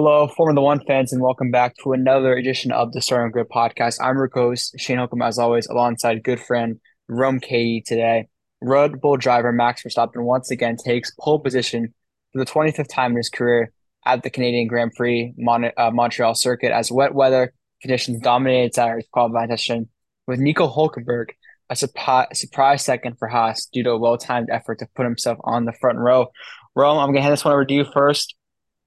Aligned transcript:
Hello, 0.00 0.28
Formula 0.28 0.64
One 0.64 0.78
fans, 0.86 1.12
and 1.12 1.20
welcome 1.20 1.50
back 1.50 1.74
to 1.82 1.92
another 1.92 2.36
edition 2.36 2.70
of 2.70 2.92
the 2.92 3.00
Starting 3.00 3.32
Grid 3.32 3.48
podcast. 3.48 3.96
I'm 4.00 4.14
your 4.14 4.30
host, 4.32 4.78
Shane 4.78 4.98
Holcomb, 4.98 5.22
as 5.22 5.40
always, 5.40 5.66
alongside 5.66 6.22
good 6.22 6.38
friend 6.38 6.78
Rome 7.08 7.40
Katie 7.40 7.82
today. 7.84 8.28
Red 8.62 9.00
Bull 9.00 9.16
driver 9.16 9.50
Max 9.50 9.82
Verstappen 9.82 10.22
once 10.22 10.52
again 10.52 10.76
takes 10.76 11.10
pole 11.18 11.40
position 11.40 11.94
for 12.32 12.38
the 12.38 12.48
25th 12.48 12.86
time 12.88 13.10
in 13.10 13.16
his 13.16 13.28
career 13.28 13.72
at 14.06 14.22
the 14.22 14.30
Canadian 14.30 14.68
Grand 14.68 14.92
Prix 14.94 15.34
Mon- 15.36 15.72
uh, 15.76 15.90
Montreal 15.90 16.36
circuit 16.36 16.70
as 16.70 16.92
wet 16.92 17.12
weather 17.12 17.52
conditions 17.82 18.20
dominated 18.20 18.74
Saturday's 18.74 19.08
qualifying 19.12 19.50
session, 19.50 19.88
with 20.28 20.38
Nico 20.38 20.68
Hulkenberg 20.68 21.30
a 21.70 21.74
surprise, 21.74 22.84
second 22.84 23.18
for 23.18 23.26
Haas 23.26 23.66
due 23.66 23.82
to 23.82 23.90
a 23.90 23.98
well-timed 23.98 24.48
effort 24.48 24.78
to 24.78 24.88
put 24.94 25.04
himself 25.06 25.38
on 25.42 25.64
the 25.64 25.72
front 25.72 25.98
row. 25.98 26.28
Rome, 26.76 26.98
I'm 26.98 27.08
going 27.08 27.16
to 27.16 27.22
hand 27.22 27.32
this 27.32 27.44
one 27.44 27.52
over 27.52 27.64
to 27.64 27.74
you 27.74 27.84
first 27.92 28.36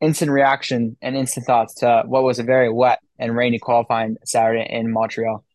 instant 0.02 0.32
reaction 0.32 0.98
and 1.02 1.16
instant 1.16 1.46
thoughts 1.46 1.76
to 1.76 2.04
what 2.06 2.24
was 2.24 2.40
a 2.40 2.44
very 2.44 2.72
wet 2.72 3.00
and 3.20 3.36
rainy 3.36 3.60
qualifying 3.60 4.18
Saturday 4.26 4.68
in 4.70 4.92
Montreal? 4.92 5.46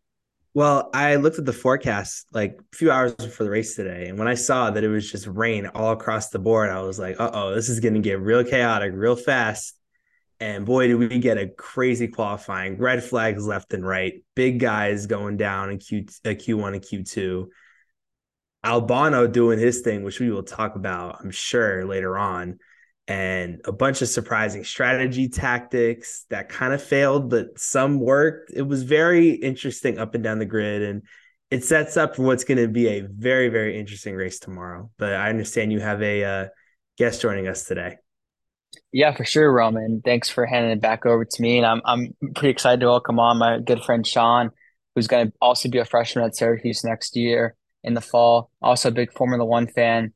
Well, 0.55 0.89
I 0.95 1.16
looked 1.16 1.39
at 1.39 1.45
the 1.45 1.53
forecast 1.53 2.27
like 2.33 2.59
a 2.73 2.77
few 2.77 2.91
hours 2.91 3.15
before 3.15 3.45
the 3.45 3.51
race 3.51 3.77
today, 3.77 4.09
and 4.09 4.19
when 4.19 4.29
I 4.29 4.34
saw 4.34 4.70
that 4.70 4.83
it 4.83 4.89
was 4.89 5.11
just 5.11 5.27
rain 5.27 5.67
all 5.67 5.93
across 5.93 6.30
the 6.30 6.39
board, 6.39 6.70
I 6.70 6.80
was 6.80 6.98
like, 6.98 7.20
"Uh 7.20 7.30
oh, 7.30 7.55
this 7.55 7.69
is 7.69 7.80
going 7.80 7.93
to 7.93 8.01
get 8.01 8.20
real 8.20 8.43
chaotic 8.43 8.93
real 8.95 9.17
fast." 9.17 9.75
And 10.41 10.65
boy, 10.65 10.87
did 10.87 10.95
we 10.95 11.19
get 11.19 11.37
a 11.37 11.48
crazy 11.48 12.09
qualifying! 12.09 12.78
Red 12.78 13.05
flags 13.05 13.47
left 13.47 13.75
and 13.75 13.87
right, 13.87 14.25
big 14.34 14.59
guys 14.59 15.05
going 15.06 15.37
down 15.37 15.70
in 15.70 15.78
Q 15.78 16.06
uh, 16.25 16.31
Q1 16.31 16.73
and 16.73 16.83
Q2. 16.83 17.48
Albon 18.65 19.31
doing 19.33 19.59
his 19.59 19.83
thing, 19.83 20.05
which 20.05 20.20
we 20.20 20.31
will 20.31 20.42
talk 20.42 20.75
about, 20.75 21.19
I'm 21.20 21.31
sure, 21.31 21.84
later 21.84 22.17
on 22.17 22.59
and 23.09 23.60
a 23.65 23.73
bunch 23.73 24.02
of 24.02 24.09
surprising 24.09 24.65
strategy 24.65 25.28
tactics 25.28 26.24
that 26.30 26.48
kind 26.48 26.73
of 26.73 26.83
failed, 26.83 27.30
but 27.30 27.59
some 27.59 28.01
worked. 28.01 28.52
It 28.52 28.62
was 28.62 28.83
very 28.83 29.31
interesting 29.31 29.98
up 29.98 30.14
and 30.14 30.25
down 30.25 30.39
the 30.39 30.44
grid, 30.44 30.83
and 30.83 31.03
it 31.50 31.64
sets 31.64 31.97
up 31.97 32.16
for 32.16 32.22
what's 32.22 32.44
going 32.44 32.58
to 32.58 32.69
be 32.69 32.89
a 32.89 33.03
very, 33.03 33.48
very 33.48 33.78
interesting 33.78 34.16
race 34.16 34.41
tomorrow. 34.41 34.91
But 34.98 35.14
I 35.14 35.28
understand 35.28 35.72
you 35.72 35.81
have 35.81 36.03
a 36.03 36.25
uh, 36.25 36.47
guest 36.98 37.20
joining 37.20 37.47
us 37.47 37.64
today. 37.64 37.97
Yeah, 38.92 39.14
for 39.14 39.25
sure, 39.25 39.53
Roman. 39.53 40.03
Thanks 40.05 40.28
for 40.28 40.44
handing 40.44 40.72
it 40.72 40.81
back 40.81 41.06
over 41.06 41.25
to 41.25 41.42
me, 41.42 41.59
and 41.59 41.66
I'm 41.66 41.83
I'm 41.84 42.14
pretty 42.34 42.50
excited 42.50 42.81
to 42.81 42.86
welcome 42.86 43.20
on 43.20 43.38
my 43.38 43.61
good 43.61 43.83
friend 43.84 44.05
Sean, 44.05 44.50
who's 44.94 45.06
going 45.06 45.28
to 45.28 45.33
also 45.41 45.69
be 45.69 45.78
a 45.78 45.84
freshman 45.84 46.25
at 46.25 46.34
Syracuse 46.34 46.83
next 46.83 47.14
year 47.16 47.55
in 47.84 47.94
the 47.94 48.00
fall. 48.00 48.50
Also 48.61 48.88
a 48.88 48.92
big 48.92 49.12
Formula 49.12 49.44
One 49.44 49.69
fan 49.69 50.12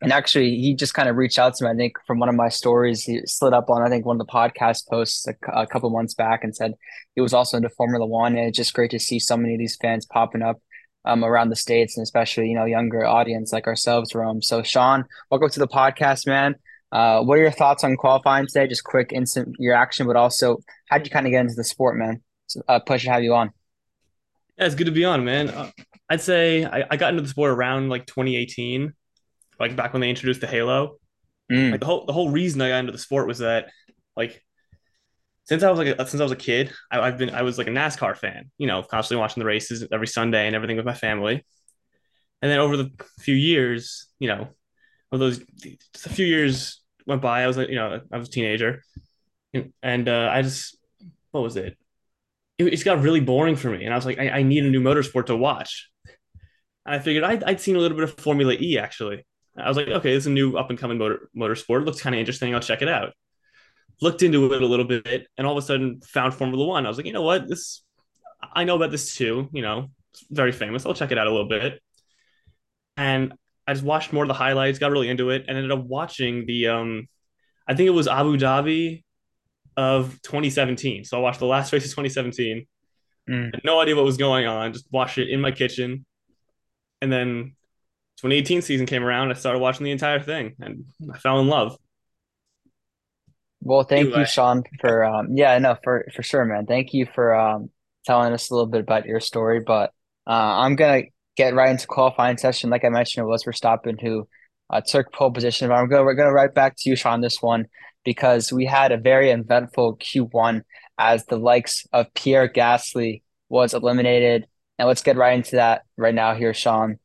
and 0.00 0.12
actually, 0.12 0.56
he 0.56 0.74
just 0.74 0.94
kind 0.94 1.08
of 1.08 1.16
reached 1.16 1.38
out 1.38 1.54
to 1.54 1.64
me. 1.64 1.70
I 1.70 1.74
think 1.74 1.96
from 2.06 2.18
one 2.18 2.28
of 2.28 2.34
my 2.34 2.48
stories, 2.48 3.04
he 3.04 3.20
slid 3.26 3.54
up 3.54 3.70
on 3.70 3.82
I 3.82 3.88
think 3.88 4.04
one 4.04 4.20
of 4.20 4.26
the 4.26 4.32
podcast 4.32 4.88
posts 4.88 5.26
a, 5.26 5.34
a 5.52 5.66
couple 5.66 5.88
months 5.90 6.14
back 6.14 6.44
and 6.44 6.54
said 6.54 6.74
he 7.14 7.20
was 7.20 7.32
also 7.32 7.56
into 7.56 7.70
Formula 7.70 8.04
One. 8.04 8.36
And 8.36 8.48
it's 8.48 8.56
just 8.56 8.74
great 8.74 8.90
to 8.90 8.98
see 8.98 9.18
so 9.18 9.36
many 9.36 9.54
of 9.54 9.58
these 9.58 9.76
fans 9.76 10.04
popping 10.04 10.42
up 10.42 10.60
um, 11.04 11.24
around 11.24 11.50
the 11.50 11.56
states, 11.56 11.96
and 11.96 12.02
especially 12.02 12.48
you 12.48 12.54
know 12.54 12.64
younger 12.64 13.04
audience 13.06 13.52
like 13.52 13.66
ourselves, 13.66 14.14
Rome. 14.14 14.42
So, 14.42 14.62
Sean, 14.62 15.04
welcome 15.30 15.50
to 15.50 15.60
the 15.60 15.68
podcast, 15.68 16.26
man. 16.26 16.56
Uh, 16.92 17.22
what 17.22 17.38
are 17.38 17.42
your 17.42 17.50
thoughts 17.50 17.84
on 17.84 17.96
qualifying 17.96 18.46
today? 18.46 18.66
Just 18.66 18.84
quick, 18.84 19.12
instant 19.12 19.56
reaction, 19.58 20.06
but 20.06 20.16
also 20.16 20.58
how 20.88 20.98
did 20.98 21.06
you 21.06 21.10
kind 21.10 21.26
of 21.26 21.30
get 21.30 21.40
into 21.40 21.54
the 21.54 21.64
sport, 21.64 21.96
man? 21.96 22.22
So, 22.46 22.62
uh, 22.68 22.80
pleasure 22.80 23.06
to 23.06 23.12
have 23.12 23.22
you 23.22 23.34
on. 23.34 23.52
Yeah, 24.58 24.66
it's 24.66 24.74
good 24.74 24.84
to 24.84 24.92
be 24.92 25.04
on, 25.04 25.24
man. 25.24 25.48
Uh, 25.48 25.70
I'd 26.08 26.20
say 26.20 26.64
I, 26.64 26.84
I 26.90 26.96
got 26.96 27.10
into 27.10 27.22
the 27.22 27.28
sport 27.28 27.50
around 27.52 27.88
like 27.88 28.06
2018 28.06 28.92
like 29.58 29.76
back 29.76 29.92
when 29.92 30.00
they 30.00 30.10
introduced 30.10 30.40
the 30.40 30.46
Halo. 30.46 30.98
Mm. 31.50 31.72
Like 31.72 31.80
the 31.80 31.86
whole 31.86 32.06
the 32.06 32.12
whole 32.12 32.30
reason 32.30 32.60
I 32.60 32.70
got 32.70 32.78
into 32.78 32.92
the 32.92 32.98
sport 32.98 33.26
was 33.26 33.38
that 33.38 33.70
like 34.16 34.42
since 35.44 35.62
I 35.62 35.70
was 35.70 35.78
like 35.78 35.88
a, 35.88 36.06
since 36.06 36.20
I 36.20 36.24
was 36.24 36.32
a 36.32 36.36
kid, 36.36 36.72
I, 36.90 37.04
have 37.04 37.18
been 37.18 37.30
I 37.30 37.42
was 37.42 37.58
like 37.58 37.66
a 37.66 37.70
NASCAR 37.70 38.16
fan, 38.16 38.50
you 38.56 38.66
know, 38.66 38.82
constantly 38.82 39.20
watching 39.20 39.42
the 39.42 39.46
races 39.46 39.86
every 39.92 40.06
Sunday 40.06 40.46
and 40.46 40.56
everything 40.56 40.76
with 40.76 40.86
my 40.86 40.94
family. 40.94 41.44
And 42.40 42.50
then 42.50 42.58
over 42.58 42.76
the 42.76 42.90
few 43.20 43.34
years, 43.34 44.06
you 44.18 44.28
know, 44.28 44.48
those 45.10 45.38
just 45.38 46.06
a 46.06 46.08
few 46.08 46.26
years 46.26 46.82
went 47.06 47.22
by, 47.22 47.42
I 47.42 47.46
was 47.46 47.56
like, 47.56 47.68
you 47.68 47.76
know, 47.76 48.00
I 48.10 48.18
was 48.18 48.28
a 48.28 48.30
teenager, 48.30 48.82
and 49.82 50.08
uh, 50.08 50.30
I 50.32 50.42
just 50.42 50.76
what 51.30 51.42
was 51.42 51.56
it? 51.56 51.76
it? 52.58 52.64
It's 52.72 52.82
got 52.82 53.00
really 53.00 53.20
boring 53.20 53.56
for 53.56 53.70
me, 53.70 53.84
and 53.84 53.92
I 53.92 53.96
was 53.96 54.06
like, 54.06 54.18
I, 54.18 54.30
I 54.30 54.42
need 54.42 54.64
a 54.64 54.70
new 54.70 54.80
motorsport 54.80 55.26
to 55.26 55.36
watch. 55.36 55.90
And 56.86 56.94
I 56.94 56.98
figured 56.98 57.24
I'd, 57.24 57.44
I'd 57.44 57.60
seen 57.60 57.76
a 57.76 57.78
little 57.78 57.96
bit 57.96 58.04
of 58.04 58.18
Formula 58.18 58.54
E 58.58 58.78
actually, 58.78 59.26
I 59.56 59.68
was 59.68 59.76
like, 59.76 59.88
okay, 59.88 60.12
this 60.12 60.24
is 60.24 60.26
a 60.26 60.30
new 60.30 60.56
up 60.56 60.70
and 60.70 60.78
coming 60.78 60.98
motor 60.98 61.28
motorsport. 61.36 61.82
It 61.82 61.84
looks 61.84 62.00
kind 62.00 62.14
of 62.14 62.18
interesting. 62.18 62.54
I'll 62.54 62.60
check 62.60 62.82
it 62.82 62.88
out. 62.88 63.12
Looked 64.00 64.22
into 64.22 64.52
it 64.52 64.62
a 64.62 64.66
little 64.66 64.84
bit, 64.84 65.28
and 65.38 65.46
all 65.46 65.56
of 65.56 65.62
a 65.62 65.66
sudden 65.66 66.00
found 66.00 66.34
Formula 66.34 66.64
One. 66.64 66.84
I 66.84 66.88
was 66.88 66.96
like, 66.96 67.06
you 67.06 67.12
know 67.12 67.22
what, 67.22 67.48
this 67.48 67.84
I 68.52 68.64
know 68.64 68.76
about 68.76 68.90
this 68.90 69.14
too. 69.14 69.48
You 69.52 69.62
know, 69.62 69.90
it's 70.12 70.24
very 70.30 70.52
famous. 70.52 70.84
I'll 70.84 70.94
check 70.94 71.12
it 71.12 71.18
out 71.18 71.26
a 71.26 71.30
little 71.30 71.48
bit. 71.48 71.80
And 72.96 73.34
I 73.66 73.74
just 73.74 73.84
watched 73.84 74.12
more 74.12 74.24
of 74.24 74.28
the 74.28 74.34
highlights, 74.34 74.78
got 74.78 74.90
really 74.90 75.08
into 75.08 75.30
it, 75.30 75.44
and 75.48 75.56
ended 75.56 75.72
up 75.72 75.84
watching 75.84 76.46
the 76.46 76.68
um, 76.68 77.08
I 77.66 77.74
think 77.74 77.86
it 77.86 77.90
was 77.90 78.08
Abu 78.08 78.36
Dhabi 78.36 79.04
of 79.76 80.20
2017. 80.22 81.04
So 81.04 81.16
I 81.16 81.20
watched 81.20 81.40
the 81.40 81.46
last 81.46 81.72
race 81.72 81.84
of 81.84 81.90
2017. 81.90 82.66
Mm. 83.28 83.64
no 83.64 83.80
idea 83.80 83.96
what 83.96 84.04
was 84.04 84.18
going 84.18 84.46
on. 84.46 84.72
Just 84.74 84.86
watched 84.90 85.16
it 85.16 85.30
in 85.30 85.40
my 85.40 85.50
kitchen, 85.50 86.04
and 87.00 87.10
then 87.10 87.54
2018 88.18 88.62
season 88.62 88.86
came 88.86 89.02
around, 89.02 89.30
I 89.30 89.34
started 89.34 89.58
watching 89.58 89.84
the 89.84 89.90
entire 89.90 90.20
thing 90.20 90.54
and 90.60 90.84
I 91.12 91.18
fell 91.18 91.40
in 91.40 91.48
love. 91.48 91.76
Well, 93.60 93.82
thank 93.82 94.06
anyway. 94.06 94.20
you, 94.20 94.26
Sean, 94.26 94.62
for 94.80 95.04
um, 95.04 95.28
yeah, 95.36 95.56
no, 95.58 95.76
for 95.82 96.06
for 96.14 96.22
sure, 96.22 96.44
man. 96.44 96.66
Thank 96.66 96.92
you 96.92 97.06
for 97.14 97.34
um, 97.34 97.70
telling 98.04 98.32
us 98.32 98.50
a 98.50 98.54
little 98.54 98.66
bit 98.66 98.82
about 98.82 99.06
your 99.06 99.20
story. 99.20 99.60
But 99.60 99.90
uh, 100.26 100.32
I'm 100.32 100.76
gonna 100.76 101.04
get 101.36 101.54
right 101.54 101.70
into 101.70 101.86
qualifying 101.86 102.36
session. 102.36 102.68
Like 102.68 102.84
I 102.84 102.90
mentioned, 102.90 103.24
it 103.24 103.28
was 103.28 103.44
Verstappen 103.44 103.98
who 104.00 104.28
uh, 104.68 104.82
took 104.86 105.12
pole 105.12 105.30
position. 105.30 105.68
But 105.68 105.76
I'm 105.76 105.88
going 105.88 106.04
we're 106.04 106.14
gonna 106.14 106.32
right 106.32 106.52
back 106.52 106.74
to 106.76 106.90
you, 106.90 106.94
Sean, 106.94 107.22
this 107.22 107.40
one 107.40 107.66
because 108.04 108.52
we 108.52 108.66
had 108.66 108.92
a 108.92 108.98
very 108.98 109.30
eventful 109.30 109.96
Q1 109.96 110.62
as 110.98 111.24
the 111.24 111.38
likes 111.38 111.86
of 111.92 112.12
Pierre 112.14 112.48
Gasly 112.48 113.22
was 113.48 113.74
eliminated. 113.74 114.46
And 114.78 114.86
let's 114.86 115.02
get 115.02 115.16
right 115.16 115.34
into 115.34 115.56
that 115.56 115.82
right 115.96 116.14
now 116.14 116.34
here, 116.34 116.52
Sean 116.52 116.98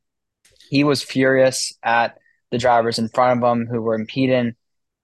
he 0.69 0.83
was 0.83 1.01
furious 1.01 1.73
at 1.83 2.17
the 2.51 2.59
drivers 2.59 2.99
in 2.99 3.09
front 3.09 3.43
of 3.43 3.51
him 3.51 3.65
who 3.65 3.81
were 3.81 3.95
impeding. 3.95 4.55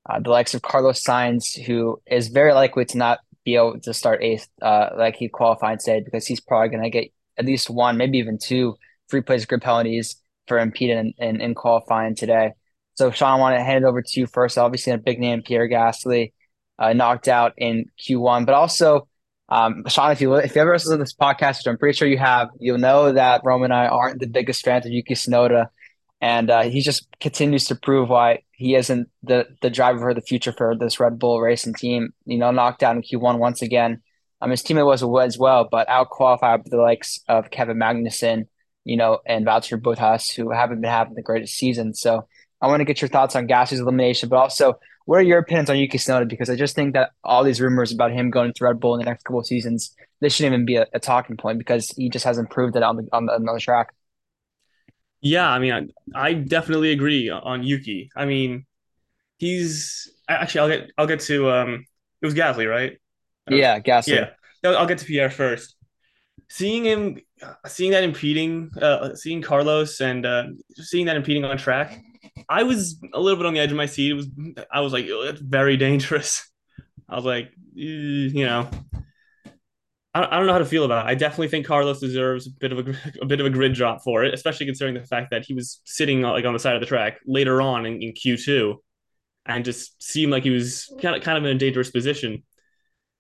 Uh, 0.08 0.20
the 0.20 0.30
likes 0.30 0.54
of 0.54 0.62
Carlos 0.62 1.04
Sainz, 1.04 1.60
who 1.66 2.00
is 2.06 2.28
very 2.28 2.54
likely 2.54 2.86
to 2.86 2.98
not 2.98 3.20
be 3.44 3.56
able 3.56 3.80
to 3.82 3.94
start 3.94 4.24
eighth, 4.24 4.48
uh, 4.62 4.90
like 4.96 5.16
he 5.16 5.28
qualified 5.28 5.80
today, 5.80 6.02
because 6.06 6.28
he's 6.28 6.40
probably 6.40 6.70
going 6.70 6.84
to 6.84 6.90
get 6.92 7.12
at 7.38 7.46
least 7.46 7.70
one, 7.70 7.98
maybe 7.98 8.20
even 8.20 8.38
two 8.38 8.76
free 9.10 9.22
place 9.22 9.46
grid 9.46 9.62
penalties 9.62 10.18
for 10.48 10.60
impeding 10.60 10.98
in, 10.98 11.14
in, 11.18 11.42
in, 11.42 11.56
qualifying 11.56 12.16
today. 12.16 12.52
So, 12.94 13.10
Sean, 13.10 13.38
I 13.38 13.40
want 13.40 13.58
to 13.58 13.64
hand 13.64 13.84
it 13.84 13.88
over 13.88 14.04
to 14.04 14.20
you 14.20 14.28
first. 14.28 14.60
Obviously, 14.60 14.94
a 14.94 15.00
big 15.00 15.20
name, 15.20 15.42
Pierre 15.42 15.68
Gasly, 15.68 16.34
uh, 16.78 16.94
knocked 16.94 17.28
out 17.28 17.54
in 17.58 17.90
Q1, 18.00 18.46
but 18.46 18.54
also 18.54 19.08
um, 19.50 19.84
Sean, 19.88 20.12
if 20.12 20.22
you 20.22 20.34
if 20.36 20.56
you 20.56 20.62
ever 20.62 20.74
listen 20.74 20.98
to 20.98 21.04
this 21.04 21.14
podcast, 21.14 21.60
which 21.60 21.68
I'm 21.68 21.78
pretty 21.78 21.96
sure 21.96 22.08
you 22.08 22.18
have, 22.18 22.50
you'll 22.60 22.80
know 22.80 23.12
that 23.12 23.42
Roman 23.44 23.72
and 23.72 23.80
I 23.80 23.88
aren't 23.88 24.20
the 24.20 24.28
biggest 24.28 24.64
fans 24.66 24.86
of 24.86 24.92
Yuki 24.92 25.14
Tsunoda, 25.14 25.68
and 26.20 26.50
uh, 26.50 26.64
he 26.64 26.82
just 26.82 27.08
continues 27.20 27.66
to 27.66 27.76
prove 27.76 28.10
why 28.10 28.40
he 28.54 28.76
isn't 28.76 29.10
the 29.22 29.48
the 29.62 29.70
driver 29.70 30.00
for 30.00 30.14
the 30.14 30.22
future 30.22 30.52
for 30.52 30.76
this 30.76 31.00
Red 31.00 31.20
Bull 31.20 31.40
racing 31.42 31.76
team. 31.76 32.14
You 32.26 32.40
know, 32.40 32.52
knocked 32.52 32.80
down 32.80 32.98
in 32.98 33.04
Q1 33.04 33.38
once 33.38 33.62
again. 33.62 34.02
Um, 34.42 34.50
his 34.50 34.64
teammate 34.64 34.86
was 34.86 35.04
as 35.04 35.38
well, 35.38 35.68
but 35.70 35.88
out 35.90 36.10
qualified 36.10 36.62
the 36.66 36.78
likes 36.78 37.20
of 37.28 37.52
Kevin 37.52 37.78
Magnussen, 37.78 38.48
you 38.84 38.98
know, 38.98 39.20
and 39.26 39.46
Valtteri 39.46 39.82
Bottas, 39.82 40.36
who 40.36 40.52
haven't 40.52 40.82
been 40.82 40.90
having 40.90 41.14
the 41.14 41.22
greatest 41.22 41.56
season. 41.56 41.94
So 41.94 42.28
I 42.62 42.68
want 42.68 42.80
to 42.82 42.86
get 42.86 43.02
your 43.02 43.10
thoughts 43.10 43.36
on 43.36 43.48
Gasly's 43.48 43.80
elimination, 43.80 44.30
but 44.30 44.38
also 44.38 44.80
what 45.06 45.20
are 45.20 45.24
your 45.24 45.40
opinions 45.40 45.70
on 45.70 45.78
Yuki 45.78 45.98
Tsunoda? 45.98 46.28
Because 46.28 46.50
I 46.50 46.56
just 46.56 46.76
think 46.76 46.94
that 46.94 47.12
all 47.24 47.44
these 47.44 47.62
rumors 47.62 47.92
about 47.92 48.12
him 48.12 48.32
going 48.32 48.54
to 48.54 48.64
Red 48.64 48.80
Bull 48.80 48.96
in 48.96 49.00
the 49.00 49.06
next 49.06 49.24
couple 49.24 49.40
of 49.40 49.46
seasons, 49.46 49.96
this 50.20 50.34
shouldn't 50.34 50.54
even 50.54 50.66
be 50.66 50.78
a, 50.78 50.88
a 50.94 51.00
talking 51.00 51.38
point 51.38 51.60
because 51.60 51.90
he 51.90 52.10
just 52.10 52.26
hasn't 52.26 52.50
proved 52.50 52.76
it 52.76 52.84
on 52.84 52.98
the 52.98 53.08
on 53.14 53.28
the, 53.28 53.34
on 53.34 53.44
the 53.44 53.60
track. 53.60 53.94
Yeah, 55.22 55.48
I 55.48 55.60
mean, 55.60 55.94
I, 56.14 56.30
I 56.30 56.34
definitely 56.34 56.92
agree 56.92 57.30
on 57.30 57.64
Yuki. 57.64 58.10
I 58.16 58.26
mean, 58.26 58.66
he's 59.38 60.12
actually 60.28 60.62
I'll 60.62 60.80
get 60.80 60.92
I'll 60.98 61.08
get 61.08 61.20
to 61.22 61.52
um 61.52 61.86
it 62.22 62.26
was 62.26 62.36
Gasly, 62.36 62.70
right? 62.70 62.98
Yeah, 63.50 63.80
Gasly. 63.80 64.28
Yeah, 64.64 64.72
I'll 64.72 64.88
get 64.88 64.98
to 65.00 65.06
Pierre 65.06 65.30
first. 65.30 65.76
Seeing 66.50 66.84
him, 66.84 67.20
seeing 67.68 67.92
that 67.92 68.04
impeding, 68.04 68.72
uh, 68.82 69.16
seeing 69.16 69.42
Carlos 69.42 70.00
and 70.00 70.26
uh, 70.26 70.44
seeing 70.74 71.06
that 71.08 71.16
impeding 71.16 71.44
on 71.44 71.58
track, 71.58 72.02
I 72.50 72.64
was 72.64 73.02
a 73.14 73.20
little 73.20 73.38
bit 73.38 73.46
on 73.46 73.54
the 73.54 73.60
edge 73.60 73.72
of 73.72 73.78
my 73.78 73.86
seat. 73.86 74.12
It 74.12 74.16
was 74.16 74.28
I 74.72 74.82
was 74.82 74.94
like, 74.94 75.06
it's 75.08 75.42
very 75.42 75.78
dangerous. 75.78 76.50
I 77.10 77.16
was 77.16 77.26
like, 77.26 77.52
you 77.74 78.46
know, 78.46 78.70
I 80.16 80.38
don't 80.38 80.46
know 80.46 80.54
how 80.54 80.60
to 80.60 80.66
feel 80.66 80.86
about 80.86 81.06
it. 81.06 81.10
I 81.10 81.16
definitely 81.16 81.50
think 81.50 81.66
Carlos 81.66 82.00
deserves 82.00 82.48
a 82.48 82.52
bit 82.52 82.72
of 82.72 82.88
a, 82.88 82.96
a 83.22 83.26
bit 83.26 83.42
of 83.42 83.46
a 83.46 83.50
grid 83.50 83.74
drop 83.74 84.02
for 84.02 84.24
it, 84.24 84.34
especially 84.34 84.66
considering 84.66 84.96
the 84.96 85.04
fact 85.04 85.32
that 85.32 85.46
he 85.46 85.54
was 85.54 85.82
sitting 85.84 86.22
like 86.22 86.46
on 86.46 86.54
the 86.54 86.60
side 86.60 86.76
of 86.76 86.80
the 86.80 86.88
track 86.88 87.20
later 87.26 87.62
on 87.62 87.86
in, 87.86 88.02
in 88.02 88.14
Q2 88.14 88.76
and 89.46 89.66
just 89.66 90.02
seemed 90.02 90.32
like 90.32 90.44
he 90.44 90.50
was 90.50 90.92
kind 91.02 91.16
of 91.16 91.22
kind 91.22 91.38
of 91.38 91.44
in 91.44 91.56
a 91.56 91.60
dangerous 91.60 91.92
position. 91.92 92.44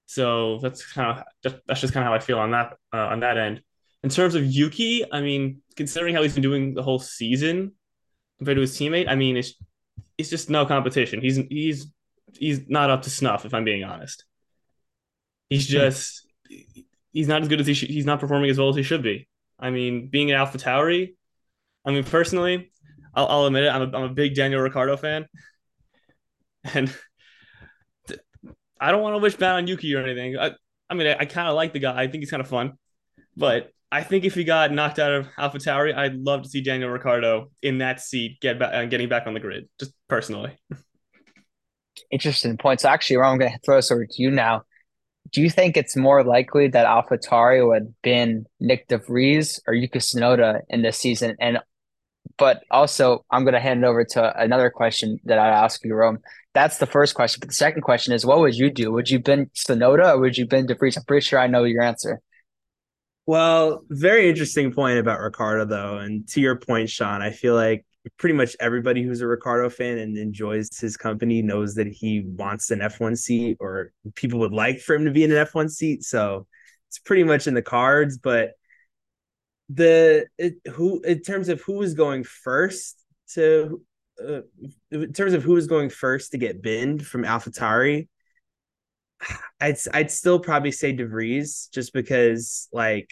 So 0.06 0.60
that's 0.60 0.92
kind 0.94 1.20
of 1.46 1.62
that's 1.68 1.82
just 1.82 1.94
kind 1.94 2.06
of 2.06 2.10
how 2.10 2.14
I 2.14 2.20
feel 2.20 2.40
on 2.40 2.52
that 2.52 2.74
uh, 2.94 3.08
on 3.08 3.20
that 3.20 3.38
end. 3.38 3.62
In 4.04 4.10
terms 4.10 4.36
of 4.36 4.46
Yuki, 4.46 5.04
I 5.12 5.20
mean, 5.20 5.62
considering 5.76 6.16
how 6.16 6.24
he's 6.24 6.34
been 6.34 6.44
doing 6.44 6.76
the 6.76 6.84
whole 6.84 7.00
season 7.00 7.74
compared 8.38 8.58
to 8.58 8.62
his 8.62 8.78
teammate, 8.78 9.08
I 9.10 9.16
mean, 9.16 9.38
it's 9.38 9.54
it's 10.18 10.30
just 10.30 10.50
no 10.50 10.66
competition. 10.66 11.22
He's 11.22 11.38
he's 11.50 11.88
he's 12.34 12.68
not 12.68 12.90
up 12.90 13.04
to 13.04 13.10
snuff, 13.10 13.46
if 13.46 13.54
I'm 13.54 13.64
being 13.64 13.84
honest. 13.84 14.26
He's 15.50 15.68
hmm. 15.68 15.74
just 15.74 16.28
he's 17.12 17.28
not 17.28 17.42
as 17.42 17.48
good 17.48 17.62
as 17.62 17.68
he 17.68 17.74
should. 17.74 17.90
He's 17.90 18.06
not 18.06 18.20
performing 18.20 18.50
as 18.50 18.58
well 18.58 18.70
as 18.70 18.76
he 18.76 18.84
should 18.84 19.04
be. 19.04 19.28
I 19.60 19.70
mean, 19.70 20.08
being 20.08 20.32
an 20.32 20.38
Alpha 20.38 20.58
Tauri, 20.58 21.16
I 21.86 21.92
mean, 21.92 22.04
personally, 22.04 22.72
I'll, 23.14 23.28
I'll 23.28 23.46
admit 23.46 23.64
it. 23.64 23.70
I'm 23.70 23.82
a, 23.82 23.98
I'm 23.98 24.04
a 24.04 24.10
big 24.10 24.36
Daniel 24.36 24.62
Ricciardo 24.62 24.98
fan, 24.98 25.26
and 26.74 26.94
I 28.80 28.92
don't 28.92 29.02
want 29.02 29.16
to 29.16 29.20
wish 29.20 29.36
bad 29.36 29.56
on 29.56 29.68
Yuki 29.68 29.96
or 29.96 30.04
anything. 30.04 30.38
I, 30.38 30.52
I 30.90 30.94
mean, 30.94 31.08
I, 31.08 31.18
I 31.20 31.26
kind 31.26 31.48
of 31.48 31.56
like 31.56 31.74
the 31.74 31.80
guy. 31.80 32.00
I 32.00 32.08
think 32.08 32.22
he's 32.22 32.32
kind 32.32 32.42
of 32.42 32.48
fun, 32.48 32.74
but 33.36 33.72
I 33.96 34.04
think 34.04 34.26
if 34.26 34.36
he 34.36 34.44
got 34.44 34.74
knocked 34.74 35.00
out 35.00 35.14
of 35.14 35.30
Alpha 35.38 35.58
Tauri, 35.58 35.96
I'd 35.96 36.16
love 36.16 36.42
to 36.44 36.50
see 36.50 36.60
Daniel 36.60 36.90
Ricciardo 36.90 37.50
in 37.62 37.78
that 37.78 38.02
seat, 38.02 38.42
get 38.42 38.60
back, 38.60 38.74
uh, 38.74 38.84
getting 38.88 39.08
back 39.08 39.26
on 39.26 39.34
the 39.34 39.40
grid. 39.40 39.70
Just 39.80 39.94
personally. 40.10 40.52
Interesting 42.12 42.58
point. 42.58 42.82
So 42.82 42.90
actually, 42.90 43.16
Ron, 43.16 43.32
I'm 43.32 43.40
going 43.40 43.54
to 43.54 43.60
throw 43.60 43.78
this 43.78 43.92
over 43.92 44.06
to 44.06 44.22
you 44.22 44.32
now. 44.32 44.64
Do 45.32 45.42
you 45.42 45.50
think 45.50 45.78
it's 45.78 45.96
more 45.96 46.26
likely 46.26 46.68
that 46.68 46.86
Alpha 46.86 47.18
Tauri 47.18 47.66
would 47.66 47.84
have 47.84 48.02
been 48.04 48.46
Nyck 48.62 48.88
de 48.90 48.98
Vries 48.98 49.62
or 49.66 49.74
Yuki 49.74 50.00
Tsunoda 50.00 50.60
in 50.68 50.82
this 50.82 50.98
season? 50.98 51.38
And 51.40 51.60
but 52.38 52.64
also, 52.70 53.24
I'm 53.32 53.46
going 53.46 53.54
to 53.54 53.62
hand 53.62 53.86
it 53.86 53.88
over 53.88 54.04
to 54.04 54.38
another 54.38 54.70
question 54.70 55.20
that 55.24 55.40
I 55.40 55.48
ask 55.48 55.86
you, 55.86 55.96
Rome. 55.96 56.20
That's 56.54 56.80
the 56.80 56.86
first 56.86 57.16
question. 57.16 57.40
But 57.40 57.48
the 57.48 57.56
second 57.56 57.84
question 57.84 58.14
is, 58.14 58.26
what 58.26 58.40
would 58.40 58.56
you 58.56 58.70
do? 58.70 58.92
Would 58.92 59.10
you 59.10 59.20
been 59.20 59.46
Tsunoda 59.56 60.16
or 60.16 60.20
would 60.20 60.38
you 60.38 60.46
been 60.46 60.66
de 60.66 60.76
Vries? 60.76 60.98
I'm 60.98 61.06
pretty 61.06 61.24
sure 61.24 61.40
I 61.40 61.48
know 61.48 61.64
your 61.64 61.82
answer. 61.82 62.20
Well, 63.26 63.84
very 63.90 64.30
interesting 64.30 64.72
point 64.72 65.00
about 65.00 65.20
Ricciardo, 65.20 65.66
though. 65.66 65.98
And 65.98 66.28
to 66.30 66.42
your 66.42 66.56
point, 66.58 66.90
Sean, 66.90 67.22
I 67.22 67.32
feel 67.32 67.56
like 67.56 67.86
pretty 68.18 68.36
much 68.36 68.56
everybody 68.60 69.02
who's 69.02 69.22
a 69.22 69.28
Ricciardo 69.28 69.70
fan 69.70 69.98
and 69.98 70.16
enjoys 70.16 70.78
his 70.78 70.96
company 70.96 71.42
knows 71.42 71.74
that 71.76 71.88
he 71.88 72.22
wants 72.22 72.70
an 72.70 72.82
F1 72.82 73.16
seat 73.16 73.58
or 73.60 73.92
people 74.14 74.40
would 74.40 74.54
like 74.54 74.80
for 74.80 74.94
him 74.96 75.06
to 75.06 75.12
be 75.12 75.24
in 75.24 75.32
an 75.32 75.38
F1 75.38 75.70
seat. 75.70 76.04
So 76.04 76.46
it's 76.88 77.00
pretty 77.00 77.24
much 77.24 77.48
in 77.48 77.56
the 77.56 77.64
cards. 77.64 78.20
But 78.20 78.52
the 79.70 80.28
it, 80.38 80.56
who 80.74 81.02
in 81.02 81.22
terms 81.22 81.50
of 81.50 81.62
who 81.62 81.74
was 81.74 81.96
going 81.96 82.24
first 82.24 83.04
to 83.34 83.82
uh, 84.24 84.42
in 84.92 85.14
terms 85.14 85.34
of 85.34 85.42
who 85.44 85.54
was 85.54 85.66
going 85.66 85.90
first 85.90 86.32
to 86.32 86.38
get 86.38 86.62
binned 86.62 87.06
from 87.06 87.24
AlphaTauri, 87.24 88.08
I'd 89.60 89.78
I'd 89.94 90.12
still 90.12 90.40
probably 90.40 90.72
say 90.72 90.92
De 90.92 91.06
Vries 91.06 91.70
just 91.74 91.94
because 91.94 92.68
like 92.74 93.10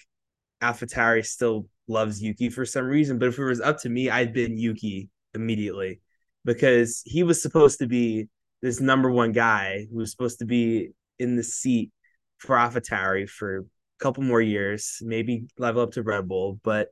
AlphaTauri 0.62 1.26
still 1.26 1.68
loves 1.88 2.22
Yuki 2.22 2.50
for 2.50 2.66
some 2.66 2.86
reason. 2.86 3.20
But 3.20 3.30
if 3.30 3.40
it 3.40 3.44
was 3.44 3.62
up 3.62 3.80
to 3.82 3.90
me, 3.90 4.10
I'd 4.10 4.34
been 4.34 4.58
Yuki 4.58 5.10
immediately 5.34 6.02
because 6.46 7.02
he 7.06 7.24
was 7.24 7.42
supposed 7.42 7.80
to 7.80 7.88
be 7.88 8.28
this 8.62 8.80
number 8.80 9.12
one 9.12 9.32
guy 9.32 9.88
who 9.92 9.98
was 9.98 10.12
supposed 10.12 10.40
to 10.40 10.46
be 10.46 10.92
in 11.20 11.36
the 11.36 11.44
seat 11.44 11.92
for 12.38 12.56
AlphaTauri 12.56 13.30
for 13.30 13.60
a 13.60 13.64
couple 14.00 14.24
more 14.24 14.42
years, 14.42 15.00
maybe 15.02 15.48
level 15.58 15.82
up 15.82 15.92
to 15.92 16.04
Red 16.04 16.28
Bull. 16.28 16.60
But 16.64 16.90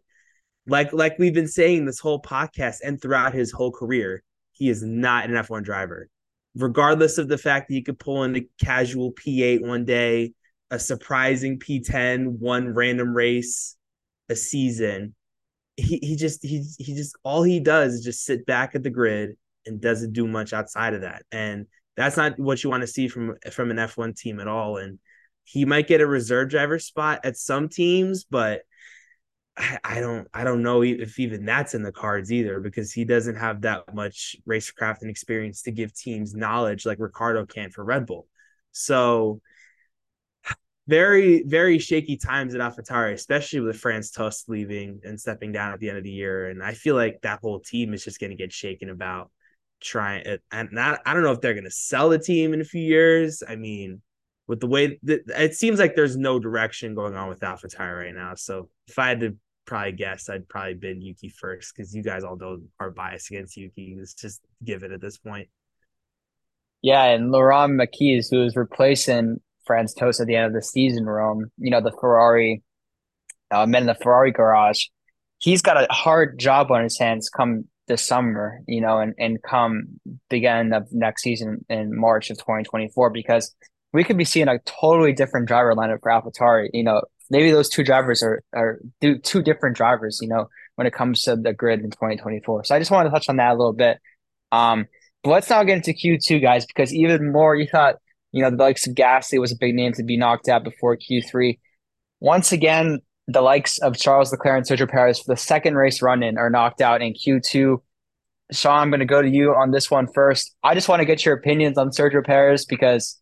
like 0.67 0.94
like 0.94 1.17
we've 1.19 1.33
been 1.33 1.47
saying 1.47 1.85
this 1.85 2.00
whole 2.00 2.21
podcast 2.21 2.77
and 2.83 3.01
throughout 3.01 3.33
his 3.33 3.51
whole 3.51 3.71
career, 3.71 4.24
he 4.53 4.69
is 4.69 4.83
not 4.83 5.25
an 5.25 5.31
F1 5.31 5.63
driver 5.63 6.09
regardless 6.56 7.18
of 7.18 7.27
the 7.27 7.38
fact 7.38 7.69
that 7.69 7.75
you 7.75 7.83
could 7.83 8.00
pull 8.00 8.24
in 8.24 8.36
a 8.36 8.48
casual 8.63 9.13
P8 9.13 9.62
one 9.65 9.86
day, 9.86 10.33
a 10.69 10.80
surprising 10.80 11.59
P10, 11.59 12.39
one 12.39 12.74
random 12.74 13.13
race 13.13 13.75
a 14.30 14.36
season. 14.36 15.15
He 15.77 16.00
he 16.01 16.15
just 16.15 16.44
he 16.44 16.63
he 16.77 16.95
just 16.95 17.15
all 17.24 17.44
he 17.44 17.59
does 17.59 17.95
is 17.95 18.03
just 18.03 18.24
sit 18.25 18.45
back 18.45 18.75
at 18.75 18.83
the 18.83 18.89
grid 18.89 19.31
and 19.65 19.81
doesn't 19.81 20.13
do 20.13 20.27
much 20.27 20.53
outside 20.53 20.94
of 20.94 21.01
that. 21.01 21.24
And 21.31 21.68
that's 21.95 22.18
not 22.18 22.39
what 22.39 22.63
you 22.63 22.69
want 22.69 22.81
to 22.81 22.88
see 22.88 23.07
from 23.07 23.36
from 23.51 23.71
an 23.71 23.77
F1 23.77 24.18
team 24.18 24.39
at 24.39 24.48
all. 24.48 24.77
And 24.77 25.00
he 25.44 25.65
might 25.65 25.88
get 25.88 26.01
a 26.01 26.07
reserve 26.07 26.50
driver 26.50 26.80
spot 26.80 27.21
at 27.24 27.38
some 27.38 27.68
teams, 27.69 28.24
but 28.24 28.62
I, 29.62 29.78
I 29.84 30.00
don't 30.00 30.28
I 30.34 30.44
don't 30.44 30.63
know 30.63 30.81
if 30.81 31.19
even 31.19 31.46
that's 31.46 31.75
in 31.75 31.84
the 31.84 31.92
cards 31.92 32.31
either 32.31 32.60
because 32.60 32.92
he 32.92 33.06
doesn't 33.06 33.36
have 33.36 33.62
that 33.62 33.94
much 33.94 34.36
racecraft 34.48 35.02
and 35.02 35.10
experience 35.10 35.62
to 35.63 35.72
give 35.72 35.94
teams 35.94 36.34
knowledge 36.34 36.86
like 36.86 37.00
Ricciardo 37.00 37.46
can 37.46 37.69
for 37.69 37.84
Red 37.84 38.08
Bull. 38.08 38.28
So 38.72 39.40
very 40.88 41.44
very 41.44 41.78
shaky 41.78 42.18
times 42.18 42.56
at 42.56 42.62
AlphaTauri, 42.62 43.13
especially 43.13 43.60
with 43.60 43.78
Franz 43.78 44.10
Tost 44.10 44.50
leaving 44.50 45.00
and 45.04 45.19
stepping 45.19 45.52
down 45.52 45.74
at 45.74 45.80
the 45.80 45.90
end 45.90 46.00
of 46.00 46.04
the 46.04 46.12
year. 46.12 46.50
And 46.50 46.63
I 46.63 46.74
feel 46.74 46.96
like 46.96 47.19
that 47.22 47.40
whole 47.42 47.60
team 47.60 47.94
is 47.94 48.04
just 48.04 48.19
going 48.19 48.31
to 48.31 48.36
get 48.36 48.52
shaken 48.52 48.90
about 48.90 49.30
trying 49.80 50.25
it. 50.25 50.42
And 50.52 50.69
not, 50.72 51.02
I 51.06 51.13
don't 51.13 51.24
know 51.24 51.31
if 51.31 51.42
they're 51.42 51.54
going 51.54 51.66
to 51.66 51.72
sell 51.72 52.10
the 52.10 52.18
team 52.18 52.54
in 52.56 52.62
a 52.62 52.66
few 52.66 52.81
years. 52.81 53.44
I 53.48 53.58
mean, 53.58 54.02
with 54.48 54.60
the 54.60 54.68
way 54.68 55.00
that 55.04 55.22
it 55.30 55.56
seems 55.56 55.78
like 55.80 55.96
there's 55.96 56.18
no 56.18 56.40
direction 56.40 56.96
going 56.96 57.16
on 57.16 57.30
with 57.30 57.42
AlphaTauri 57.42 58.06
right 58.06 58.16
now. 58.16 58.34
So 58.36 58.69
if 58.88 58.98
I 58.98 59.10
had 59.10 59.19
to 59.19 59.38
probably 59.66 59.94
guess, 59.94 60.30
I'd 60.30 60.48
probably 60.48 60.75
been 60.75 61.02
Yuki 61.02 61.30
first 61.30 61.74
because 61.75 61.94
you 61.94 62.04
guys 62.04 62.24
all 62.24 62.36
know 62.36 62.60
are 62.80 62.92
biased 62.92 63.31
against 63.31 63.58
Yuki. 63.58 63.96
It's 64.00 64.13
just 64.13 64.42
give 64.63 64.84
it 64.84 64.92
at 64.92 65.02
this 65.02 65.18
point. 65.18 65.48
Yeah, 66.81 67.04
and 67.04 67.31
Laurent 67.31 67.80
Mekies, 67.80 68.28
who 68.30 68.44
is 68.44 68.56
replacing 68.56 69.40
Franz 69.66 69.94
Tost 69.94 70.19
at 70.19 70.28
the 70.28 70.36
end 70.36 70.48
of 70.48 70.54
the 70.54 70.63
season, 70.63 71.06
Rome, 71.06 71.52
you 71.58 71.69
know, 71.69 71.81
the 71.81 71.92
Ferrari, 71.92 72.63
uh, 73.52 73.66
men 73.66 73.84
in 73.84 73.88
the 73.88 73.96
Ferrari 73.96 74.31
garage, 74.31 74.86
he's 75.38 75.62
got 75.62 75.78
a 75.78 75.92
hard 75.94 76.40
job 76.40 76.72
on 76.72 76.84
his 76.84 76.98
hands 76.98 77.30
come 77.30 77.66
this 77.88 78.06
summer, 78.06 78.62
you 78.68 78.81
know, 78.81 79.00
and, 79.00 79.13
and 79.19 79.38
come 79.44 80.00
beginning 80.30 80.74
of 80.74 80.88
next 80.92 81.24
season 81.24 81.66
in 81.69 81.96
March 81.96 82.30
of 82.30 82.38
2024 82.38 83.10
because 83.10 83.54
we 83.94 84.04
could 84.04 84.18
be 84.18 84.24
seeing 84.24 84.48
a 84.48 84.60
totally 84.60 85.13
different 85.13 85.48
driver 85.48 85.75
lineup 85.75 86.00
for 86.02 86.12
AlphaTauri. 86.12 86.69
You 86.74 86.84
know, 86.84 87.02
maybe 87.31 87.50
those 87.50 87.69
two 87.69 87.83
drivers 87.83 88.22
are 88.22 88.44
are 88.54 88.80
two 89.00 89.42
different 89.42 89.75
drivers. 89.75 90.19
You 90.22 90.28
know, 90.28 90.50
when 90.75 90.86
it 90.86 90.94
comes 90.94 91.24
to 91.24 91.36
the 91.36 91.54
grid 91.54 91.80
in 91.80 91.89
2024. 91.89 92.66
So 92.66 92.75
I 92.75 92.80
just 92.80 92.92
wanted 92.92 93.10
to 93.10 93.16
touch 93.16 93.30
on 93.30 93.38
that 93.38 93.51
a 93.51 93.56
little 93.56 93.74
bit. 93.74 93.98
Um, 94.51 94.86
but 95.24 95.31
let's 95.31 95.50
now 95.50 95.63
get 95.63 95.78
into 95.78 95.94
Q2, 95.94 96.42
guys, 96.42 96.66
because 96.66 96.94
even 96.94 97.31
more, 97.31 97.56
you 97.56 97.68
thought 97.68 97.95
you 98.31 98.44
know 98.44 98.51
the 98.51 98.57
likes 98.57 98.86
of 98.86 98.94
Gasly 98.94 99.39
was 99.39 99.51
a 99.51 99.57
big 99.57 99.74
name 99.74 99.94
to 99.94 100.04
be 100.04 100.18
knocked 100.18 100.50
out 100.50 100.63
before 100.63 100.98
Q3. 100.98 101.58
Once 102.20 102.51
again, 102.51 103.00
the 103.27 103.41
likes 103.41 103.79
of 103.79 103.98
Charles 103.98 104.32
Leclerc 104.32 104.58
and 104.58 104.67
Sergio 104.67 104.89
Perez 104.89 105.20
for 105.20 105.34
the 105.34 105.38
second 105.38 105.75
race 105.75 106.01
run 106.01 106.22
in 106.22 106.38
are 106.38 106.50
knocked 106.50 106.82
out 106.82 107.01
in 107.01 107.13
Q2. 107.13 107.77
Sean, 108.51 108.79
I'm 108.79 108.89
going 108.89 109.00
to 109.00 109.05
go 109.05 109.22
to 109.22 109.29
you 109.29 109.55
on 109.55 109.72
this 109.72 109.89
one 109.89 110.08
first. 110.13 110.53
I 110.62 110.74
just 110.74 110.89
want 110.89 111.00
to 111.00 111.05
get 111.05 111.24
your 111.24 111.36
opinions 111.36 111.77
on 111.77 111.89
Sergio 111.91 112.24
Perez 112.24 112.65
because 112.65 113.22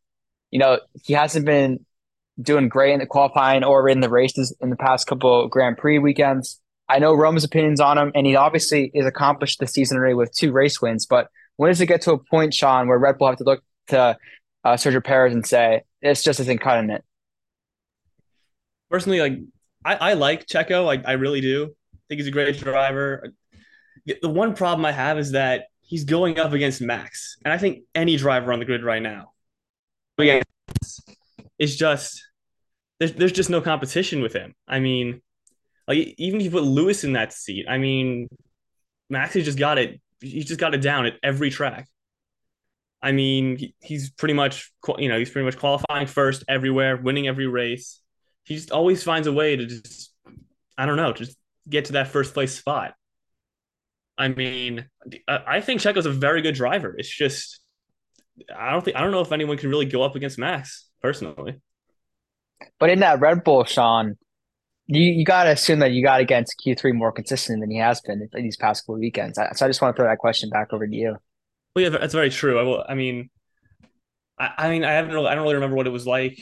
you 0.51 0.60
know, 0.60 0.79
he 1.03 1.13
hasn't 1.13 1.45
been 1.45 1.86
doing 2.41 2.69
great 2.69 2.93
in 2.93 3.00
the 3.00 3.05
qualifying 3.05 3.63
or 3.63 3.88
in 3.89 4.00
the 4.00 4.10
races 4.10 4.55
in 4.62 4.69
the 4.69 4.75
past 4.75 5.08
couple 5.08 5.48
Grand 5.48 5.77
Prix 5.77 6.00
weekends. 6.00 6.60
I 6.88 7.00
know 7.00 7.13
Rome's 7.13 7.43
opinions 7.43 7.79
on 7.79 7.98
him, 7.98 8.12
and 8.15 8.25
he 8.25 8.36
obviously 8.36 8.91
is 8.93 9.05
accomplished 9.05 9.60
the 9.60 9.67
season 9.67 9.98
already 9.98 10.15
with 10.15 10.34
two 10.34 10.51
race 10.51 10.81
wins. 10.81 11.05
But 11.05 11.27
when 11.58 11.69
does 11.69 11.81
it 11.81 11.86
get 11.86 12.01
to 12.03 12.13
a 12.13 12.17
point, 12.17 12.53
Sean, 12.53 12.88
where 12.88 12.98
Red 12.98 13.17
Bull 13.17 13.27
have 13.27 13.38
to 13.38 13.43
look 13.43 13.63
to 13.88 14.17
uh, 14.63 14.74
Sergio 14.74 15.03
Perez 15.03 15.34
and 15.34 15.46
say 15.46 15.84
it's 16.01 16.24
just 16.24 16.39
isn't 16.39 16.60
cutting 16.60 16.89
it? 16.89 17.03
Personally, 18.89 19.19
like 19.19 19.39
I, 19.86 19.96
I 19.96 20.13
like 20.13 20.48
Checo, 20.48 21.03
I 21.05 21.12
really 21.13 21.41
do. 21.41 21.75
I 21.93 21.98
think 22.08 22.19
he's 22.19 22.27
a 22.27 22.31
great 22.31 22.58
driver. 22.58 23.34
The 24.22 24.29
one 24.29 24.55
problem 24.55 24.86
I 24.86 24.91
have 24.91 25.19
is 25.19 25.34
that 25.34 25.65
he's 25.81 26.05
going 26.05 26.39
up 26.39 26.53
against 26.53 26.81
Max, 26.81 27.38
and 27.46 27.53
I 27.53 27.60
think 27.60 27.84
any 27.93 28.17
driver 28.17 28.51
on 28.51 28.58
the 28.58 28.65
grid 28.65 28.84
right 28.84 29.01
now 29.01 29.34
it's 31.60 31.75
just 31.75 32.28
there's 33.00 33.13
there's 33.13 33.32
just 33.32 33.50
no 33.50 33.62
competition 33.62 34.22
with 34.22 34.34
him. 34.34 34.53
I 34.68 34.79
mean, 34.79 35.22
like 35.88 36.15
even 36.18 36.39
if 36.39 36.46
you 36.46 36.51
put 36.51 36.63
Lewis 36.63 37.03
in 37.03 37.13
that 37.13 37.34
seat, 37.34 37.65
I 37.68 37.77
mean, 37.77 38.27
Max 39.10 39.34
has 39.34 39.46
just 39.46 39.58
got 39.58 39.77
it. 39.77 40.00
He's 40.22 40.46
just 40.46 40.60
got 40.60 40.75
it 40.75 40.82
down 40.82 41.06
at 41.06 41.13
every 41.24 41.50
track. 41.50 41.88
I 43.01 43.13
mean, 43.13 43.58
he, 43.58 43.74
he's 43.82 44.10
pretty 44.10 44.34
much 44.34 44.72
you 44.98 45.10
know 45.10 45.18
he's 45.18 45.29
pretty 45.29 45.46
much 45.46 45.58
qualifying 45.58 46.08
first 46.08 46.44
everywhere, 46.48 46.98
winning 46.98 47.27
every 47.27 47.48
race. 47.48 48.01
He 48.44 48.56
just 48.56 48.72
always 48.72 49.03
finds 49.03 49.27
a 49.27 49.34
way 49.34 49.56
to 49.56 49.65
just 49.65 50.13
I 50.77 50.86
don't 50.86 50.98
know, 50.98 51.13
just 51.13 51.38
get 51.68 51.86
to 51.86 51.94
that 51.94 52.10
first 52.10 52.34
place 52.34 52.53
spot. 52.56 52.96
I 54.18 54.27
mean, 54.27 54.86
I 55.29 55.62
think 55.62 55.79
Checo's 55.79 56.06
a 56.06 56.12
very 56.12 56.41
good 56.41 56.56
driver. 56.56 56.94
It's 56.98 57.10
just 57.10 57.62
I 58.53 58.72
don't 58.72 58.84
think 58.84 58.98
I 58.98 59.01
don't 59.01 59.12
know 59.12 59.22
if 59.22 59.32
anyone 59.32 59.58
can 59.58 59.70
really 59.70 59.86
go 59.86 60.03
up 60.03 60.15
against 60.15 60.38
Max 60.38 60.89
personally. 61.01 61.62
But 62.79 62.89
in 62.89 62.99
that 62.99 63.19
Red 63.19 63.43
Bull, 63.43 63.63
Sean, 63.65 64.17
you, 64.87 65.01
you 65.01 65.25
got 65.25 65.43
to 65.43 65.51
assume 65.51 65.79
that 65.79 65.91
you 65.91 66.03
got 66.03 66.19
against 66.19 66.61
Q3 66.65 66.93
more 66.93 67.11
consistent 67.11 67.61
than 67.61 67.69
he 67.69 67.77
has 67.77 68.01
been 68.01 68.27
these 68.33 68.57
past 68.57 68.83
couple 68.83 68.99
weekends. 68.99 69.37
So 69.37 69.65
I 69.65 69.69
just 69.69 69.81
want 69.81 69.95
to 69.95 70.01
throw 70.01 70.09
that 70.09 70.17
question 70.17 70.49
back 70.49 70.73
over 70.73 70.87
to 70.87 70.95
you. 70.95 71.17
Well, 71.75 71.83
yeah, 71.83 71.89
that's 71.89 72.13
very 72.13 72.29
true. 72.29 72.59
I 72.59 72.63
will. 72.63 72.83
I 72.87 72.95
mean, 72.95 73.29
I, 74.39 74.51
I 74.57 74.69
mean, 74.69 74.83
I 74.83 74.93
haven't 74.93 75.13
really, 75.13 75.27
I 75.27 75.35
don't 75.35 75.43
really 75.43 75.55
remember 75.55 75.75
what 75.75 75.85
it 75.85 75.91
was 75.91 76.07
like 76.07 76.39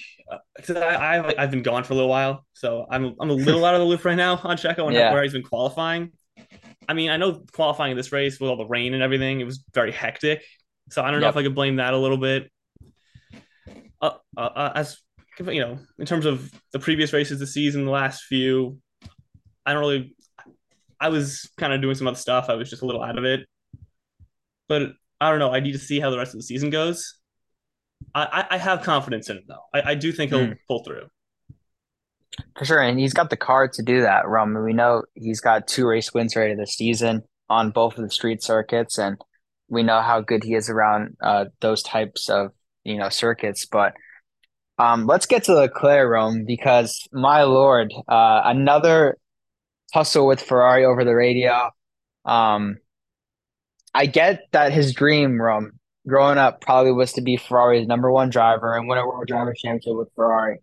because 0.56 0.78
uh, 0.78 0.80
I, 0.80 1.18
I 1.18 1.44
I've 1.44 1.52
been 1.52 1.64
gone 1.64 1.84
for 1.84 1.94
a 1.94 1.96
little 1.96 2.10
while, 2.10 2.46
so 2.54 2.86
I'm 2.90 3.16
I'm 3.20 3.30
a 3.30 3.34
little 3.34 3.66
out 3.66 3.76
of 3.76 3.82
the 3.82 3.86
loop 3.86 4.06
right 4.06 4.16
now 4.16 4.40
on 4.44 4.58
Checo 4.58 4.86
and 4.86 4.94
yeah. 4.94 5.12
where 5.12 5.24
he's 5.24 5.34
been 5.34 5.44
qualifying. 5.44 6.12
I 6.88 6.94
mean, 6.94 7.10
I 7.10 7.18
know 7.18 7.44
qualifying 7.52 7.92
in 7.92 7.98
this 7.98 8.12
race 8.12 8.40
with 8.40 8.50
all 8.50 8.58
the 8.58 8.66
rain 8.66 8.94
and 8.94 9.04
everything, 9.04 9.42
it 9.42 9.46
was 9.46 9.64
very 9.74 9.92
hectic. 9.92 10.44
So 10.90 11.04
I 11.04 11.12
don't 11.12 11.20
know 11.20 11.28
if 11.28 11.36
I 11.36 11.44
could 11.44 11.56
blame 11.56 11.78
that 11.78 11.94
a 11.94 11.98
little 11.98 12.18
bit. 12.18 12.50
Uh, 14.00 14.12
uh, 14.38 14.42
uh, 14.42 14.72
as 14.76 15.00
you 15.40 15.62
know, 15.62 15.80
in 16.00 16.06
terms 16.06 16.26
of 16.26 16.52
the 16.74 16.80
previous 16.80 17.14
races 17.14 17.40
the 17.40 17.48
season, 17.48 17.86
the 17.86 17.92
last 17.92 18.24
few, 18.24 18.80
I 19.66 19.74
don't 19.74 19.82
really. 19.82 20.16
I 21.00 21.10
was 21.10 21.48
kind 21.58 21.74
of 21.74 21.82
doing 21.82 21.96
some 21.96 22.08
other 22.08 22.18
stuff. 22.18 22.50
I 22.50 22.56
was 22.56 22.70
just 22.70 22.82
a 22.82 22.86
little 22.86 23.04
out 23.04 23.20
of 23.20 23.24
it. 23.24 23.42
But 24.68 24.94
I 25.22 25.30
don't 25.30 25.40
know. 25.40 25.54
I 25.54 25.60
need 25.60 25.74
to 25.74 25.80
see 25.80 26.00
how 26.00 26.10
the 26.10 26.18
rest 26.18 26.34
of 26.34 26.40
the 26.40 26.44
season 26.44 26.70
goes. 26.70 27.20
I, 28.14 28.46
I 28.52 28.58
have 28.58 28.84
confidence 28.84 29.30
in 29.30 29.38
him 29.38 29.44
though. 29.48 29.64
I, 29.74 29.92
I 29.92 29.96
do 29.96 30.12
think 30.12 30.32
he'll 30.32 30.48
mm. 30.48 30.58
pull 30.68 30.84
through. 30.84 31.08
For 32.58 32.66
sure, 32.66 32.82
and 32.82 33.00
he's 33.00 33.14
got 33.14 33.30
the 33.30 33.38
card 33.38 33.74
to 33.74 33.84
do 33.84 34.02
that, 34.02 34.28
Rum. 34.28 34.54
We 34.64 34.74
know 34.74 35.04
he's 35.16 35.40
got 35.40 35.68
two 35.68 35.88
race 35.88 36.14
wins 36.14 36.36
already 36.36 36.56
this 36.56 36.76
season 36.76 37.24
on 37.50 37.72
both 37.72 37.98
of 37.98 38.04
the 38.04 38.12
street 38.12 38.44
circuits, 38.44 39.00
and 39.00 39.18
we 39.70 39.84
know 39.84 40.02
how 40.02 40.22
good 40.22 40.44
he 40.44 40.54
is 40.54 40.70
around 40.70 41.18
uh, 41.22 41.46
those 41.62 41.82
types 41.82 42.30
of 42.30 42.52
you 42.84 42.98
know 42.98 43.10
circuits. 43.10 43.66
But 43.66 43.94
um, 44.78 45.06
let's 45.08 45.26
get 45.26 45.44
to 45.46 45.56
Leclerc, 45.56 46.10
Rome, 46.10 46.46
because 46.46 47.08
my 47.12 47.44
lord, 47.44 47.94
uh, 48.08 48.42
another 48.46 49.18
tussle 49.94 50.28
with 50.28 50.42
Ferrari 50.42 50.86
over 50.86 51.04
the 51.04 51.16
radio. 51.16 51.70
Um, 52.26 52.78
I 53.94 54.06
get 54.06 54.42
that 54.52 54.74
his 54.74 54.94
dream, 54.94 55.42
Rome, 55.42 55.80
growing 56.08 56.38
up 56.38 56.62
probably 56.62 56.92
was 56.92 57.14
to 57.14 57.22
be 57.22 57.38
Ferrari's 57.38 57.88
number 57.88 58.12
one 58.12 58.30
driver 58.30 58.76
and 58.76 58.88
win 58.88 59.00
a 59.00 59.08
world 59.08 59.28
driver 59.28 59.54
championship 59.54 59.96
with 59.96 60.10
Ferrari. 60.16 60.60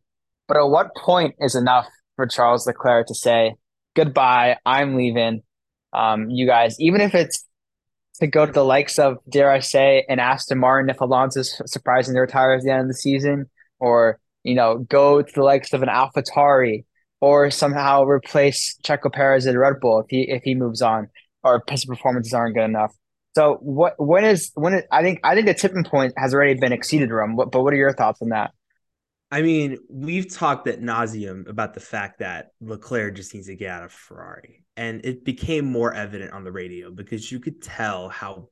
But 0.46 0.58
at 0.58 0.68
what 0.68 0.94
point 0.94 1.34
is 1.40 1.54
enough 1.54 1.86
for 2.16 2.26
Charles 2.26 2.66
Leclerc 2.66 3.08
to 3.08 3.14
say, 3.14 3.54
goodbye, 3.96 4.58
I'm 4.64 4.94
leaving? 4.94 5.42
Um, 5.92 6.30
you 6.30 6.46
guys, 6.46 6.78
even 6.78 7.00
if 7.00 7.14
it's 7.14 7.44
to 8.20 8.26
go 8.26 8.46
to 8.46 8.52
the 8.52 8.64
likes 8.64 8.98
of, 8.98 9.18
dare 9.28 9.50
I 9.50 9.60
say, 9.60 10.04
an 10.08 10.20
Aston 10.20 10.58
Martin 10.58 10.90
if 10.90 11.00
Alonso's 11.00 11.60
surprising 11.66 12.14
to 12.14 12.20
retire 12.20 12.52
at 12.52 12.62
the 12.62 12.70
end 12.70 12.82
of 12.82 12.88
the 12.88 12.94
season, 12.94 13.50
or, 13.84 14.18
you 14.42 14.54
know, 14.54 14.78
go 14.78 15.20
to 15.20 15.32
the 15.34 15.42
likes 15.42 15.72
of 15.74 15.82
an 15.82 15.88
AlphaTauri, 15.88 16.84
or 17.20 17.50
somehow 17.50 18.04
replace 18.04 18.78
Checo 18.84 19.12
Perez 19.12 19.46
at 19.46 19.56
Red 19.56 19.80
Bull 19.80 20.00
if 20.00 20.06
he 20.08 20.22
if 20.28 20.42
he 20.42 20.54
moves 20.54 20.82
on, 20.82 21.08
or 21.42 21.62
his 21.68 21.84
performances 21.84 22.32
aren't 22.32 22.54
good 22.54 22.64
enough. 22.64 22.92
So 23.36 23.58
what 23.60 23.94
when 23.98 24.24
is 24.24 24.50
when 24.54 24.82
I 24.90 25.02
think 25.02 25.20
I 25.22 25.34
think 25.34 25.46
the 25.46 25.54
tipping 25.54 25.84
point 25.84 26.14
has 26.16 26.34
already 26.34 26.58
been 26.58 26.72
exceeded, 26.72 27.10
Rum. 27.10 27.36
But, 27.36 27.50
but 27.52 27.62
what 27.62 27.72
are 27.74 27.76
your 27.76 27.92
thoughts 27.92 28.22
on 28.22 28.30
that? 28.30 28.52
I 29.30 29.42
mean, 29.42 29.78
we've 29.90 30.32
talked 30.32 30.68
at 30.68 30.80
nauseum 30.80 31.48
about 31.48 31.74
the 31.74 31.80
fact 31.80 32.20
that 32.20 32.50
Leclerc 32.60 33.16
just 33.16 33.34
needs 33.34 33.48
to 33.48 33.56
get 33.56 33.70
out 33.70 33.84
of 33.84 33.92
Ferrari, 33.92 34.64
and 34.76 35.04
it 35.04 35.24
became 35.24 35.64
more 35.64 35.92
evident 35.92 36.32
on 36.32 36.44
the 36.44 36.52
radio 36.52 36.90
because 36.90 37.32
you 37.32 37.40
could 37.40 37.60
tell 37.60 38.08
how 38.08 38.48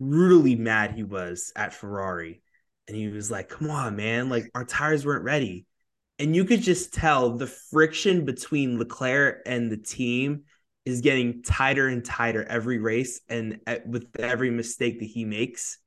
brutally 0.00 0.54
mad 0.54 0.92
he 0.92 1.02
was 1.02 1.52
at 1.56 1.74
Ferrari, 1.74 2.42
and 2.88 2.96
he 2.96 3.08
was 3.08 3.30
like, 3.30 3.48
"Come 3.48 3.70
on, 3.70 3.96
man! 3.96 4.28
Like 4.28 4.50
our 4.54 4.64
tires 4.64 5.06
weren't 5.06 5.24
ready," 5.24 5.66
and 6.18 6.34
you 6.34 6.44
could 6.44 6.62
just 6.62 6.92
tell 6.92 7.36
the 7.36 7.46
friction 7.46 8.24
between 8.24 8.78
Leclerc 8.78 9.42
and 9.46 9.70
the 9.70 9.76
team 9.76 10.44
is 10.84 11.02
getting 11.02 11.42
tighter 11.42 11.86
and 11.86 12.04
tighter 12.04 12.42
every 12.44 12.78
race 12.78 13.20
and 13.28 13.60
uh, 13.66 13.76
with 13.86 14.06
every 14.18 14.50
mistake 14.50 15.00
that 15.00 15.06
he 15.06 15.24
makes. 15.24 15.78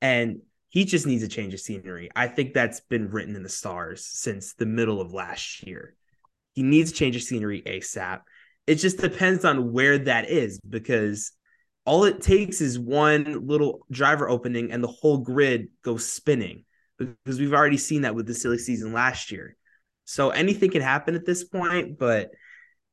And 0.00 0.40
he 0.68 0.84
just 0.84 1.06
needs 1.06 1.22
a 1.22 1.28
change 1.28 1.54
of 1.54 1.60
scenery. 1.60 2.10
I 2.16 2.26
think 2.26 2.52
that's 2.52 2.80
been 2.80 3.10
written 3.10 3.36
in 3.36 3.44
the 3.44 3.48
stars 3.48 4.04
since 4.04 4.54
the 4.54 4.66
middle 4.66 5.00
of 5.00 5.12
last 5.12 5.64
year. 5.64 5.94
He 6.54 6.62
needs 6.62 6.90
a 6.90 6.94
change 6.94 7.14
of 7.14 7.22
scenery 7.22 7.62
ASAP. 7.62 8.22
It 8.66 8.76
just 8.76 8.98
depends 8.98 9.44
on 9.44 9.72
where 9.72 9.98
that 9.98 10.28
is 10.28 10.58
because 10.68 11.32
all 11.84 12.04
it 12.04 12.20
takes 12.20 12.60
is 12.60 12.78
one 12.78 13.46
little 13.46 13.86
driver 13.90 14.28
opening 14.28 14.70
and 14.70 14.82
the 14.82 14.88
whole 14.88 15.18
grid 15.18 15.68
goes 15.82 16.10
spinning 16.10 16.64
because 16.98 17.40
we've 17.40 17.54
already 17.54 17.78
seen 17.78 18.02
that 18.02 18.14
with 18.14 18.26
the 18.26 18.34
silly 18.34 18.58
season 18.58 18.92
last 18.92 19.32
year. 19.32 19.56
So 20.04 20.30
anything 20.30 20.70
can 20.70 20.82
happen 20.82 21.14
at 21.14 21.26
this 21.26 21.44
point, 21.44 21.98
but 21.98 22.30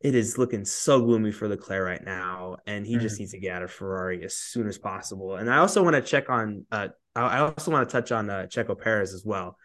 it 0.01 0.15
is 0.15 0.37
looking 0.37 0.63
so 0.63 1.01
gloomy 1.01 1.31
for 1.31 1.47
Leclerc 1.47 1.85
right 1.85 2.03
now, 2.03 2.57
and 2.65 2.85
he 2.85 2.93
mm-hmm. 2.93 3.01
just 3.01 3.19
needs 3.19 3.31
to 3.31 3.39
get 3.39 3.53
out 3.53 3.63
of 3.63 3.71
Ferrari 3.71 4.23
as 4.23 4.35
soon 4.35 4.67
as 4.67 4.77
possible. 4.77 5.35
And 5.35 5.51
I 5.51 5.57
also 5.57 5.83
want 5.83 5.95
to 5.95 6.01
check 6.01 6.29
on, 6.29 6.65
uh, 6.71 6.87
I 7.15 7.39
also 7.39 7.69
want 7.69 7.89
to 7.89 7.91
touch 7.91 8.11
on 8.13 8.29
uh, 8.29 8.47
Checo 8.49 8.79
Perez 8.79 9.13
as 9.13 9.25
well, 9.25 9.57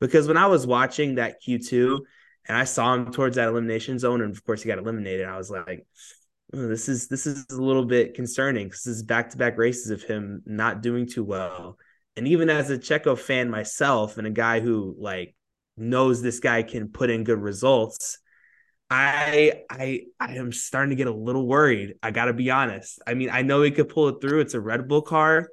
because 0.00 0.26
when 0.26 0.36
I 0.36 0.46
was 0.46 0.66
watching 0.66 1.14
that 1.14 1.40
Q 1.40 1.60
two, 1.60 2.04
and 2.48 2.56
I 2.56 2.64
saw 2.64 2.94
him 2.94 3.12
towards 3.12 3.36
that 3.36 3.48
elimination 3.48 3.98
zone, 4.00 4.20
and 4.20 4.34
of 4.34 4.44
course 4.44 4.62
he 4.62 4.68
got 4.68 4.78
eliminated, 4.78 5.28
I 5.28 5.36
was 5.36 5.50
like, 5.50 5.86
Oh, 6.54 6.66
this 6.66 6.88
is 6.88 7.08
this 7.08 7.26
is 7.26 7.46
a 7.50 7.60
little 7.60 7.84
bit 7.84 8.14
concerning 8.14 8.68
because 8.68 8.82
this 8.84 8.96
is 8.96 9.02
back 9.02 9.30
to 9.30 9.36
back 9.36 9.58
races 9.58 9.90
of 9.90 10.02
him 10.02 10.42
not 10.46 10.80
doing 10.80 11.06
too 11.06 11.24
well. 11.24 11.76
And 12.16 12.26
even 12.26 12.48
as 12.50 12.70
a 12.70 12.78
Checo 12.78 13.18
fan 13.18 13.50
myself, 13.50 14.18
and 14.18 14.26
a 14.26 14.30
guy 14.30 14.60
who 14.60 14.96
like 14.98 15.34
knows 15.76 16.22
this 16.22 16.40
guy 16.40 16.62
can 16.62 16.88
put 16.88 17.10
in 17.10 17.24
good 17.24 17.40
results 17.40 18.18
I 18.90 19.64
I 19.70 20.02
I 20.18 20.36
am 20.36 20.52
starting 20.52 20.90
to 20.90 20.96
get 20.96 21.08
a 21.08 21.14
little 21.14 21.46
worried. 21.46 21.96
I 22.02 22.10
got 22.10 22.26
to 22.26 22.32
be 22.32 22.50
honest. 22.50 23.00
I 23.06 23.14
mean, 23.14 23.30
I 23.30 23.42
know 23.42 23.62
he 23.62 23.70
could 23.70 23.88
pull 23.88 24.08
it 24.08 24.20
through. 24.20 24.40
It's 24.40 24.54
a 24.54 24.60
Red 24.60 24.88
Bull 24.88 25.02
car. 25.02 25.48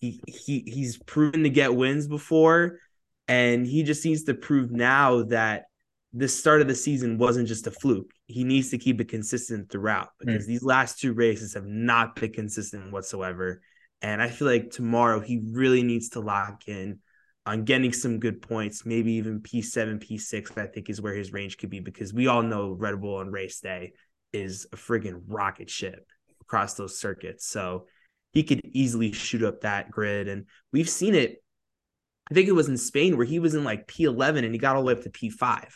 He 0.00 0.20
he 0.26 0.60
he's 0.66 0.98
proven 0.98 1.42
to 1.42 1.50
get 1.50 1.74
wins 1.74 2.06
before, 2.06 2.78
and 3.26 3.66
he 3.66 3.82
just 3.82 4.04
needs 4.04 4.24
to 4.24 4.34
prove 4.34 4.70
now 4.70 5.24
that 5.24 5.64
the 6.12 6.28
start 6.28 6.60
of 6.62 6.68
the 6.68 6.74
season 6.74 7.18
wasn't 7.18 7.48
just 7.48 7.66
a 7.66 7.70
fluke. 7.70 8.10
He 8.26 8.44
needs 8.44 8.70
to 8.70 8.78
keep 8.78 9.00
it 9.00 9.08
consistent 9.08 9.70
throughout 9.70 10.08
because 10.18 10.44
mm. 10.44 10.48
these 10.48 10.62
last 10.62 10.98
two 10.98 11.12
races 11.12 11.54
have 11.54 11.66
not 11.66 12.16
been 12.16 12.32
consistent 12.32 12.92
whatsoever. 12.92 13.60
And 14.00 14.22
I 14.22 14.28
feel 14.28 14.48
like 14.48 14.70
tomorrow 14.70 15.20
he 15.20 15.42
really 15.44 15.82
needs 15.82 16.10
to 16.10 16.20
lock 16.20 16.66
in 16.66 17.00
on 17.44 17.64
getting 17.64 17.92
some 17.92 18.20
good 18.20 18.40
points, 18.40 18.86
maybe 18.86 19.12
even 19.12 19.40
P7, 19.40 20.02
P6, 20.02 20.58
I 20.58 20.66
think 20.66 20.88
is 20.88 21.00
where 21.00 21.14
his 21.14 21.32
range 21.32 21.58
could 21.58 21.70
be 21.70 21.80
because 21.80 22.12
we 22.12 22.26
all 22.26 22.42
know 22.42 22.72
Red 22.72 23.00
Bull 23.00 23.16
on 23.16 23.30
race 23.30 23.60
day 23.60 23.92
is 24.32 24.66
a 24.72 24.76
friggin' 24.76 25.22
rocket 25.26 25.68
ship 25.70 26.06
across 26.40 26.74
those 26.74 26.98
circuits. 26.98 27.46
So 27.46 27.86
he 28.32 28.42
could 28.42 28.60
easily 28.64 29.12
shoot 29.12 29.42
up 29.42 29.62
that 29.62 29.90
grid. 29.90 30.28
And 30.28 30.46
we've 30.72 30.88
seen 30.88 31.14
it. 31.14 31.42
I 32.30 32.34
think 32.34 32.48
it 32.48 32.52
was 32.52 32.68
in 32.68 32.76
Spain 32.76 33.16
where 33.16 33.26
he 33.26 33.38
was 33.38 33.54
in 33.54 33.64
like 33.64 33.88
P11 33.88 34.44
and 34.44 34.52
he 34.52 34.58
got 34.58 34.76
all 34.76 34.82
the 34.82 34.86
way 34.86 34.92
up 34.92 35.02
to 35.02 35.10
P5. 35.10 35.66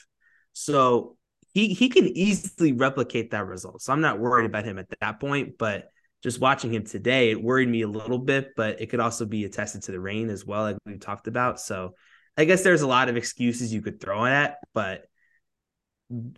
So 0.52 1.16
he 1.52 1.68
he 1.74 1.88
can 1.88 2.06
easily 2.06 2.72
replicate 2.72 3.30
that 3.30 3.46
result. 3.46 3.82
So 3.82 3.92
I'm 3.92 4.00
not 4.00 4.18
worried 4.18 4.46
about 4.46 4.64
him 4.64 4.78
at 4.78 4.88
that 5.00 5.20
point, 5.20 5.58
but 5.58 5.88
just 6.22 6.40
watching 6.40 6.72
him 6.72 6.84
today, 6.84 7.30
it 7.30 7.42
worried 7.42 7.68
me 7.68 7.82
a 7.82 7.88
little 7.88 8.18
bit, 8.18 8.50
but 8.56 8.80
it 8.80 8.90
could 8.90 9.00
also 9.00 9.26
be 9.26 9.44
attested 9.44 9.82
to 9.84 9.92
the 9.92 10.00
rain 10.00 10.30
as 10.30 10.46
well, 10.46 10.62
like 10.62 10.76
we 10.86 10.96
talked 10.98 11.26
about. 11.26 11.60
So 11.60 11.94
I 12.36 12.44
guess 12.44 12.62
there's 12.62 12.82
a 12.82 12.86
lot 12.86 13.08
of 13.08 13.16
excuses 13.16 13.74
you 13.74 13.82
could 13.82 14.00
throw 14.00 14.24
at, 14.24 14.56
but 14.72 15.04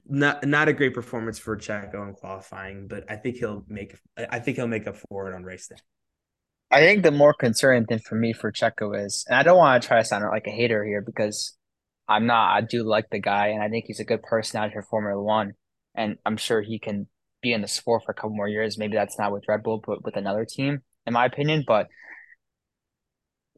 not 0.09 0.44
not 0.47 0.68
a 0.68 0.73
great 0.73 0.94
performance 0.94 1.38
for 1.38 1.56
Checo 1.56 2.09
in 2.09 2.14
qualifying, 2.14 2.88
but 2.88 3.11
I 3.11 3.16
think 3.16 3.37
he'll 3.37 3.64
make 3.68 3.97
I 4.16 4.38
think 4.38 4.56
he'll 4.56 4.68
make 4.68 4.87
up 4.87 4.97
for 4.97 5.30
it 5.30 5.35
on 5.35 5.44
race 5.44 5.68
day. 5.68 5.76
I 6.71 6.80
think 6.80 7.02
the 7.02 7.11
more 7.11 7.35
concerning 7.35 7.85
thing 7.87 7.99
for 7.99 8.14
me 8.14 8.33
for 8.33 8.50
Checo 8.50 9.04
is, 9.04 9.25
and 9.28 9.37
I 9.38 9.42
don't 9.42 9.59
want 9.59 9.83
to 9.83 9.87
try 9.87 9.99
to 9.99 10.04
sound 10.04 10.25
like 10.25 10.47
a 10.47 10.50
hater 10.50 10.85
here 10.85 11.02
because 11.02 11.56
I'm 12.08 12.26
not. 12.26 12.54
I 12.54 12.61
do 12.61 12.82
like 12.82 13.11
the 13.11 13.20
guy, 13.20 13.49
and 13.49 13.62
I 13.62 13.68
think 13.68 13.87
he's 13.87 14.00
a 14.00 14.04
good 14.04 14.23
personality 14.23 14.75
for 14.75 14.82
Formula 14.82 15.23
One, 15.23 15.54
and 15.94 16.18
I'm 16.26 16.37
sure 16.37 16.61
he 16.61 16.78
can 16.78 17.08
be 17.42 17.52
in 17.52 17.62
the 17.62 17.68
sport 17.68 18.04
for 18.04 18.12
a 18.12 18.14
couple 18.14 18.30
more 18.30 18.49
years. 18.49 18.78
Maybe 18.78 18.94
that's 18.94 19.18
not 19.18 19.32
with 19.32 19.44
Red 19.49 19.62
Bull, 19.62 19.82
but 19.87 20.04
with 20.04 20.16
another 20.16 20.44
team, 20.44 20.82
in 21.06 21.12
my 21.12 21.26
opinion. 21.26 21.64
But 21.66 21.88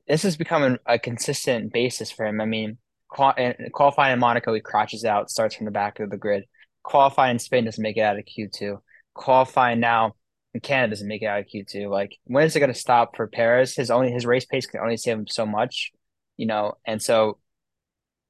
this 0.07 0.25
is 0.25 0.37
becoming 0.37 0.79
a 0.87 0.99
consistent 0.99 1.73
basis 1.73 2.11
for 2.11 2.27
him. 2.27 2.41
I 2.41 2.47
mean, 2.47 2.79
qualifying 3.09 4.13
in 4.13 4.19
Monaco, 4.19 4.55
he 4.55 4.61
crashes 4.61 5.05
out, 5.05 5.31
starts 5.31 5.55
from 5.55 5.65
the 5.65 5.73
back 5.73 5.99
of 6.01 6.11
the 6.11 6.17
grid. 6.17 6.45
Qualifying 6.83 7.33
in 7.33 7.39
Spain 7.39 7.65
doesn't 7.65 7.83
make 7.83 7.97
it 7.97 8.03
out 8.03 8.19
of 8.19 8.25
Q2. 8.25 8.79
Qualifying 9.15 9.81
now 9.81 10.15
in 10.55 10.61
Canada 10.61 10.91
doesn't 10.91 11.09
make 11.09 11.23
it 11.23 11.27
out 11.27 11.41
of 11.41 11.47
Q2. 11.47 11.91
Like, 11.91 12.17
when 12.25 12.45
is 12.45 12.55
it 12.55 12.61
going 12.61 12.73
to 12.73 12.79
stop 12.79 13.17
for 13.17 13.27
Perez? 13.27 13.75
His 13.75 13.91
only 13.91 14.13
his 14.13 14.27
race 14.27 14.45
pace 14.45 14.67
can 14.67 14.81
only 14.81 14.97
save 14.97 15.19
him 15.19 15.27
so 15.27 15.47
much, 15.47 15.91
you 16.37 16.47
know. 16.47 16.75
And 16.87 17.03
so 17.03 17.39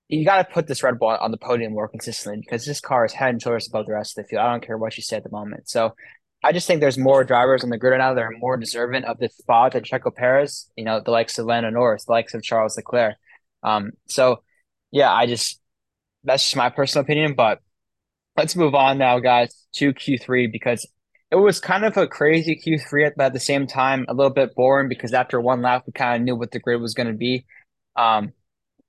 you 0.08 0.24
got 0.24 0.46
to 0.46 0.52
put 0.52 0.66
this 0.66 0.82
Red 0.82 0.98
Bull 0.98 1.08
on 1.08 1.30
the 1.30 1.36
podium 1.36 1.72
more 1.72 1.88
consistently 1.88 2.40
because 2.40 2.64
this 2.64 2.80
car 2.80 3.04
is 3.04 3.12
head 3.12 3.30
and 3.30 3.42
shoulders 3.42 3.68
above 3.68 3.86
the 3.86 3.92
rest 3.92 4.16
of 4.16 4.24
the 4.24 4.28
field. 4.28 4.42
I 4.42 4.52
don't 4.52 4.64
care 4.64 4.78
what 4.78 4.96
you 4.96 5.02
say 5.02 5.16
at 5.16 5.24
the 5.24 5.30
moment. 5.30 5.68
So 5.68 5.94
I 6.44 6.52
just 6.52 6.66
think 6.66 6.80
there's 6.80 6.98
more 6.98 7.24
drivers 7.24 7.64
on 7.64 7.70
the 7.70 7.78
grid 7.78 7.98
now 7.98 8.14
that 8.14 8.22
are 8.22 8.30
more 8.38 8.56
deserving 8.56 9.04
of 9.04 9.18
this 9.18 9.36
spot 9.36 9.72
than 9.72 9.82
Checo 9.82 10.14
Perez, 10.14 10.70
you 10.76 10.84
know, 10.84 11.00
the 11.04 11.10
likes 11.10 11.38
of 11.38 11.46
Lando 11.46 11.70
Norris, 11.70 12.04
the 12.04 12.12
likes 12.12 12.34
of 12.34 12.42
Charles 12.42 12.76
Leclerc. 12.76 13.16
Um, 13.62 13.92
so 14.06 14.42
yeah, 14.92 15.12
I 15.12 15.26
just 15.26 15.60
that's 16.22 16.44
just 16.44 16.56
my 16.56 16.70
personal 16.70 17.04
opinion. 17.04 17.34
But 17.34 17.60
let's 18.36 18.54
move 18.54 18.74
on 18.74 18.98
now, 18.98 19.18
guys, 19.18 19.66
to 19.74 19.92
Q3 19.92 20.52
because 20.52 20.86
it 21.30 21.36
was 21.36 21.58
kind 21.58 21.84
of 21.84 21.96
a 21.96 22.06
crazy 22.06 22.60
Q3, 22.64 23.12
but 23.16 23.26
at 23.26 23.32
the 23.32 23.40
same 23.40 23.66
time, 23.66 24.04
a 24.08 24.14
little 24.14 24.32
bit 24.32 24.54
boring 24.54 24.88
because 24.88 25.12
after 25.12 25.40
one 25.40 25.62
lap, 25.62 25.82
we 25.86 25.92
kind 25.92 26.20
of 26.20 26.24
knew 26.24 26.36
what 26.36 26.52
the 26.52 26.60
grid 26.60 26.80
was 26.80 26.94
going 26.94 27.08
to 27.08 27.14
be. 27.14 27.46
Um, 27.96 28.32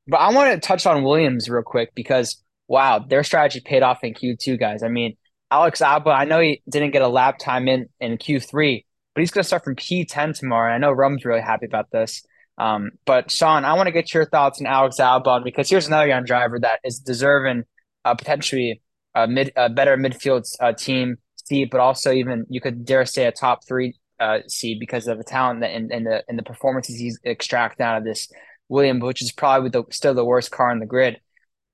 but 0.08 0.18
I 0.18 0.32
want 0.32 0.54
to 0.54 0.66
touch 0.66 0.86
on 0.86 1.04
Williams 1.04 1.50
real 1.50 1.64
quick 1.64 1.92
because 1.96 2.42
wow, 2.68 3.00
their 3.00 3.24
strategy 3.24 3.62
paid 3.62 3.84
off 3.84 4.04
in 4.04 4.14
Q2, 4.14 4.60
guys. 4.60 4.84
I 4.84 4.90
mean, 4.90 5.16
Alex 5.50 5.82
Albon, 5.82 6.16
I 6.16 6.26
know 6.26 6.40
he 6.40 6.62
didn't 6.70 6.92
get 6.92 7.02
a 7.02 7.08
lap 7.08 7.38
time 7.40 7.68
in 7.68 7.88
in 8.00 8.18
Q3, 8.18 8.84
but 9.16 9.22
he's 9.22 9.32
going 9.32 9.44
to 9.44 9.48
start 9.48 9.64
from 9.64 9.76
P10 9.76 10.38
tomorrow. 10.38 10.74
I 10.74 10.78
know 10.78 10.92
Rum's 10.92 11.26
really 11.26 11.42
happy 11.42 11.66
about 11.66 11.90
this. 11.92 12.24
Um, 12.58 12.92
but 13.06 13.32
Sean, 13.32 13.66
I 13.66 13.74
want 13.74 13.88
to 13.88 13.92
get 13.92 14.14
your 14.14 14.26
thoughts 14.26 14.60
on 14.60 14.68
Alex 14.68 14.98
Albon 15.00 15.44
because 15.44 15.70
here's 15.70 15.88
another 15.88 16.08
young 16.08 16.24
driver 16.24 16.60
that 16.60 16.80
is 16.84 17.00
deserving 17.00 17.64
uh, 18.04 18.16
potentially 18.16 18.82
a 19.16 19.28
mid 19.28 19.52
a 19.56 19.70
better 19.70 19.96
midfield 19.96 20.44
uh, 20.60 20.74
team 20.74 21.18
seat, 21.46 21.70
but 21.72 21.80
also 21.80 22.12
even 22.12 22.46
you 22.50 22.60
could 22.60 22.84
dare 22.84 23.06
say 23.06 23.26
a 23.26 23.32
top 23.32 23.66
three 23.68 23.96
uh, 24.20 24.40
seed 24.48 24.80
because 24.80 25.08
of 25.08 25.18
the 25.18 25.24
talent 25.24 25.60
the 25.60 26.24
and 26.28 26.40
the 26.40 26.44
performances 26.44 26.98
he's 26.98 27.20
extracting 27.26 27.86
out 27.86 27.98
of 27.98 28.04
this 28.04 28.28
William, 28.70 29.00
which 29.00 29.22
is 29.22 29.32
probably 29.32 29.70
the, 29.70 29.84
still 29.92 30.14
the 30.14 30.26
worst 30.26 30.52
car 30.52 30.72
in 30.72 30.80
the 30.80 30.86
grid. 30.86 31.20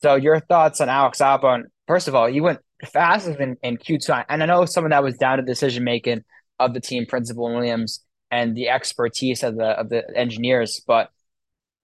So 0.01 0.15
your 0.15 0.39
thoughts 0.39 0.81
on 0.81 0.89
Alex 0.89 1.19
Albon? 1.19 1.63
First 1.87 2.07
of 2.07 2.15
all, 2.15 2.27
he 2.27 2.41
went 2.41 2.59
fastest 2.85 3.39
in, 3.39 3.57
in 3.63 3.77
Q2, 3.77 4.25
and 4.29 4.43
I 4.43 4.45
know 4.45 4.65
some 4.65 4.85
of 4.85 4.91
that 4.91 5.03
was 5.03 5.17
down 5.17 5.37
to 5.37 5.43
decision 5.43 5.83
making 5.83 6.23
of 6.59 6.73
the 6.73 6.81
team 6.81 7.05
principal 7.05 7.53
Williams 7.53 8.03
and 8.31 8.55
the 8.55 8.69
expertise 8.69 9.43
of 9.43 9.55
the 9.55 9.65
of 9.65 9.89
the 9.89 10.03
engineers. 10.15 10.81
But 10.85 11.09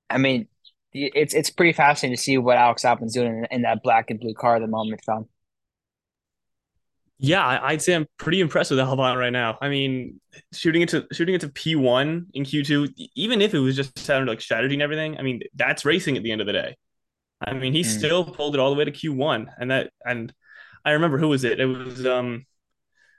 I 0.09 0.17
mean, 0.17 0.47
it's 0.93 1.33
it's 1.33 1.49
pretty 1.49 1.73
fascinating 1.73 2.15
to 2.15 2.21
see 2.21 2.37
what 2.37 2.57
Alex 2.57 2.83
Albon's 2.83 3.13
doing 3.13 3.27
in, 3.27 3.47
in 3.51 3.61
that 3.63 3.83
black 3.83 4.09
and 4.09 4.19
blue 4.19 4.33
car 4.33 4.55
at 4.55 4.61
the 4.61 4.67
moment, 4.67 5.01
Sean. 5.05 5.27
Yeah, 7.21 7.59
I'd 7.61 7.81
say 7.81 7.95
I'm 7.95 8.07
pretty 8.17 8.39
impressed 8.39 8.71
with 8.71 8.79
Albon 8.79 9.17
right 9.17 9.29
now. 9.29 9.57
I 9.61 9.67
mean, 9.67 10.21
shooting 10.53 10.81
into 10.81 11.05
shooting 11.11 11.33
into 11.33 11.49
P1 11.49 12.27
in 12.33 12.43
Q2, 12.43 13.09
even 13.15 13.41
if 13.41 13.53
it 13.53 13.59
was 13.59 13.75
just 13.75 13.99
sounded 13.99 14.31
like 14.31 14.39
strategy 14.39 14.75
and 14.75 14.81
everything, 14.81 15.17
I 15.17 15.21
mean, 15.21 15.41
that's 15.53 15.83
racing 15.83 16.15
at 16.15 16.23
the 16.23 16.31
end 16.31 16.39
of 16.39 16.47
the 16.47 16.53
day. 16.53 16.77
I 17.41 17.53
mean, 17.53 17.73
he 17.73 17.81
mm. 17.81 17.85
still 17.85 18.23
pulled 18.23 18.55
it 18.55 18.59
all 18.59 18.69
the 18.69 18.77
way 18.77 18.85
to 18.85 18.91
Q1, 18.91 19.47
and 19.57 19.69
that 19.69 19.91
and 20.05 20.33
I 20.85 20.91
remember 20.91 21.17
who 21.17 21.27
was 21.27 21.43
it? 21.43 21.59
It 21.59 21.65
was 21.65 22.05
um, 22.05 22.45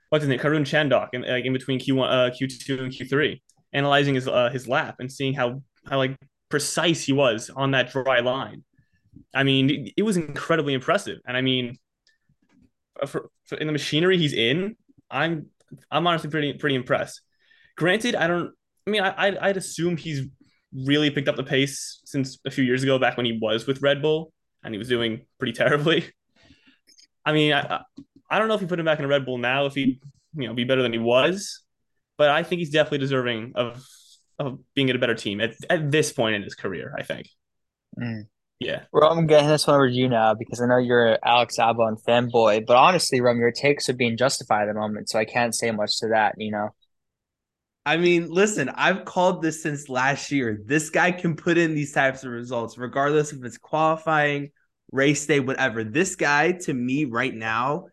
what's 0.09 0.23
his 0.23 0.31
name, 0.31 0.39
Karun 0.39 0.63
Chandhok, 0.63 1.11
in, 1.13 1.23
like 1.23 1.45
in 1.45 1.53
between 1.53 1.79
Q1, 1.79 2.11
uh, 2.11 2.31
Q2 2.31 2.81
and 2.81 2.93
Q3, 2.93 3.41
analyzing 3.75 4.15
his 4.15 4.27
uh, 4.27 4.49
his 4.51 4.67
lap 4.67 4.97
and 5.01 5.13
seeing 5.13 5.35
how 5.35 5.63
how 5.87 5.99
like 5.99 6.17
precise 6.49 7.05
he 7.05 7.13
was 7.13 7.51
on 7.51 7.73
that 7.73 7.91
dry 7.91 8.21
line. 8.21 8.65
I 9.35 9.43
mean, 9.43 9.69
it, 9.69 9.93
it 9.99 10.03
was 10.05 10.17
incredibly 10.17 10.73
impressive, 10.73 11.19
and 11.27 11.37
I 11.37 11.43
mean, 11.43 11.77
for, 13.07 13.31
for 13.47 13.57
in 13.57 13.67
the 13.67 13.73
machinery 13.73 14.19
he's 14.19 14.33
in, 14.33 14.77
I'm 15.11 15.47
I'm 15.91 16.07
honestly 16.07 16.31
pretty 16.31 16.55
pretty 16.55 16.75
impressed. 16.75 17.21
Granted, 17.77 18.15
I 18.15 18.27
don't. 18.27 18.53
I 18.87 18.91
mean, 18.91 19.03
I 19.03 19.15
I'd, 19.17 19.37
I'd 19.39 19.57
assume 19.57 19.97
he's 19.97 20.27
really 20.73 21.11
picked 21.11 21.29
up 21.29 21.37
the 21.37 21.45
pace 21.45 22.01
since 22.05 22.39
a 22.47 22.51
few 22.51 22.65
years 22.65 22.83
ago, 22.83 22.99
back 22.99 23.17
when 23.17 23.27
he 23.27 23.39
was 23.41 23.67
with 23.67 23.83
Red 23.83 24.03
Bull, 24.03 24.33
and 24.63 24.75
he 24.75 24.79
was 24.79 24.89
doing 24.89 25.27
pretty 25.39 25.53
terribly. 25.53 26.05
I 27.25 27.33
mean, 27.33 27.53
I, 27.53 27.83
I 28.31 28.39
don't 28.39 28.49
know 28.49 28.55
if 28.55 28.61
you 28.61 28.67
put 28.67 28.79
him 28.79 28.87
back 28.87 28.99
in 28.99 29.05
a 29.05 29.09
Red 29.09 29.25
Bull 29.25 29.39
now, 29.39 29.67
if 29.67 29.75
he 29.75 30.01
you 30.35 30.49
know 30.49 30.55
be 30.55 30.65
better 30.65 30.83
than 30.83 30.93
he 30.93 30.99
was, 30.99 31.61
but 32.17 32.31
I 32.31 32.43
think 32.43 32.61
he's 32.61 32.71
definitely 32.71 32.99
deserving 32.99 33.53
of 33.55 33.85
of 34.39 34.59
being 34.75 34.89
at 34.89 34.97
a 34.97 34.99
better 34.99 35.15
team 35.15 35.41
at, 35.41 35.55
at 35.69 35.91
this 35.91 36.13
point 36.13 36.37
in 36.37 36.43
his 36.43 36.55
career. 36.55 36.95
I 36.99 37.03
think. 37.03 37.29
Mm. 37.99 38.27
Yeah. 38.61 38.83
Rum, 38.93 39.19
I'm 39.19 39.27
getting 39.27 39.49
this 39.49 39.67
one 39.67 39.77
over 39.77 39.89
to 39.89 39.95
you 39.95 40.07
now 40.07 40.35
because 40.35 40.61
I 40.61 40.67
know 40.67 40.77
you're 40.77 41.13
an 41.13 41.19
Alex 41.25 41.57
Albon 41.57 42.01
fanboy, 42.05 42.67
but 42.67 42.77
honestly, 42.77 43.23
Rum, 43.23 43.39
your 43.39 43.51
takes 43.51 43.89
are 43.89 43.95
being 43.95 44.19
justified 44.19 44.69
at 44.69 44.75
the 44.75 44.79
moment, 44.79 45.09
so 45.09 45.19
I 45.19 45.25
can't 45.25 45.55
say 45.55 45.71
much 45.71 45.99
to 46.01 46.09
that, 46.09 46.35
you 46.37 46.51
know. 46.51 46.69
I 47.87 47.97
mean, 47.97 48.31
listen, 48.31 48.69
I've 48.69 49.07
called 49.07 49.41
this 49.41 49.63
since 49.63 49.89
last 49.89 50.31
year. 50.31 50.61
This 50.63 50.91
guy 50.91 51.11
can 51.11 51.37
put 51.37 51.57
in 51.57 51.75
these 51.75 51.93
types 51.93 52.23
of 52.23 52.33
results, 52.33 52.77
regardless 52.77 53.33
if 53.33 53.43
it's 53.43 53.57
qualifying, 53.57 54.51
race 54.93 55.25
day, 55.25 55.41
whatever. 55.41 55.83
This 55.83 56.15
guy, 56.15 56.53
to 56.53 56.75
me, 56.75 57.07
right 57.07 57.35
now, 57.35 57.87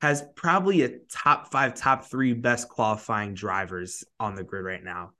has 0.00 0.24
probably 0.34 0.82
a 0.82 0.98
top 1.12 1.52
five, 1.52 1.76
top 1.76 2.06
three 2.06 2.34
best 2.34 2.68
qualifying 2.68 3.34
drivers 3.34 4.02
on 4.18 4.34
the 4.34 4.42
grid 4.42 4.64
right 4.64 4.82
now. 4.82 5.12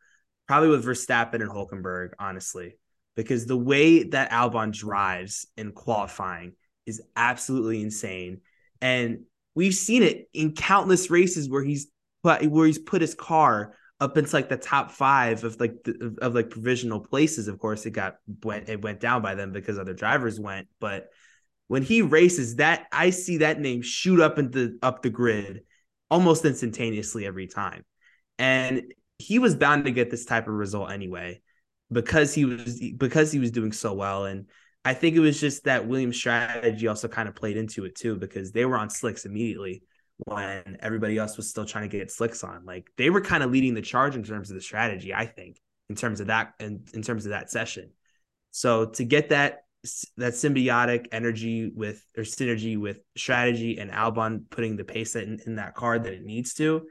Probably 0.48 0.70
with 0.70 0.84
Verstappen 0.84 1.34
and 1.34 1.50
Hulkenberg, 1.50 2.10
honestly 2.18 2.74
because 3.18 3.46
the 3.46 3.56
way 3.56 4.04
that 4.04 4.30
Albon 4.30 4.70
drives 4.72 5.48
in 5.56 5.72
qualifying 5.72 6.52
is 6.86 7.02
absolutely 7.16 7.82
insane. 7.82 8.42
And 8.80 9.24
we've 9.56 9.74
seen 9.74 10.04
it 10.04 10.28
in 10.32 10.54
countless 10.54 11.10
races 11.10 11.50
where 11.50 11.64
he's 11.64 11.88
put 12.22 12.46
where 12.46 12.68
he's 12.68 12.78
put 12.78 13.00
his 13.00 13.16
car 13.16 13.74
up 13.98 14.16
into 14.16 14.32
like 14.36 14.48
the 14.48 14.56
top 14.56 14.92
five 14.92 15.42
of 15.42 15.58
like 15.58 15.82
the, 15.82 16.16
of, 16.22 16.36
like 16.36 16.50
provisional 16.50 17.00
places. 17.00 17.48
Of 17.48 17.58
course, 17.58 17.86
it 17.86 17.90
got 17.90 18.18
went 18.44 18.68
it 18.68 18.82
went 18.82 19.00
down 19.00 19.20
by 19.20 19.34
them 19.34 19.50
because 19.50 19.80
other 19.80 19.94
drivers 19.94 20.38
went. 20.38 20.68
But 20.78 21.08
when 21.66 21.82
he 21.82 22.02
races, 22.02 22.54
that 22.56 22.86
I 22.92 23.10
see 23.10 23.38
that 23.38 23.58
name 23.58 23.82
shoot 23.82 24.20
up 24.20 24.38
into 24.38 24.78
up 24.80 25.02
the 25.02 25.10
grid 25.10 25.62
almost 26.08 26.44
instantaneously 26.44 27.26
every 27.26 27.48
time. 27.48 27.84
And 28.38 28.94
he 29.18 29.40
was 29.40 29.56
bound 29.56 29.86
to 29.86 29.90
get 29.90 30.08
this 30.08 30.24
type 30.24 30.46
of 30.46 30.54
result 30.54 30.92
anyway 30.92 31.42
because 31.90 32.34
he 32.34 32.44
was 32.44 32.80
because 32.96 33.32
he 33.32 33.38
was 33.38 33.50
doing 33.50 33.72
so 33.72 33.92
well 33.92 34.26
and 34.26 34.46
I 34.84 34.94
think 34.94 35.16
it 35.16 35.20
was 35.20 35.40
just 35.40 35.64
that 35.64 35.86
Williams 35.86 36.16
strategy 36.16 36.86
also 36.86 37.08
kind 37.08 37.28
of 37.28 37.34
played 37.34 37.56
into 37.56 37.84
it 37.84 37.94
too 37.94 38.16
because 38.16 38.52
they 38.52 38.64
were 38.64 38.78
on 38.78 38.90
slicks 38.90 39.26
immediately 39.26 39.82
when 40.18 40.78
everybody 40.80 41.18
else 41.18 41.36
was 41.36 41.50
still 41.50 41.66
trying 41.66 41.88
to 41.88 41.96
get 41.96 42.10
slicks 42.10 42.42
on. 42.42 42.64
Like 42.64 42.88
they 42.96 43.10
were 43.10 43.20
kind 43.20 43.42
of 43.42 43.50
leading 43.50 43.74
the 43.74 43.82
charge 43.82 44.16
in 44.16 44.22
terms 44.22 44.50
of 44.50 44.54
the 44.54 44.62
strategy, 44.62 45.12
I 45.12 45.26
think, 45.26 45.60
in 45.90 45.96
terms 45.96 46.20
of 46.20 46.28
that 46.28 46.54
in, 46.58 46.84
in 46.94 47.02
terms 47.02 47.26
of 47.26 47.30
that 47.30 47.50
session. 47.50 47.90
So 48.50 48.86
to 48.86 49.04
get 49.04 49.28
that 49.28 49.64
that 50.16 50.32
symbiotic 50.32 51.06
energy 51.12 51.70
with 51.74 52.02
or 52.16 52.24
synergy 52.24 52.76
with 52.76 52.98
strategy 53.16 53.78
and 53.78 53.90
Albon 53.90 54.44
putting 54.50 54.76
the 54.76 54.84
pace 54.84 55.14
in, 55.16 55.38
in 55.46 55.56
that 55.56 55.74
car 55.74 55.98
that 55.98 56.12
it 56.12 56.24
needs 56.24 56.54
to, 56.54 56.86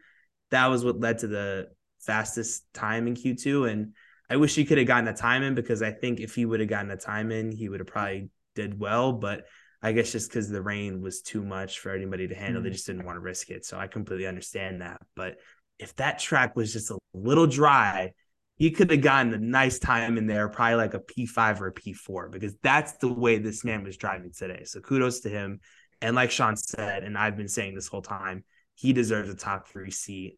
that 0.51 0.67
was 0.67 0.85
what 0.85 0.99
led 0.99 1.19
to 1.19 1.27
the 1.27 1.67
fastest 1.99 2.63
time 2.73 3.07
in 3.07 3.15
Q2 3.15 3.69
and 3.69 3.93
I 4.29 4.37
wish 4.37 4.55
he 4.55 4.65
could 4.65 4.77
have 4.77 4.87
gotten 4.87 5.07
a 5.07 5.13
time 5.13 5.43
in 5.43 5.55
because 5.55 5.81
I 5.81 5.91
think 5.91 6.19
if 6.19 6.35
he 6.35 6.45
would 6.45 6.59
have 6.59 6.69
gotten 6.69 6.91
a 6.91 6.97
time 6.97 7.31
in, 7.31 7.51
he 7.51 7.69
would 7.69 7.79
have 7.79 7.87
probably 7.87 8.29
did 8.55 8.79
well. 8.79 9.13
But 9.13 9.45
I 9.81 9.91
guess 9.93 10.11
just 10.11 10.29
because 10.29 10.49
the 10.49 10.61
rain 10.61 11.01
was 11.01 11.21
too 11.21 11.43
much 11.43 11.79
for 11.79 11.93
anybody 11.93 12.27
to 12.27 12.35
handle, 12.35 12.59
mm-hmm. 12.59 12.65
they 12.65 12.73
just 12.73 12.87
didn't 12.87 13.05
want 13.05 13.15
to 13.15 13.21
risk 13.21 13.49
it. 13.49 13.65
So 13.65 13.77
I 13.77 13.87
completely 13.87 14.27
understand 14.27 14.81
that. 14.81 15.01
But 15.15 15.37
if 15.79 15.95
that 15.97 16.19
track 16.19 16.55
was 16.55 16.73
just 16.73 16.91
a 16.91 16.97
little 17.13 17.47
dry, 17.47 18.11
he 18.55 18.71
could 18.71 18.89
have 18.89 19.01
gotten 19.01 19.33
a 19.33 19.37
nice 19.37 19.77
time 19.77 20.17
in 20.17 20.25
there, 20.25 20.49
probably 20.49 20.75
like 20.75 20.95
a 20.95 20.99
P5 20.99 21.61
or 21.61 21.67
a 21.67 21.73
P4, 21.73 22.31
because 22.31 22.55
that's 22.63 22.93
the 22.93 23.11
way 23.11 23.37
this 23.37 23.63
man 23.63 23.83
was 23.83 23.97
driving 23.97 24.31
today. 24.35 24.63
So 24.65 24.79
kudos 24.79 25.21
to 25.21 25.29
him. 25.29 25.59
And 26.01 26.15
like 26.15 26.31
Sean 26.31 26.55
said, 26.55 27.03
and 27.03 27.17
I've 27.17 27.37
been 27.37 27.47
saying 27.47 27.75
this 27.75 27.87
whole 27.87 28.01
time, 28.01 28.43
he 28.73 28.93
deserves 28.93 29.29
a 29.29 29.35
top 29.35 29.67
three 29.67 29.91
seat. 29.91 30.37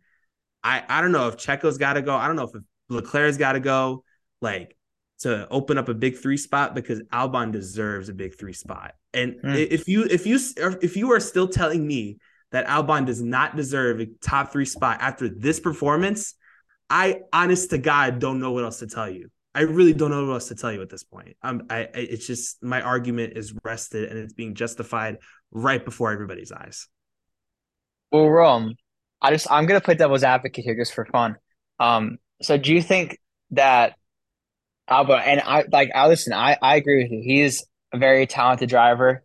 I, 0.64 0.84
I 0.88 1.02
don't 1.02 1.14
know 1.14 1.30
if 1.30 1.38
Checo's 1.38 1.78
got 1.78 1.94
to 1.94 2.02
go. 2.02 2.16
I 2.16 2.28
don't 2.28 2.36
know 2.36 2.44
if 2.54 2.62
Leclerc's 2.90 3.38
got 3.38 3.54
to 3.54 3.60
go, 3.60 4.04
like 4.42 4.76
to 5.20 5.48
open 5.50 5.78
up 5.78 5.90
a 5.90 5.94
big 5.94 6.18
three 6.18 6.38
spot 6.38 6.74
because 6.74 7.02
Albon 7.14 7.52
deserves 7.52 8.10
a 8.10 8.14
big 8.14 8.38
three 8.38 8.54
spot. 8.54 8.94
And 9.14 9.36
mm. 9.44 9.56
if 9.70 9.88
you 9.88 10.04
if 10.04 10.26
you 10.26 10.40
if 10.58 10.96
you 10.96 11.12
are 11.12 11.20
still 11.20 11.48
telling 11.48 11.86
me 11.86 12.18
that 12.52 12.68
Albon 12.68 13.06
does 13.06 13.22
not 13.22 13.56
deserve 13.56 14.00
a 14.00 14.08
top 14.22 14.52
three 14.52 14.66
spot 14.66 15.00
after 15.02 15.28
this 15.30 15.60
performance, 15.60 16.36
I 16.90 17.22
honest 17.34 17.70
to 17.72 17.78
God 17.78 18.20
don't 18.20 18.40
know 18.40 18.52
what 18.52 18.64
else 18.64 18.80
to 18.80 18.88
tell 18.88 19.10
you. 19.10 19.30
I 19.54 19.62
really 19.62 19.94
don't 19.94 20.12
know 20.12 20.26
what 20.26 20.34
else 20.34 20.48
to 20.50 20.56
tell 20.56 20.72
you 20.72 20.82
at 20.82 20.90
this 20.90 21.04
point. 21.04 21.36
Um, 21.42 21.64
I, 21.70 21.80
I 21.80 21.90
it's 21.96 22.26
just 22.26 22.64
my 22.64 22.82
argument 22.82 23.34
is 23.36 23.54
rested 23.64 24.10
and 24.10 24.20
it's 24.20 24.34
being 24.34 24.56
justified 24.56 25.18
right 25.52 25.84
before 25.84 26.12
everybody's 26.12 26.52
eyes. 26.52 26.88
Well, 28.12 28.30
Rome, 28.30 28.76
I 29.22 29.32
just 29.32 29.52
I'm 29.52 29.66
gonna 29.66 29.82
play 29.82 29.96
devil's 29.96 30.24
advocate 30.24 30.64
here 30.64 30.76
just 30.76 30.94
for 30.94 31.06
fun. 31.06 31.36
Um, 31.80 32.18
so 32.42 32.58
do 32.58 32.74
you 32.74 32.82
think 32.82 33.20
that 33.52 33.96
Alba 34.88 35.14
and 35.14 35.40
I 35.42 35.66
like 35.72 35.92
I 35.94 36.08
listen, 36.08 36.34
I, 36.34 36.58
I 36.62 36.76
agree 36.76 37.04
with 37.04 37.12
you. 37.12 37.22
He's 37.24 37.66
a 37.94 37.98
very 37.98 38.26
talented 38.26 38.70
driver 38.70 39.24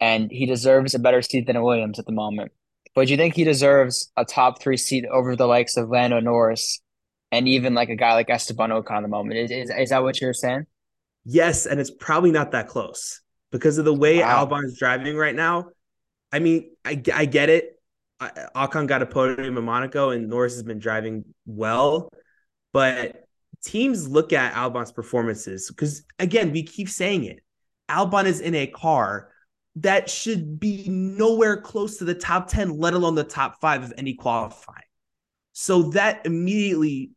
and 0.00 0.30
he 0.30 0.46
deserves 0.46 0.94
a 0.94 0.98
better 0.98 1.22
seat 1.22 1.46
than 1.46 1.60
Williams 1.62 1.98
at 1.98 2.06
the 2.06 2.12
moment. 2.12 2.52
But 2.94 3.06
do 3.06 3.12
you 3.12 3.16
think 3.16 3.34
he 3.34 3.44
deserves 3.44 4.10
a 4.16 4.24
top 4.24 4.60
three 4.60 4.76
seat 4.76 5.04
over 5.10 5.36
the 5.36 5.46
likes 5.46 5.76
of 5.76 5.88
Lando 5.88 6.20
Norris 6.20 6.80
and 7.30 7.46
even 7.46 7.74
like 7.74 7.88
a 7.88 7.96
guy 7.96 8.14
like 8.14 8.30
Esteban 8.30 8.70
Ocon 8.70 8.96
at 8.96 9.02
the 9.02 9.08
moment? 9.08 9.38
Is, 9.38 9.50
is, 9.50 9.70
is 9.70 9.90
that 9.90 10.02
what 10.02 10.20
you're 10.20 10.32
saying? 10.32 10.66
Yes, 11.24 11.66
and 11.66 11.80
it's 11.80 11.90
probably 11.90 12.30
not 12.30 12.52
that 12.52 12.68
close 12.68 13.20
because 13.50 13.78
of 13.78 13.84
the 13.84 13.94
way 13.94 14.20
wow. 14.20 14.46
Albon 14.46 14.64
is 14.64 14.78
driving 14.78 15.16
right 15.16 15.34
now. 15.34 15.66
I 16.32 16.38
mean, 16.38 16.70
I, 16.84 17.02
I 17.12 17.24
get 17.26 17.50
it. 17.50 17.78
Ocon 18.20 18.86
got 18.86 19.02
a 19.02 19.06
podium 19.06 19.58
in 19.58 19.64
Monaco, 19.64 20.10
and 20.10 20.28
Norris 20.28 20.54
has 20.54 20.62
been 20.62 20.78
driving 20.78 21.24
well. 21.44 22.10
But 22.76 23.26
teams 23.64 24.06
look 24.06 24.34
at 24.34 24.52
Albon's 24.52 24.92
performances 24.92 25.68
because, 25.70 26.02
again, 26.18 26.52
we 26.52 26.62
keep 26.62 26.90
saying 26.90 27.24
it. 27.24 27.38
Albon 27.88 28.26
is 28.26 28.40
in 28.40 28.54
a 28.54 28.66
car 28.66 29.30
that 29.76 30.10
should 30.10 30.60
be 30.60 30.86
nowhere 30.86 31.58
close 31.58 31.96
to 31.96 32.04
the 32.04 32.14
top 32.14 32.48
10, 32.48 32.76
let 32.76 32.92
alone 32.92 33.14
the 33.14 33.24
top 33.24 33.62
five 33.62 33.82
of 33.82 33.94
any 33.96 34.12
qualifying. 34.12 34.84
So 35.54 35.84
that 35.92 36.26
immediately 36.26 37.12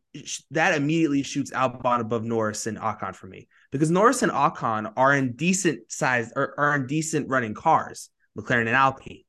that 0.50 0.78
immediately 0.78 1.22
shoots 1.22 1.50
Albon 1.50 2.00
above 2.00 2.24
Norris 2.24 2.66
and 2.66 2.78
Ocon 2.78 3.14
for 3.14 3.26
me 3.26 3.46
because 3.70 3.90
Norris 3.90 4.22
and 4.22 4.32
Ocon 4.32 4.90
are 4.96 5.14
in 5.14 5.36
decent 5.36 5.92
size 5.92 6.32
or 6.34 6.58
are 6.58 6.74
in 6.74 6.86
decent 6.86 7.28
running 7.28 7.52
cars, 7.52 8.08
McLaren 8.34 8.60
and 8.60 8.70
Alpine. 8.70 9.24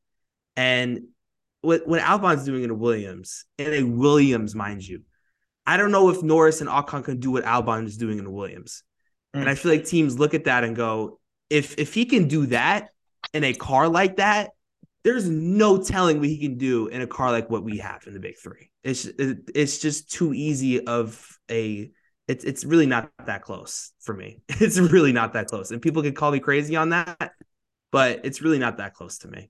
And 0.55 1.07
what 1.59 1.85
what 1.89 1.99
Albon's 1.99 2.45
doing 2.45 2.63
in 2.63 2.69
a 2.69 2.73
Williams, 2.73 3.43
in 3.57 3.73
a 3.73 3.83
Williams, 3.83 4.55
mind 4.55 4.87
you, 4.87 5.01
I 5.65 5.77
don't 5.77 5.91
know 5.91 6.09
if 6.09 6.23
Norris 6.23 6.61
and 6.61 6.69
Ocon 6.69 7.03
can 7.03 7.19
do 7.19 7.31
what 7.31 7.43
Albon 7.43 7.85
is 7.85 7.97
doing 7.97 8.19
in 8.19 8.31
Williams. 8.31 8.83
Mm. 9.35 9.41
And 9.41 9.49
I 9.49 9.55
feel 9.55 9.71
like 9.71 9.85
teams 9.85 10.17
look 10.17 10.33
at 10.33 10.45
that 10.45 10.63
and 10.63 10.75
go, 10.75 11.19
if 11.49 11.77
if 11.77 11.93
he 11.93 12.05
can 12.05 12.27
do 12.27 12.47
that 12.47 12.89
in 13.33 13.43
a 13.43 13.53
car 13.53 13.87
like 13.87 14.17
that, 14.17 14.51
there's 15.03 15.29
no 15.29 15.81
telling 15.81 16.19
what 16.19 16.29
he 16.29 16.37
can 16.37 16.57
do 16.57 16.87
in 16.87 17.01
a 17.01 17.07
car 17.07 17.31
like 17.31 17.49
what 17.49 17.63
we 17.63 17.77
have 17.77 18.05
in 18.07 18.13
the 18.13 18.19
big 18.19 18.37
three. 18.37 18.71
It's 18.83 19.05
it's 19.17 19.79
just 19.79 20.11
too 20.11 20.33
easy 20.33 20.85
of 20.85 21.39
a 21.49 21.91
it's 22.27 22.43
it's 22.43 22.63
really 22.63 22.85
not 22.85 23.11
that 23.25 23.41
close 23.41 23.91
for 23.99 24.13
me. 24.15 24.41
It's 24.49 24.79
really 24.79 25.11
not 25.11 25.33
that 25.33 25.47
close. 25.47 25.71
And 25.71 25.81
people 25.81 26.01
could 26.01 26.15
call 26.15 26.31
me 26.31 26.39
crazy 26.39 26.75
on 26.75 26.89
that, 26.89 27.33
but 27.91 28.21
it's 28.23 28.41
really 28.41 28.59
not 28.59 28.77
that 28.77 28.93
close 28.93 29.19
to 29.19 29.27
me. 29.27 29.49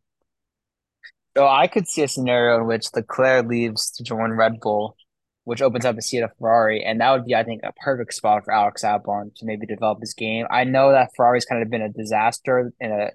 So 1.38 1.48
I 1.48 1.68
could 1.68 1.88
see 1.88 2.04
a 2.04 2.08
scenario 2.08 2.58
in 2.58 2.68
which 2.68 2.88
Leclerc 2.94 3.48
leaves 3.48 3.92
to 3.92 4.04
join 4.04 4.32
Red 4.32 4.60
Bull, 4.60 4.98
which 5.44 5.62
opens 5.62 5.86
up 5.86 5.98
a 5.98 6.02
seat 6.02 6.22
of 6.22 6.32
Ferrari, 6.38 6.84
and 6.84 7.02
that 7.02 7.12
would 7.12 7.26
be, 7.26 7.36
I 7.36 7.44
think, 7.44 7.62
a 7.64 7.74
perfect 7.74 8.14
spot 8.14 8.46
for 8.46 8.54
Alex 8.54 8.84
Albon 8.84 9.34
to 9.36 9.46
maybe 9.46 9.66
develop 9.66 10.00
his 10.00 10.14
game. 10.14 10.46
I 10.52 10.64
know 10.64 10.92
that 10.92 11.10
Ferrari's 11.16 11.46
kind 11.46 11.64
of 11.64 11.70
been 11.70 11.82
a 11.82 11.90
disaster 11.90 12.72
in 12.80 12.92
a 12.92 13.10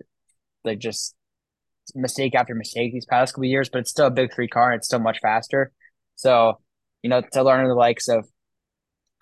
like 0.64 0.78
just 0.78 1.14
mistake 1.94 2.34
after 2.34 2.54
mistake 2.54 2.92
these 2.92 3.06
past 3.06 3.34
couple 3.34 3.44
years, 3.44 3.68
but 3.68 3.78
it's 3.78 3.90
still 3.90 4.06
a 4.06 4.10
big 4.10 4.34
three 4.34 4.48
car 4.48 4.72
and 4.72 4.78
it's 4.78 4.88
still 4.88 4.98
much 4.98 5.20
faster. 5.20 5.72
So, 6.16 6.60
you 7.02 7.10
know, 7.10 7.22
to 7.32 7.42
learn 7.42 7.68
the 7.68 7.74
likes 7.74 8.08
of 8.08 8.26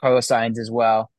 Carlos 0.00 0.26
Sainz 0.26 0.58
as 0.58 0.70
well, 0.70 1.10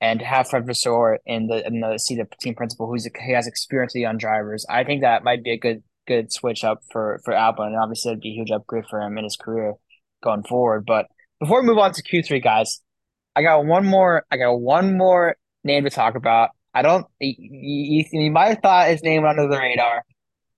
and 0.00 0.20
have 0.20 0.48
Fred 0.48 0.66
Vasseur 0.66 1.20
in 1.24 1.46
the 1.46 1.66
in 1.66 1.80
the 1.80 1.98
seat 1.98 2.18
of 2.20 2.28
team 2.38 2.54
principal, 2.54 2.86
who's 2.86 3.08
he 3.24 3.32
has 3.32 3.46
experience 3.46 3.94
with 3.94 4.02
young 4.02 4.18
drivers. 4.18 4.66
I 4.68 4.84
think 4.84 5.02
that 5.02 5.24
might 5.24 5.42
be 5.42 5.52
a 5.52 5.58
good 5.58 5.82
good 6.06 6.32
switch 6.32 6.64
up 6.64 6.82
for 6.92 7.20
for 7.24 7.32
Albon, 7.32 7.68
and 7.68 7.76
obviously 7.76 8.12
it'd 8.12 8.20
be 8.20 8.30
a 8.30 8.34
huge 8.34 8.50
upgrade 8.50 8.84
for 8.90 9.00
him 9.00 9.16
in 9.16 9.24
his 9.24 9.36
career 9.36 9.74
going 10.22 10.42
forward. 10.42 10.84
But 10.86 11.06
before 11.40 11.60
we 11.60 11.66
move 11.66 11.78
on 11.78 11.92
to 11.92 12.02
Q 12.02 12.22
three, 12.22 12.40
guys, 12.40 12.80
I 13.36 13.42
got 13.42 13.64
one 13.64 13.86
more. 13.86 14.24
I 14.30 14.36
got 14.36 14.54
one 14.54 14.96
more 14.96 15.36
name 15.64 15.84
to 15.84 15.90
talk 15.90 16.14
about. 16.14 16.50
I 16.74 16.82
don't. 16.82 17.06
You, 17.20 18.04
you 18.10 18.30
might 18.30 18.48
have 18.48 18.60
thought 18.62 18.88
his 18.88 19.02
name 19.02 19.24
under 19.24 19.48
the 19.48 19.58
radar, 19.58 20.04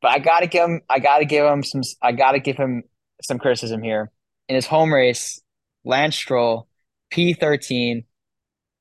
but 0.00 0.12
I 0.12 0.18
gotta 0.18 0.46
give 0.46 0.64
him. 0.64 0.80
I 0.88 0.98
gotta 0.98 1.24
give 1.24 1.46
him 1.46 1.62
some. 1.62 1.82
I 2.02 2.12
gotta 2.12 2.38
give 2.38 2.56
him 2.56 2.82
some 3.22 3.38
criticism 3.38 3.82
here 3.82 4.10
in 4.48 4.54
his 4.54 4.66
home 4.66 4.92
race. 4.92 5.40
Lance 5.84 6.16
Stroll, 6.16 6.68
P 7.10 7.32
thirteen, 7.34 8.04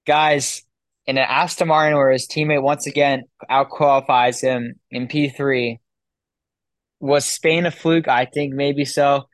guys 0.07 0.63
in 1.05 1.17
an 1.17 1.25
Aston 1.27 1.67
Martin 1.67 1.95
where 1.97 2.11
his 2.11 2.27
teammate 2.27 2.63
once 2.63 2.87
again 2.87 3.23
out 3.49 3.69
qualifies 3.69 4.41
him 4.41 4.79
in 4.89 5.07
P 5.07 5.29
three. 5.29 5.79
Was 6.99 7.25
Spain 7.25 7.65
a 7.65 7.71
fluke? 7.71 8.07
I 8.07 8.25
think 8.25 8.53
maybe 8.53 8.85
so. 8.85 9.27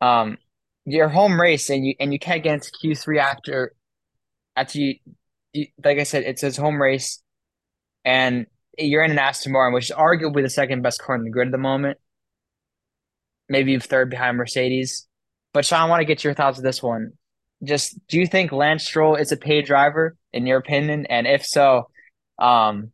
Um, 0.00 0.36
your 0.86 1.08
home 1.08 1.40
race 1.40 1.70
and 1.70 1.86
you 1.86 1.94
and 1.98 2.12
you 2.12 2.18
can't 2.18 2.42
get 2.42 2.54
into 2.54 2.70
Q 2.70 2.94
three 2.94 3.18
after 3.18 3.74
after 4.56 4.78
you, 4.78 4.94
you, 5.52 5.66
like 5.82 5.98
I 5.98 6.04
said, 6.04 6.24
it's 6.24 6.42
his 6.42 6.56
home 6.56 6.80
race, 6.80 7.22
and 8.04 8.46
you're 8.78 9.02
in 9.02 9.10
an 9.10 9.18
Aston 9.18 9.52
Martin, 9.52 9.74
which 9.74 9.90
is 9.90 9.96
arguably 9.96 10.42
the 10.42 10.50
second 10.50 10.82
best 10.82 11.00
car 11.00 11.16
in 11.16 11.24
the 11.24 11.30
grid 11.30 11.48
at 11.48 11.52
the 11.52 11.58
moment. 11.58 11.98
Maybe 13.48 13.78
third 13.78 14.10
behind 14.10 14.36
Mercedes. 14.36 15.06
But 15.52 15.64
Sean, 15.64 15.80
I 15.80 15.88
want 15.88 16.00
to 16.00 16.06
get 16.06 16.24
your 16.24 16.34
thoughts 16.34 16.58
on 16.58 16.64
this 16.64 16.82
one. 16.82 17.12
Just 17.62 17.98
do 18.08 18.18
you 18.18 18.26
think 18.26 18.52
Lance 18.52 18.84
Stroll 18.84 19.16
is 19.16 19.32
a 19.32 19.36
paid 19.36 19.66
driver 19.66 20.16
in 20.32 20.46
your 20.46 20.58
opinion? 20.58 21.06
And 21.06 21.26
if 21.26 21.46
so, 21.46 21.88
um, 22.38 22.90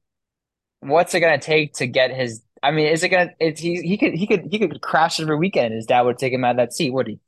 what's 0.81 1.15
it 1.15 1.21
gonna 1.21 1.39
take 1.39 1.75
to 1.75 1.87
get 1.87 2.15
his 2.15 2.43
I 2.63 2.71
mean, 2.73 2.87
is 2.87 3.03
it 3.03 3.09
gonna 3.09 3.31
it's 3.41 3.61
he 3.61 3.81
he 3.81 3.97
could 3.97 4.15
he 4.15 4.27
could 4.27 4.49
he 4.51 4.59
could 4.59 4.81
crash 4.81 5.19
every 5.19 5.37
weekend. 5.37 5.75
His 5.75 5.87
dad 5.87 6.03
would 6.03 6.19
take 6.19 6.33
him 6.33 6.45
out 6.45 6.53
of 6.53 6.57
that 6.59 6.73
seat, 6.73 6.91
would 6.91 7.07
he? 7.07 7.19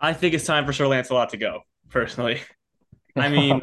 I 0.00 0.12
think 0.12 0.34
it's 0.34 0.44
time 0.44 0.64
for 0.64 0.72
Sir 0.72 0.86
Lancelot 0.86 1.30
to 1.30 1.36
go, 1.36 1.62
personally. 1.90 2.40
I 3.16 3.28
mean, 3.30 3.62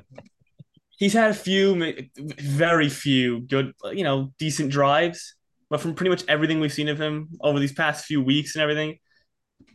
he's 0.98 1.14
had 1.14 1.32
a 1.32 1.34
few, 1.34 2.10
very 2.18 2.90
few 2.90 3.42
good, 3.42 3.74
you 3.94 4.04
know, 4.04 4.34
decent 4.38 4.72
drives, 4.72 5.36
but 5.70 5.80
from 5.80 5.96
pretty 5.96 6.10
much 6.10 6.24
everything 6.28 6.60
we've 6.60 6.74
seen 6.74 6.90
of 6.90 7.00
him 7.00 7.30
over 7.42 7.60
these 7.60 7.74
past 7.74 8.06
few 8.06 8.22
weeks 8.22 8.56
and 8.56 8.62
everything, 8.62 8.98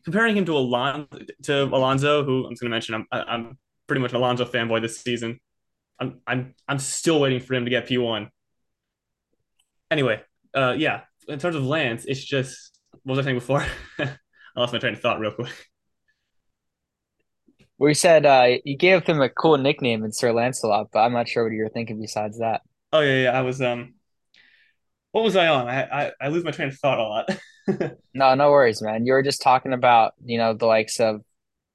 comparing 0.05 0.37
him 0.37 0.45
to 0.47 0.57
Alon 0.57 1.07
to 1.45 1.65
Alonso, 1.65 2.25
who 2.25 2.39
I'm 2.39 2.55
going 2.55 2.57
to 2.57 2.69
mention, 2.69 2.95
I'm 2.95 3.07
I'm 3.11 3.59
pretty 3.87 4.01
much 4.01 4.13
an 4.13 4.17
Alonso 4.17 4.45
fanboy 4.45 4.83
this 4.83 5.01
season. 5.01 5.41
I'm 5.99 6.21
I'm 6.27 6.55
I'm 6.69 6.79
still 6.79 7.21
waiting 7.21 7.41
for 7.41 7.55
him 7.55 7.65
to 7.65 7.71
get 7.71 7.89
P1. 7.89 8.29
Anyway, 9.91 10.23
uh, 10.55 10.75
yeah, 10.77 11.03
in 11.27 11.39
terms 11.39 11.57
of 11.57 11.65
Lance, 11.65 12.05
it's 12.05 12.23
just 12.23 12.79
what 13.03 13.17
was 13.17 13.19
I 13.19 13.29
saying 13.29 13.37
before? 13.37 13.65
I 13.99 14.17
lost 14.57 14.73
my 14.73 14.79
train 14.79 14.95
of 14.95 15.01
thought 15.01 15.21
real 15.21 15.33
quick. 15.33 15.53
We 17.81 17.95
said 17.95 18.27
uh, 18.27 18.59
you 18.63 18.77
gave 18.77 19.07
him 19.07 19.23
a 19.23 19.31
cool 19.31 19.57
nickname 19.57 20.05
in 20.05 20.13
Sir 20.13 20.33
Lancelot, 20.33 20.89
but 20.93 21.01
I'm 21.01 21.15
not 21.15 21.27
sure 21.27 21.45
what 21.45 21.53
you 21.53 21.63
were 21.63 21.71
thinking 21.71 21.99
besides 21.99 22.39
that. 22.39 22.61
Oh 22.93 23.01
yeah, 23.01 23.23
yeah. 23.23 23.39
I 23.39 23.41
was 23.41 23.63
um, 23.63 23.95
what 25.13 25.25
was 25.25 25.35
I 25.35 25.49
on? 25.49 25.67
I 25.67 25.83
I, 25.85 26.13
I 26.21 26.29
lose 26.29 26.45
my 26.45 26.51
train 26.51 26.69
of 26.69 26.79
thought 26.79 26.99
a 26.99 27.03
lot. 27.03 27.31
no, 28.15 28.35
no 28.35 28.51
worries, 28.51 28.83
man. 28.83 29.07
You 29.07 29.15
were 29.15 29.23
just 29.23 29.41
talking 29.41 29.73
about 29.73 30.13
you 30.23 30.37
know 30.37 30.53
the 30.53 30.67
likes 30.67 31.01
of 31.01 31.23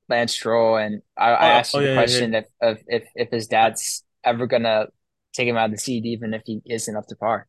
Lance 0.08 0.34
Stroll, 0.34 0.78
and 0.78 1.02
I, 1.18 1.30
I 1.30 1.48
oh, 1.48 1.52
asked 1.54 1.74
you 1.74 1.80
oh, 1.80 1.84
the 1.84 1.90
yeah, 1.90 1.96
question 1.96 2.34
yeah, 2.34 2.42
yeah. 2.62 2.70
if 2.70 2.84
if 2.88 3.04
if 3.16 3.32
his 3.32 3.48
dad's 3.48 4.04
ever 4.24 4.46
gonna 4.46 4.86
take 5.34 5.48
him 5.48 5.58
out 5.58 5.66
of 5.66 5.72
the 5.72 5.80
seat, 5.80 6.06
even 6.06 6.36
if 6.36 6.44
he 6.46 6.62
isn't 6.68 6.96
up 6.96 7.08
to 7.08 7.16
par. 7.16 7.48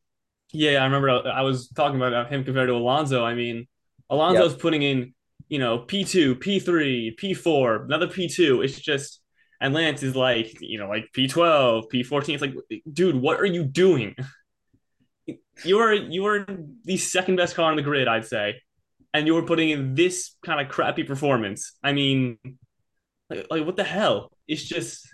Yeah, 0.54 0.78
I 0.78 0.84
remember 0.84 1.10
I 1.10 1.42
was 1.42 1.68
talking 1.68 1.96
about 1.96 2.32
him 2.32 2.42
compared 2.42 2.68
to 2.68 2.74
Alonso. 2.74 3.22
I 3.22 3.34
mean, 3.34 3.68
Alonso's 4.08 4.52
yep. 4.52 4.60
putting 4.62 4.80
in 4.80 5.12
you 5.48 5.58
know, 5.58 5.78
P2, 5.78 6.34
P3, 6.34 7.16
P4, 7.16 7.84
another 7.84 8.08
P2. 8.08 8.62
It's 8.62 8.78
just, 8.80 9.20
and 9.60 9.72
Lance 9.74 10.02
is 10.02 10.16
like, 10.16 10.60
you 10.60 10.78
know, 10.78 10.88
like 10.88 11.08
P12, 11.14 11.84
P14. 11.90 12.34
It's 12.34 12.42
like, 12.42 12.54
dude, 12.92 13.16
what 13.16 13.40
are 13.40 13.46
you 13.46 13.64
doing? 13.64 14.14
You 15.64 15.78
are 15.78 15.92
you 15.92 16.26
are 16.26 16.46
the 16.84 16.96
second 16.98 17.36
best 17.36 17.56
car 17.56 17.70
on 17.70 17.76
the 17.76 17.82
grid, 17.82 18.08
I'd 18.08 18.26
say, 18.26 18.60
and 19.14 19.26
you 19.26 19.36
are 19.38 19.42
putting 19.42 19.70
in 19.70 19.94
this 19.94 20.36
kind 20.44 20.60
of 20.60 20.68
crappy 20.68 21.02
performance. 21.02 21.72
I 21.82 21.92
mean, 21.92 22.38
like, 23.30 23.46
like 23.50 23.64
what 23.66 23.76
the 23.76 23.84
hell? 23.84 24.30
It's 24.46 24.62
just, 24.62 25.08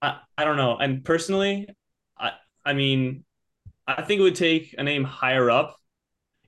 I 0.00 0.18
I 0.36 0.44
don't 0.44 0.56
know. 0.56 0.76
And 0.76 1.04
personally, 1.04 1.68
I 2.18 2.32
I 2.64 2.72
mean, 2.72 3.24
I 3.86 4.02
think 4.02 4.20
it 4.20 4.22
would 4.22 4.34
take 4.34 4.74
a 4.76 4.82
name 4.82 5.04
higher 5.04 5.50
up 5.50 5.76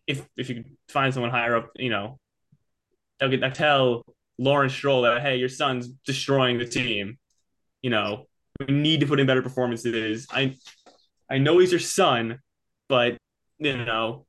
if 0.07 0.27
if 0.37 0.51
you 0.51 0.65
find 0.95 1.13
someone 1.13 1.31
higher 1.31 1.57
up, 1.57 1.71
you 1.77 1.91
know, 1.91 2.19
they'll 3.19 3.29
get 3.29 3.41
they'll 3.41 3.51
tell 3.51 4.07
Lawrence 4.39 4.73
Stroll 4.73 5.03
that 5.03 5.21
hey, 5.21 5.37
your 5.37 5.51
son's 5.51 5.89
destroying 6.07 6.57
the 6.57 6.65
team. 6.65 7.19
You 7.83 7.91
know, 7.91 8.27
we 8.61 8.73
need 8.73 9.01
to 9.01 9.07
put 9.07 9.21
in 9.21 9.27
better 9.27 9.43
performances. 9.43 10.27
I 10.31 10.57
I 11.31 11.39
know 11.39 11.59
he's 11.59 11.73
your 11.73 11.81
son, 11.81 12.39
but 12.89 13.19
you 13.59 13.77
know, 13.77 14.25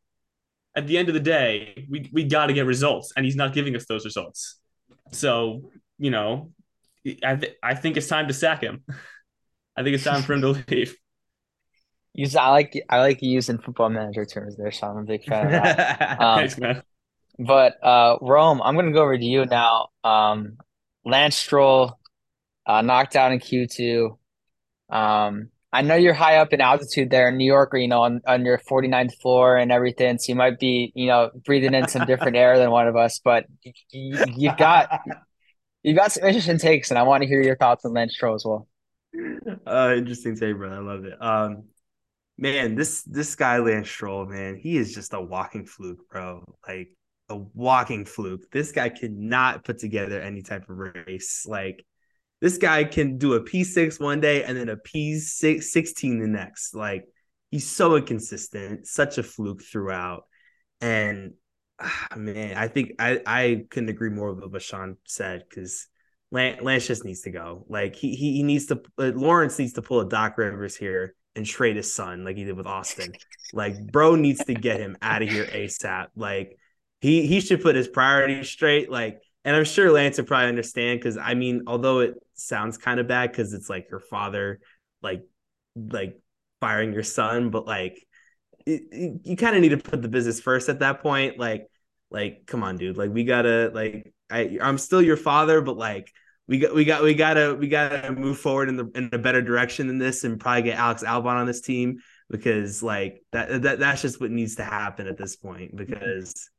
at 0.75 0.88
the 0.88 0.97
end 0.97 1.08
of 1.08 1.13
the 1.13 1.21
day, 1.21 1.88
we 1.89 2.10
we 2.12 2.23
got 2.25 2.47
to 2.47 2.54
get 2.54 2.65
results, 2.65 3.13
and 3.15 3.25
he's 3.25 3.36
not 3.36 3.54
giving 3.54 3.75
us 3.75 3.86
those 3.88 4.04
results. 4.04 4.60
So 5.12 5.71
you 5.97 6.12
know, 6.12 6.51
I 7.23 7.36
th- 7.36 7.56
I 7.63 7.75
think 7.75 7.95
it's 7.95 8.08
time 8.08 8.28
to 8.28 8.34
sack 8.34 8.62
him. 8.62 8.84
I 9.78 9.84
think 9.84 9.93
it's 9.95 10.06
time 10.06 10.23
for 10.23 10.34
him 10.34 10.41
to 10.41 10.63
leave. 10.69 10.95
Use 12.17 12.36
I 12.36 12.49
like 12.49 12.82
I 12.89 12.99
like 12.99 13.21
using 13.21 13.58
football 13.58 13.89
manager 13.89 14.25
terms 14.25 14.56
there, 14.56 14.71
so 14.71 14.88
I'm 14.88 14.97
a 14.97 15.04
big 15.04 15.25
fan 15.25 15.47
of 15.47 15.51
that. 15.51 15.99
Um, 16.21 16.39
Thanks, 16.39 16.58
man. 16.58 16.82
But 17.38 17.84
uh, 17.84 18.17
Rome, 18.21 18.62
I'm 18.63 18.75
gonna 18.75 18.93
go 18.93 19.04
over 19.04 19.17
to 19.17 19.25
you 19.25 19.45
now. 19.45 19.89
Um, 20.04 20.58
Lance 21.04 21.36
Stroll, 21.36 21.99
uh, 22.65 22.82
knocked 22.82 23.17
out 23.17 23.34
in 23.34 23.39
Q2. 23.39 24.17
Um, 24.89 25.49
I 25.73 25.82
know 25.82 25.95
you're 25.95 26.13
high 26.13 26.38
up 26.38 26.54
in 26.54 26.62
altitude 26.62 27.10
there 27.10 27.28
in 27.28 27.36
New 27.36 27.45
York, 27.45 27.73
or 27.73 27.78
you 27.78 27.89
know, 27.89 28.04
on, 28.04 28.21
on 28.25 28.45
your 28.45 28.60
49th 28.60 29.19
floor 29.19 29.58
and 29.58 29.73
everything. 29.73 30.17
So 30.17 30.32
you 30.32 30.36
might 30.36 30.58
be, 30.58 30.93
you 30.95 31.08
know, 31.08 31.32
breathing 31.43 31.73
in 31.73 31.89
some 31.89 32.06
different 32.06 32.38
air 32.38 32.58
than 32.58 32.71
one 32.71 32.88
of 32.88 32.95
us. 32.95 33.19
But 33.21 33.45
you, 33.91 34.23
you've 34.38 34.56
got 34.56 35.01
you've 35.84 35.97
got 35.97 36.13
some 36.13 36.25
interesting 36.25 36.60
takes, 36.60 36.91
and 36.91 36.97
I 36.97 37.04
want 37.04 37.23
to 37.23 37.28
hear 37.28 37.41
your 37.41 37.58
thoughts 37.58 37.84
on 37.84 37.91
Lance 37.91 38.13
Stroll 38.13 38.36
as 38.36 38.45
well. 38.45 38.69
Uh, 39.67 39.95
interesting 39.97 40.38
take, 40.38 40.56
bro. 40.56 40.71
I 40.71 40.80
love 40.80 41.04
it. 41.04 41.21
Um, 41.21 41.65
man, 42.37 42.75
this 42.75 43.03
this 43.03 43.35
guy 43.35 43.59
Lance 43.59 43.89
Stroll, 43.89 44.25
man, 44.25 44.55
he 44.55 44.77
is 44.77 44.93
just 44.93 45.13
a 45.13 45.21
walking 45.21 45.65
fluke, 45.65 46.07
bro. 46.09 46.43
Like 46.67 46.89
a 47.29 47.37
walking 47.37 48.05
fluke. 48.05 48.49
This 48.51 48.71
guy 48.71 48.89
cannot 48.89 49.63
put 49.63 49.79
together 49.79 50.21
any 50.21 50.41
type 50.41 50.69
of 50.69 50.77
race. 50.77 51.45
Like 51.47 51.85
this 52.41 52.57
guy 52.57 52.83
can 52.83 53.17
do 53.17 53.33
a 53.33 53.43
P6 53.43 53.99
one 53.99 54.19
day 54.21 54.43
and 54.43 54.57
then 54.57 54.69
a 54.69 54.77
P6 54.77 55.63
16 55.63 56.19
the 56.19 56.27
next. 56.27 56.75
Like 56.75 57.05
he's 57.51 57.69
so 57.69 57.95
inconsistent, 57.95 58.87
such 58.87 59.17
a 59.17 59.23
fluke 59.23 59.63
throughout. 59.63 60.23
And 60.81 61.33
ah, 61.79 62.07
man, 62.15 62.57
I 62.57 62.67
think 62.67 62.93
I 62.99 63.21
I 63.25 63.65
couldn't 63.69 63.89
agree 63.89 64.09
more 64.09 64.33
with 64.33 64.51
what 64.51 64.61
Sean 64.61 64.97
said 65.05 65.43
because 65.49 65.87
Lance 66.31 66.87
just 66.87 67.05
needs 67.05 67.21
to 67.21 67.31
go. 67.31 67.65
Like 67.69 67.95
he 67.95 68.13
he, 68.13 68.33
he 68.33 68.43
needs 68.43 68.65
to. 68.67 68.81
Uh, 68.97 69.11
Lawrence 69.15 69.57
needs 69.57 69.73
to 69.73 69.81
pull 69.81 70.01
a 70.01 70.09
Doc 70.09 70.37
Rivers 70.37 70.75
here 70.75 71.15
and 71.35 71.45
trade 71.45 71.75
his 71.75 71.93
son 71.93 72.23
like 72.23 72.37
he 72.37 72.45
did 72.45 72.55
with 72.55 72.67
Austin. 72.67 73.13
like 73.53 73.91
bro 73.91 74.15
needs 74.15 74.43
to 74.45 74.53
get 74.53 74.79
him 74.79 74.97
out 75.01 75.21
of 75.21 75.29
here 75.29 75.45
ASAP. 75.45 76.07
Like 76.15 76.57
he 77.01 77.27
he 77.27 77.41
should 77.41 77.61
put 77.61 77.75
his 77.75 77.87
priorities 77.87 78.49
straight. 78.49 78.89
Like, 78.89 79.21
and 79.43 79.55
I'm 79.55 79.65
sure 79.65 79.91
Lance 79.91 80.17
would 80.17 80.27
probably 80.27 80.47
understand 80.47 80.99
because 80.99 81.17
I 81.17 81.33
mean, 81.33 81.63
although 81.67 81.99
it 81.99 82.15
sounds 82.33 82.77
kind 82.77 82.99
of 82.99 83.07
bad 83.07 83.31
because 83.31 83.53
it's 83.53 83.69
like 83.69 83.87
your 83.89 83.99
father, 83.99 84.59
like 85.01 85.23
like 85.75 86.19
firing 86.61 86.93
your 86.93 87.03
son, 87.03 87.49
but 87.49 87.67
like 87.67 88.05
it, 88.65 88.81
it, 88.91 89.21
you 89.23 89.35
kind 89.35 89.55
of 89.55 89.61
need 89.61 89.69
to 89.69 89.77
put 89.77 90.01
the 90.01 90.07
business 90.07 90.39
first 90.39 90.69
at 90.69 90.79
that 90.79 91.01
point. 91.01 91.37
Like, 91.37 91.67
like 92.09 92.45
come 92.45 92.63
on, 92.63 92.77
dude. 92.77 92.97
Like 92.97 93.11
we 93.11 93.23
gotta 93.23 93.71
like 93.73 94.13
I 94.29 94.57
I'm 94.61 94.77
still 94.77 95.01
your 95.01 95.17
father, 95.17 95.61
but 95.61 95.77
like 95.77 96.11
we 96.47 96.60
got 96.60 96.75
we 96.75 96.86
got 96.86 97.03
we 97.03 97.13
gotta 97.13 97.55
we 97.55 97.67
gotta 97.67 98.12
move 98.12 98.38
forward 98.38 98.69
in 98.69 98.77
the 98.77 98.89
in 98.95 99.10
a 99.13 99.17
better 99.17 99.41
direction 99.41 99.88
than 99.88 99.97
this 99.97 100.23
and 100.23 100.39
probably 100.39 100.63
get 100.63 100.77
Alex 100.77 101.03
Albon 101.03 101.36
on 101.36 101.47
this 101.47 101.62
team 101.62 101.97
because 102.29 102.84
like 102.84 103.23
that 103.31 103.62
that 103.63 103.79
that's 103.79 104.01
just 104.01 104.21
what 104.21 104.31
needs 104.31 104.55
to 104.55 104.63
happen 104.63 105.08
at 105.08 105.17
this 105.17 105.36
point 105.36 105.75
mm-hmm. 105.75 105.86
because 105.86 106.49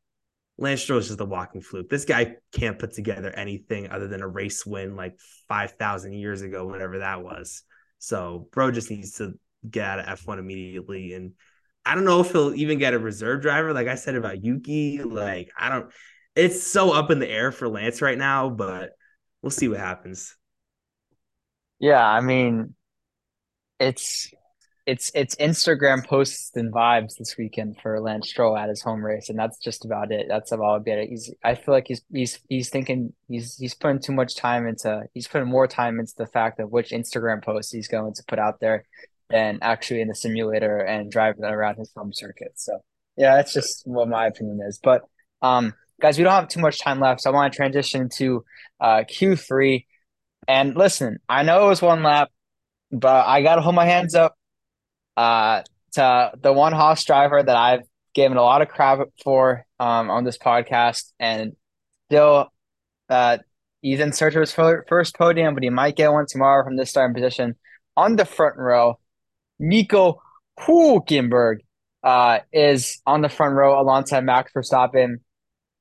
Lance 0.59 0.81
Stroll 0.81 0.99
is 0.99 1.09
just 1.09 1.21
a 1.21 1.25
walking 1.25 1.61
fluke. 1.61 1.91
This 1.91 2.07
guy 2.07 2.37
can't 2.53 2.79
put 2.79 2.95
together 2.95 3.31
anything 3.31 3.91
other 3.91 4.09
than 4.09 4.23
a 4.23 4.29
race 4.29 4.65
win 4.65 4.97
like 4.97 5.19
five 5.49 5.73
thousand 5.73 6.15
years 6.15 6.43
ago, 6.43 6.67
whatever 6.67 6.99
that 7.01 7.23
was. 7.23 7.63
So 7.99 8.49
bro 8.53 8.71
just 8.71 8.91
needs 8.91 9.13
to 9.19 9.35
get 9.69 9.85
out 9.85 9.99
of 10.01 10.21
F1 10.21 10.39
immediately. 10.39 11.13
And 11.15 11.33
I 11.85 11.95
don't 11.95 12.05
know 12.05 12.21
if 12.21 12.33
he'll 12.33 12.55
even 12.55 12.79
get 12.79 12.95
a 12.95 12.99
reserve 12.99 13.43
driver. 13.43 13.73
Like 13.73 13.89
I 13.89 13.95
said 13.95 14.17
about 14.17 14.43
Yuki, 14.43 15.03
like 15.03 15.51
I 15.59 15.69
don't 15.69 15.93
it's 16.35 16.63
so 16.63 16.93
up 16.93 17.11
in 17.11 17.19
the 17.19 17.29
air 17.29 17.53
for 17.53 17.69
Lance 17.69 18.03
right 18.03 18.19
now, 18.19 18.51
but 18.51 18.91
we'll 19.43 19.51
see 19.51 19.69
what 19.69 19.79
happens. 19.79 20.37
Yeah, 21.79 22.05
I 22.05 22.21
mean, 22.21 22.75
it's 23.79 24.31
it's 24.87 25.11
it's 25.15 25.35
Instagram 25.37 26.07
posts 26.07 26.53
and 26.55 26.73
vibes 26.73 27.17
this 27.19 27.37
weekend 27.37 27.77
for 27.83 28.01
Lance 28.01 28.29
Stroll 28.29 28.57
at 28.57 28.69
his 28.69 28.83
home 28.83 29.05
race, 29.05 29.29
and 29.29 29.39
that's 29.39 29.59
just 29.59 29.85
about 29.85 30.13
it. 30.13 30.27
That's 30.29 30.53
about 30.53 30.87
it. 30.87 31.09
He's 31.09 31.35
I 31.43 31.57
feel 31.57 31.75
like 31.75 31.87
he's 31.89 32.03
he's 32.13 32.39
he's 32.49 32.71
thinking 32.71 33.13
he's 33.29 33.57
he's 33.57 33.75
putting 33.75 34.01
too 34.01 34.13
much 34.13 34.37
time 34.37 34.69
into 34.69 35.03
he's 35.13 35.27
putting 35.27 35.49
more 35.49 35.67
time 35.67 35.99
into 35.99 36.15
the 36.17 36.27
fact 36.27 36.61
of 36.61 36.71
which 36.71 36.91
Instagram 36.91 37.45
post 37.45 37.75
he's 37.75 37.89
going 37.89 38.15
to 38.15 38.23
put 38.29 38.39
out 38.39 38.61
there 38.61 38.85
than 39.29 39.59
actually 39.61 40.01
in 40.01 40.09
the 40.09 40.15
simulator 40.15 40.79
and 40.79 41.11
driving 41.11 41.45
around 41.45 41.79
his 41.79 41.91
home 41.97 42.13
circuit. 42.13 42.53
So 42.55 42.79
yeah, 43.17 43.35
that's 43.35 43.53
just 43.53 43.83
what 43.87 44.09
my 44.09 44.27
opinion 44.29 44.61
is. 44.67 44.79
But 44.81 45.03
um 45.43 45.75
guys, 46.01 46.19
we 46.19 46.25
don't 46.25 46.33
have 46.33 46.49
too 46.49 46.61
much 46.61 46.81
time 46.81 47.01
left, 47.01 47.23
so 47.23 47.31
I 47.31 47.35
want 47.35 47.53
to 47.53 47.57
transition 47.57 48.09
to 48.17 48.45
uh, 48.81 49.05
Q3. 49.11 49.85
And 50.49 50.77
listen, 50.77 51.19
I 51.29 51.43
know 51.43 51.67
it 51.67 51.69
was 51.69 51.83
one 51.83 52.03
lap, 52.03 52.31
but 52.93 53.27
I 53.27 53.43
got 53.43 53.57
to 53.57 53.63
hold 53.63 53.75
my 53.75 53.87
hands 53.87 54.15
up 54.15 54.37
uh, 55.17 55.63
to 55.93 56.33
the 56.41 56.53
one 56.53 56.73
Haas 56.73 57.05
driver 57.05 57.43
that 57.43 57.57
I've 57.57 57.83
given 58.15 58.39
a 58.39 58.43
lot 58.43 58.63
of 58.63 58.69
crap 58.69 59.01
for 59.23 59.67
um, 59.79 60.11
on 60.11 60.25
this 60.25 60.39
podcast, 60.39 61.13
and 61.19 61.53
still, 62.09 62.49
uh, 63.09 63.39
he's 63.83 64.01
in 64.01 64.13
search 64.13 64.35
of 64.35 64.41
his 64.41 64.53
first 64.53 65.17
podium, 65.17 65.55
but 65.55 65.63
he 65.63 65.71
might 65.71 65.97
get 65.97 66.13
one 66.13 66.27
tomorrow 66.29 66.65
from 66.65 66.77
this 66.77 66.91
starting 66.91 67.15
position 67.15 67.57
on 67.97 68.17
the 68.17 68.25
front 68.25 68.57
row. 68.57 68.99
Nico 69.59 70.21
Hulkenberg 70.61 71.59
uh, 72.03 72.41
is 72.53 73.01
on 73.07 73.23
the 73.23 73.29
front 73.29 73.55
row 73.55 73.81
alongside 73.81 74.25
Max 74.25 74.53
Verstappen. 74.53 75.21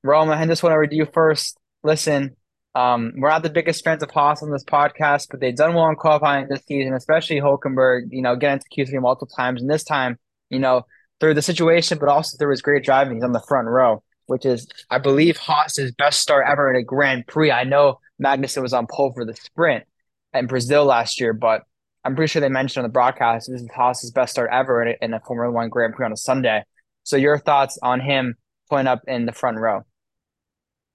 Roma, 0.06 0.34
I 0.34 0.46
just 0.46 0.62
want 0.62 0.74
to 0.74 0.78
read 0.78 0.94
you 0.94 1.08
first. 1.12 1.58
Listen, 1.84 2.36
um, 2.76 3.14
we're 3.18 3.30
not 3.30 3.42
the 3.42 3.50
biggest 3.50 3.84
fans 3.84 4.04
of 4.04 4.12
Haas 4.12 4.44
on 4.44 4.52
this 4.52 4.64
podcast, 4.64 5.28
but 5.32 5.40
they've 5.40 5.56
done 5.56 5.74
well 5.74 5.88
in 5.88 5.96
qualifying 5.96 6.48
this 6.48 6.64
season, 6.68 6.94
especially 6.94 7.38
Hulkenberg, 7.38 8.10
you 8.12 8.22
know, 8.22 8.36
getting 8.36 8.60
to 8.60 8.86
Q3 8.86 9.02
multiple 9.02 9.34
times. 9.36 9.62
And 9.62 9.70
this 9.70 9.84
time, 9.84 10.20
you 10.50 10.60
know, 10.60 10.84
through 11.20 11.34
the 11.34 11.42
situation, 11.42 11.98
but 11.98 12.10
also 12.10 12.38
through 12.38 12.52
his 12.52 12.62
great 12.62 12.84
driving, 12.84 13.16
he's 13.16 13.24
on 13.24 13.32
the 13.32 13.44
front 13.48 13.68
row, 13.68 14.04
which 14.28 14.46
is, 14.46 14.68
I 14.92 15.00
believe, 15.00 15.38
Haas's 15.38 15.92
best 15.94 16.20
start 16.20 16.46
ever 16.48 16.70
in 16.70 16.76
a 16.76 16.84
Grand 16.84 17.26
Prix. 17.26 17.50
I 17.50 17.64
know 17.64 18.00
Magnussen 18.24 18.62
was 18.62 18.74
on 18.74 18.86
pole 18.86 19.12
for 19.14 19.26
the 19.26 19.36
sprint 19.36 19.86
in 20.34 20.46
Brazil 20.46 20.86
last 20.86 21.20
year, 21.20 21.34
but 21.34 21.64
I'm 22.04 22.16
pretty 22.16 22.30
sure 22.30 22.42
they 22.42 22.50
mentioned 22.50 22.84
on 22.84 22.90
the 22.90 22.94
broadcast 22.94 23.50
this 23.50 23.62
is 23.62 23.70
Haas's 23.76 24.12
best 24.12 24.34
start 24.34 24.52
ever 24.52 24.84
in 24.84 24.90
a, 24.90 25.06
in 25.06 25.14
a 25.16 25.20
Formula 25.22 25.52
One 25.52 25.70
Grand 25.70 25.96
Prix 25.96 26.06
on 26.06 26.12
a 26.12 26.18
Sunday. 26.18 26.64
So, 27.04 27.18
your 27.18 27.40
thoughts 27.40 27.80
on 27.82 28.00
him 28.00 28.36
pulling 28.70 28.88
up 28.88 29.02
in 29.08 29.26
the 29.26 29.32
front 29.32 29.58
row? 29.58 29.84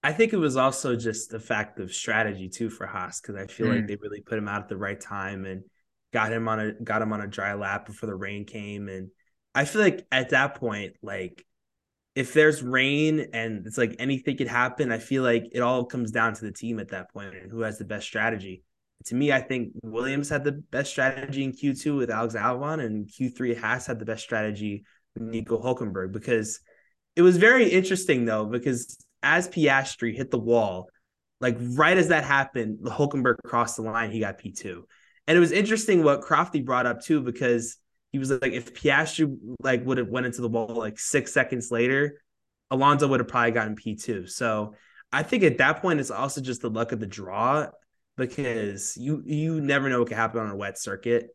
I 0.03 0.13
think 0.13 0.33
it 0.33 0.39
was 0.39 0.57
also 0.57 0.97
just 0.97 1.31
the 1.31 1.41
fact 1.41 1.79
of 1.79 1.93
strategy 1.93 2.49
too 2.49 2.71
for 2.71 2.87
Haas 2.87 3.21
because 3.21 3.37
I 3.37 3.47
feel 3.47 3.67
mm. 3.67 3.77
like 3.77 3.87
they 3.87 3.97
really 3.97 4.23
put 4.23 4.39
him 4.39 4.49
out 4.49 4.63
at 4.63 4.69
the 4.69 4.77
right 4.77 5.01
time 5.01 5.45
and 5.45 5.63
got 6.13 6.33
him 6.33 6.49
on 6.49 6.61
a 6.61 6.73
got 6.73 7.03
him 7.03 7.13
on 7.13 7.21
a 7.21 7.27
dry 7.27 7.55
lap 7.55 7.87
before 7.87 8.09
the 8.09 8.15
rain 8.15 8.45
came 8.45 8.89
and 8.89 9.09
I 9.55 9.65
feel 9.65 9.83
like 9.83 10.07
at 10.11 10.31
that 10.31 10.55
point 10.55 10.95
like 11.03 11.45
if 12.15 12.33
there's 12.33 12.63
rain 12.63 13.29
and 13.33 13.67
it's 13.67 13.79
like 13.79 13.97
anything 13.99 14.37
could 14.37 14.49
happen 14.49 14.91
I 14.91 14.99
feel 14.99 15.23
like 15.23 15.49
it 15.53 15.61
all 15.61 15.85
comes 15.85 16.11
down 16.11 16.35
to 16.35 16.45
the 16.45 16.53
team 16.53 16.81
at 16.81 16.89
that 16.89 17.13
point 17.13 17.35
and 17.35 17.51
who 17.51 17.61
has 17.61 17.79
the 17.79 17.85
best 17.85 18.07
strategy. 18.07 18.63
To 19.07 19.15
me, 19.15 19.33
I 19.33 19.41
think 19.41 19.73
Williams 19.83 20.29
had 20.29 20.45
the 20.45 20.53
best 20.53 20.91
strategy 20.91 21.43
in 21.43 21.53
Q2 21.53 21.97
with 21.97 22.11
Alex 22.11 22.35
Albon 22.35 22.85
and 22.85 23.07
Q3 23.07 23.59
Haas 23.59 23.87
had 23.87 23.99
the 23.99 24.05
best 24.05 24.23
strategy 24.23 24.85
with 25.15 25.23
Nico 25.23 25.59
Hulkenberg 25.59 26.13
because 26.13 26.61
it 27.17 27.23
was 27.23 27.39
very 27.39 27.69
interesting 27.69 28.27
though 28.27 28.45
because 28.45 28.99
as 29.23 29.49
Piastri 29.49 30.15
hit 30.15 30.31
the 30.31 30.39
wall, 30.39 30.89
like 31.41 31.57
right 31.61 31.97
as 31.97 32.09
that 32.09 32.25
happened, 32.25 32.79
the 32.83 32.91
Hulkenberg 32.91 33.37
crossed 33.45 33.77
the 33.77 33.83
line, 33.83 34.11
he 34.11 34.21
got 34.21 34.39
P2. 34.39 34.83
And 35.27 35.37
it 35.37 35.41
was 35.41 35.53
interesting 35.53 36.03
what 36.03 36.23
Crofty 36.23 36.65
brought 36.65 36.87
up 36.87 37.03
too, 37.03 37.21
because 37.21 37.77
he 38.13 38.19
was 38.19 38.31
like, 38.31 38.53
if 38.53 38.75
Piastri 38.75 39.37
like 39.63 39.85
would 39.87 39.99
have 39.99 40.09
went 40.09 40.27
into 40.27 40.43
the 40.43 40.49
wall 40.49 40.75
like 40.75 40.99
six 40.99 41.33
seconds 41.33 41.71
later, 41.71 42.21
Alonso 42.71 43.09
would 43.09 43.21
have 43.21 43.29
probably 43.29 43.53
gotten 43.53 43.77
P2. 43.77 44.29
So 44.29 44.75
I 45.13 45.23
think 45.23 45.43
at 45.43 45.59
that 45.59 45.83
point 45.83 46.01
it's 46.01 46.11
also 46.11 46.41
just 46.41 46.63
the 46.63 46.71
luck 46.71 46.93
of 46.93 47.01
the 47.01 47.07
draw 47.07 47.69
because 48.17 48.97
you 48.97 49.23
you 49.25 49.61
never 49.61 49.89
know 49.89 50.01
what 50.01 50.09
could 50.09 50.17
happen 50.17 50.41
on 50.41 50.51
a 50.51 50.57
wet 50.57 50.79
circuit 50.79 51.31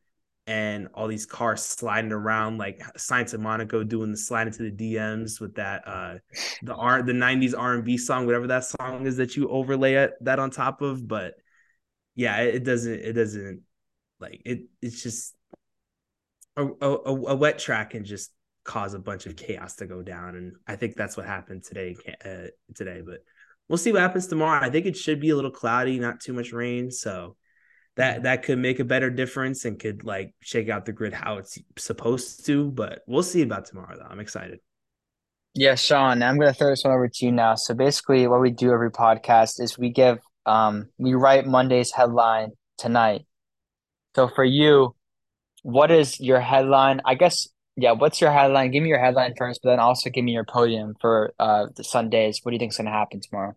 and 0.48 0.88
all 0.94 1.08
these 1.08 1.26
cars 1.26 1.64
sliding 1.64 2.12
around 2.12 2.58
like 2.58 2.80
Sainz 2.98 3.34
of 3.34 3.40
Monaco 3.40 3.84
doing 3.84 4.12
the 4.12 4.18
slide 4.18 4.48
into 4.48 4.70
the 4.70 4.72
DMs 4.72 5.42
with 5.42 5.56
that 5.56 5.88
uh 5.88 6.16
the 6.62 6.76
R 6.76 7.02
the 7.02 7.14
90s 7.14 7.54
R&B 7.58 7.98
song 7.98 8.26
whatever 8.26 8.48
that 8.48 8.66
song 8.66 9.08
is 9.08 9.18
that 9.18 9.36
you 9.36 9.50
overlay 9.50 9.96
it, 9.96 10.14
that 10.22 10.40
on 10.40 10.52
top 10.52 10.82
of 10.82 11.08
but 11.08 11.34
yeah 12.14 12.42
it, 12.42 12.64
doesn't 12.64 12.94
it 12.94 13.14
doesn't 13.14 13.62
like 14.20 14.42
it 14.46 14.66
it's 14.82 15.02
just 15.02 15.36
a, 16.58 16.66
a, 16.66 16.96
a, 17.04 17.36
wet 17.36 17.60
track 17.60 17.90
can 17.90 18.06
just 18.06 18.32
cause 18.64 18.94
a 18.94 19.00
bunch 19.00 19.26
of 19.26 19.36
chaos 19.36 19.76
to 19.76 19.86
go 19.86 20.02
down 20.02 20.36
and 20.36 20.54
I 20.68 20.76
think 20.76 20.96
that's 20.96 21.18
what 21.18 21.26
happened 21.26 21.64
today 21.64 21.96
uh, 22.24 22.48
today 22.76 23.02
but 23.06 23.20
we'll 23.68 23.78
see 23.78 23.92
what 23.92 24.02
happens 24.02 24.28
tomorrow. 24.28 24.64
I 24.64 24.70
think 24.70 24.86
it 24.86 24.96
should 24.96 25.20
be 25.20 25.32
a 25.32 25.36
little 25.36 25.52
cloudy 25.52 26.00
not 26.00 26.20
too 26.20 26.34
much 26.34 26.52
rain 26.52 26.92
so 26.92 27.36
that 27.96 28.24
that 28.24 28.44
could 28.44 28.60
make 28.60 28.80
a 28.80 28.84
better 28.84 29.10
difference 29.10 29.66
and 29.66 29.80
could 29.80 30.04
like 30.04 30.34
shake 30.42 30.70
out 30.70 30.86
the 30.86 30.92
grid 30.92 31.14
how 31.14 31.38
it's 31.38 31.58
supposed 31.78 32.46
to. 32.46 32.72
But 32.72 33.04
we'll 33.08 33.24
see 33.24 33.42
about 33.42 33.66
tomorrow 33.66 33.98
though. 33.98 34.08
I'm 34.10 34.20
excited. 34.20 34.60
Yeah, 35.54 35.76
Sean, 35.76 36.22
I'm 36.22 36.38
gonna 36.38 36.54
throw 36.54 36.70
this 36.70 36.84
one 36.84 36.94
over 36.94 37.08
to 37.08 37.26
you 37.26 37.32
now. 37.32 37.56
So 37.56 37.74
basically 37.74 38.28
what 38.28 38.42
we 38.42 38.52
do 38.52 38.72
every 38.72 38.92
podcast 38.92 39.62
is 39.62 39.78
we 39.78 39.90
give 39.90 40.20
um 40.46 40.90
we 40.98 41.14
write 41.14 41.46
Monday's 41.48 41.92
headline 41.92 42.52
tonight. 42.78 43.26
So 44.16 44.28
for 44.28 44.44
you, 44.44 44.96
what 45.64 45.90
is 45.90 46.20
your 46.20 46.42
headline? 46.42 47.00
I 47.06 47.16
guess 47.16 47.48
yeah, 47.78 47.92
what's 47.92 48.20
your 48.20 48.32
headline? 48.32 48.72
Give 48.72 48.84
me 48.84 48.90
your 48.90 49.00
headline 49.00 49.34
first, 49.38 49.62
but 49.64 49.70
then 49.70 49.80
also 49.80 50.10
give 50.10 50.24
me 50.26 50.34
your 50.34 50.46
podium 50.46 50.96
for 51.00 51.34
uh 51.40 51.68
the 51.78 51.84
Sundays. 51.86 52.42
What 52.44 52.52
do 52.52 52.56
you 52.56 52.60
think 52.60 52.74
is 52.74 52.78
gonna 52.78 52.92
happen 52.92 53.22
tomorrow? 53.22 53.56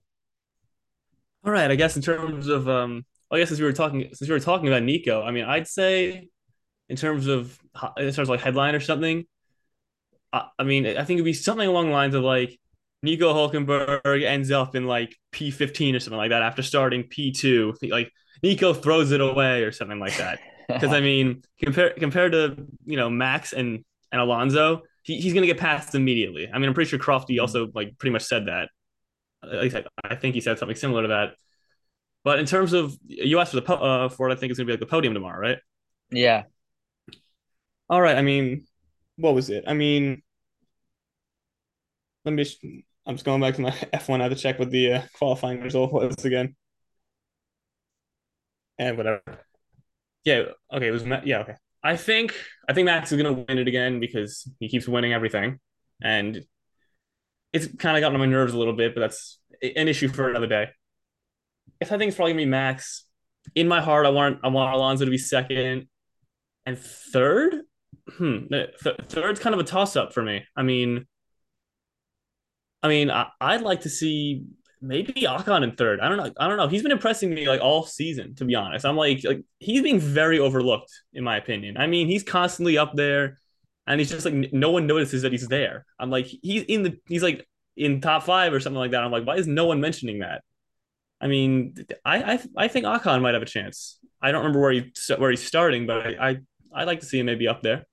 All 1.44 1.52
right, 1.52 1.70
I 1.70 1.74
guess 1.74 1.96
in 1.96 2.02
terms 2.02 2.46
of 2.46 2.68
um 2.68 3.04
I 3.30 3.38
guess 3.38 3.48
since 3.48 3.60
we 3.60 3.66
were 3.66 3.72
talking 3.72 4.08
since 4.12 4.28
we 4.28 4.34
were 4.34 4.40
talking 4.40 4.68
about 4.68 4.82
Nico, 4.82 5.22
I 5.22 5.30
mean, 5.30 5.44
I'd 5.44 5.68
say 5.68 6.28
in 6.88 6.96
terms 6.96 7.26
of 7.26 7.58
in 7.96 8.04
terms 8.04 8.18
of 8.18 8.28
like 8.28 8.40
headline 8.40 8.74
or 8.74 8.80
something, 8.80 9.24
I, 10.32 10.46
I 10.58 10.64
mean, 10.64 10.86
I 10.86 11.04
think 11.04 11.18
it'd 11.18 11.24
be 11.24 11.32
something 11.32 11.68
along 11.68 11.88
the 11.88 11.92
lines 11.92 12.14
of 12.14 12.22
like 12.22 12.58
Nico 13.02 13.32
Hulkenberg 13.32 14.24
ends 14.24 14.50
up 14.50 14.74
in 14.74 14.86
like 14.86 15.14
P 15.30 15.50
fifteen 15.50 15.94
or 15.94 16.00
something 16.00 16.18
like 16.18 16.30
that 16.30 16.42
after 16.42 16.62
starting 16.62 17.04
P 17.04 17.32
two. 17.32 17.74
Like 17.82 18.10
Nico 18.42 18.72
throws 18.72 19.12
it 19.12 19.20
away 19.20 19.62
or 19.62 19.72
something 19.72 19.98
like 19.98 20.16
that. 20.18 20.40
Because 20.68 20.92
I 20.92 21.00
mean, 21.00 21.40
compared 21.58 21.96
compared 21.96 22.32
to 22.32 22.66
you 22.84 22.98
know 22.98 23.08
Max 23.08 23.54
and 23.54 23.86
and 24.12 24.20
Alonso, 24.20 24.82
he, 25.02 25.18
he's 25.18 25.32
gonna 25.32 25.46
get 25.46 25.56
passed 25.56 25.94
immediately. 25.94 26.46
I 26.46 26.58
mean, 26.58 26.68
I'm 26.68 26.74
pretty 26.74 26.90
sure 26.90 26.98
Crofty 26.98 27.40
also 27.40 27.68
like 27.74 27.96
pretty 27.96 28.12
much 28.12 28.24
said 28.24 28.48
that. 28.48 28.68
At 29.42 29.62
least 29.62 29.76
I, 29.76 29.84
I 30.04 30.14
think 30.14 30.34
he 30.34 30.42
said 30.42 30.58
something 30.58 30.76
similar 30.76 31.00
to 31.00 31.08
that. 31.08 31.36
But 32.28 32.40
in 32.40 32.44
terms 32.44 32.74
of 32.74 32.94
you 33.06 33.38
asked 33.40 33.52
for 33.52 33.56
the 33.56 33.62
po- 33.62 33.76
uh, 33.76 34.10
for 34.10 34.28
what 34.28 34.36
I 34.36 34.38
think 34.38 34.52
is 34.52 34.58
gonna 34.58 34.66
be 34.66 34.74
like 34.74 34.80
the 34.80 34.84
podium 34.84 35.14
tomorrow, 35.14 35.40
right? 35.40 35.56
Yeah. 36.10 36.42
All 37.88 38.02
right. 38.02 38.18
I 38.18 38.20
mean, 38.20 38.66
what 39.16 39.34
was 39.34 39.48
it? 39.48 39.64
I 39.66 39.72
mean, 39.72 40.20
let 42.26 42.32
me. 42.34 42.84
I'm 43.06 43.14
just 43.14 43.24
going 43.24 43.40
back 43.40 43.54
to 43.54 43.62
my 43.62 43.70
F1. 43.94 44.20
I 44.20 44.24
have 44.24 44.32
to 44.32 44.38
check 44.38 44.58
what 44.58 44.70
the 44.70 44.92
uh, 44.92 45.02
qualifying 45.14 45.62
result 45.62 45.90
was 45.90 46.22
again. 46.22 46.54
And 48.78 48.98
whatever. 48.98 49.22
Yeah. 50.22 50.42
Okay. 50.70 50.88
It 50.88 50.90
was 50.90 51.04
yeah. 51.24 51.38
Okay. 51.38 51.54
I 51.82 51.96
think 51.96 52.34
I 52.68 52.74
think 52.74 52.84
Max 52.84 53.10
is 53.10 53.16
gonna 53.16 53.32
win 53.32 53.56
it 53.56 53.68
again 53.68 54.00
because 54.00 54.46
he 54.60 54.68
keeps 54.68 54.86
winning 54.86 55.14
everything, 55.14 55.60
and 56.02 56.44
it's 57.54 57.74
kind 57.78 57.96
of 57.96 58.02
gotten 58.02 58.16
on 58.16 58.20
my 58.20 58.26
nerves 58.26 58.52
a 58.52 58.58
little 58.58 58.76
bit. 58.76 58.94
But 58.94 59.00
that's 59.00 59.40
an 59.62 59.88
issue 59.88 60.08
for 60.08 60.28
another 60.28 60.46
day. 60.46 60.68
I 61.80 61.84
think 61.84 62.02
it's 62.04 62.16
probably 62.16 62.32
gonna 62.32 62.42
be 62.42 62.50
Max. 62.50 63.04
In 63.54 63.68
my 63.68 63.80
heart, 63.80 64.06
I 64.06 64.10
want 64.10 64.40
I 64.42 64.48
want 64.48 64.74
Alonso 64.74 65.04
to 65.04 65.10
be 65.10 65.18
second, 65.18 65.88
and 66.66 66.78
third. 66.78 67.62
Hmm. 68.10 68.46
Th- 68.50 68.70
third's 69.08 69.40
kind 69.40 69.54
of 69.54 69.60
a 69.60 69.64
toss 69.64 69.96
up 69.96 70.12
for 70.12 70.22
me. 70.22 70.44
I 70.56 70.62
mean, 70.62 71.06
I 72.82 72.88
mean, 72.88 73.10
I, 73.10 73.28
I'd 73.40 73.62
like 73.62 73.82
to 73.82 73.90
see 73.90 74.44
maybe 74.80 75.12
Ocon 75.22 75.64
in 75.64 75.72
third. 75.72 76.00
I 76.00 76.08
don't 76.08 76.18
know. 76.18 76.32
I 76.38 76.48
don't 76.48 76.56
know. 76.56 76.68
He's 76.68 76.82
been 76.82 76.92
impressing 76.92 77.34
me 77.34 77.48
like 77.48 77.60
all 77.60 77.84
season, 77.84 78.34
to 78.36 78.44
be 78.44 78.54
honest. 78.54 78.84
I'm 78.84 78.96
like, 78.96 79.24
like 79.24 79.42
he's 79.58 79.82
being 79.82 79.98
very 80.00 80.38
overlooked, 80.38 80.92
in 81.12 81.24
my 81.24 81.36
opinion. 81.36 81.76
I 81.76 81.86
mean, 81.86 82.06
he's 82.06 82.22
constantly 82.22 82.78
up 82.78 82.94
there, 82.94 83.38
and 83.86 84.00
he's 84.00 84.10
just 84.10 84.24
like 84.24 84.52
no 84.52 84.70
one 84.70 84.86
notices 84.86 85.22
that 85.22 85.32
he's 85.32 85.48
there. 85.48 85.84
I'm 85.98 86.10
like, 86.10 86.26
he's 86.26 86.62
in 86.64 86.82
the 86.82 86.98
he's 87.08 87.22
like 87.22 87.46
in 87.76 88.00
top 88.00 88.24
five 88.24 88.52
or 88.52 88.60
something 88.60 88.78
like 88.78 88.92
that. 88.92 89.02
I'm 89.02 89.10
like, 89.12 89.26
why 89.26 89.36
is 89.36 89.46
no 89.46 89.66
one 89.66 89.80
mentioning 89.80 90.20
that? 90.20 90.42
I 91.20 91.26
mean, 91.26 91.74
I 92.04 92.34
I, 92.34 92.40
I 92.56 92.68
think 92.68 92.86
Ocon 92.86 93.22
might 93.22 93.34
have 93.34 93.42
a 93.42 93.46
chance. 93.46 93.98
I 94.20 94.32
don't 94.32 94.40
remember 94.40 94.60
where 94.60 94.72
he 94.72 94.92
where 95.16 95.30
he's 95.30 95.44
starting, 95.44 95.86
but 95.86 96.06
I 96.06 96.28
I 96.30 96.36
I'd 96.74 96.86
like 96.86 97.00
to 97.00 97.06
see 97.06 97.18
him 97.18 97.26
maybe 97.26 97.48
up 97.48 97.62
there. 97.62 97.86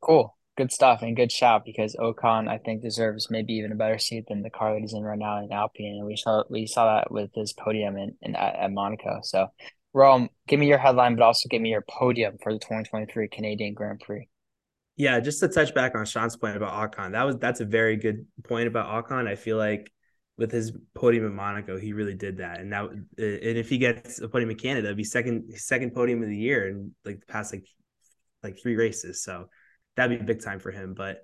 Cool 0.00 0.36
good 0.56 0.72
stuff 0.72 1.02
and 1.02 1.16
good 1.16 1.32
shout 1.32 1.64
because 1.64 1.96
Ocon 1.96 2.48
I 2.48 2.58
think 2.58 2.82
deserves 2.82 3.30
maybe 3.30 3.54
even 3.54 3.72
a 3.72 3.76
better 3.76 3.98
seat 3.98 4.26
than 4.28 4.42
the 4.42 4.50
car 4.50 4.74
that 4.74 4.80
he's 4.80 4.92
in 4.92 5.02
right 5.02 5.18
now 5.18 5.42
in 5.42 5.52
Alpine, 5.52 5.96
and 5.98 6.06
we 6.06 6.16
saw 6.16 6.44
we 6.50 6.66
saw 6.66 6.96
that 6.96 7.10
with 7.10 7.30
his 7.34 7.52
podium 7.52 7.96
in, 7.96 8.14
in 8.22 8.36
at, 8.36 8.56
at 8.56 8.72
Monaco. 8.72 9.20
So, 9.22 9.48
Rome, 9.92 10.28
give 10.46 10.60
me 10.60 10.68
your 10.68 10.78
headline, 10.78 11.16
but 11.16 11.24
also 11.24 11.48
give 11.48 11.62
me 11.62 11.70
your 11.70 11.84
podium 11.88 12.36
for 12.42 12.52
the 12.52 12.58
2023 12.58 13.28
Canadian 13.28 13.74
Grand 13.74 14.00
Prix. 14.00 14.28
Yeah, 14.96 15.20
just 15.20 15.40
to 15.40 15.48
touch 15.48 15.74
back 15.74 15.94
on 15.94 16.04
Sean's 16.04 16.36
point 16.36 16.56
about 16.56 16.92
Ocon, 16.92 17.12
that 17.12 17.24
was 17.24 17.38
that's 17.38 17.60
a 17.60 17.64
very 17.64 17.96
good 17.96 18.26
point 18.44 18.68
about 18.68 19.08
Ocon. 19.08 19.26
I 19.26 19.36
feel 19.36 19.56
like 19.56 19.90
with 20.42 20.52
his 20.52 20.72
podium 20.94 21.24
in 21.24 21.34
Monaco, 21.34 21.78
he 21.78 21.94
really 21.94 22.14
did 22.14 22.38
that, 22.38 22.60
and 22.60 22.68
now 22.68 22.88
and 22.88 23.06
if 23.16 23.68
he 23.70 23.78
gets 23.78 24.20
a 24.20 24.28
podium 24.28 24.50
in 24.50 24.58
Canada, 24.58 24.88
it'd 24.88 24.96
be 24.98 25.04
second 25.04 25.54
second 25.56 25.94
podium 25.94 26.22
of 26.22 26.28
the 26.28 26.36
year 26.36 26.68
in 26.68 26.94
like 27.04 27.20
the 27.20 27.26
past 27.26 27.54
like 27.54 27.64
like 28.42 28.60
three 28.60 28.76
races. 28.76 29.22
So 29.22 29.46
that'd 29.96 30.18
be 30.18 30.24
big 30.24 30.42
time 30.42 30.58
for 30.58 30.70
him. 30.70 30.94
But 30.94 31.22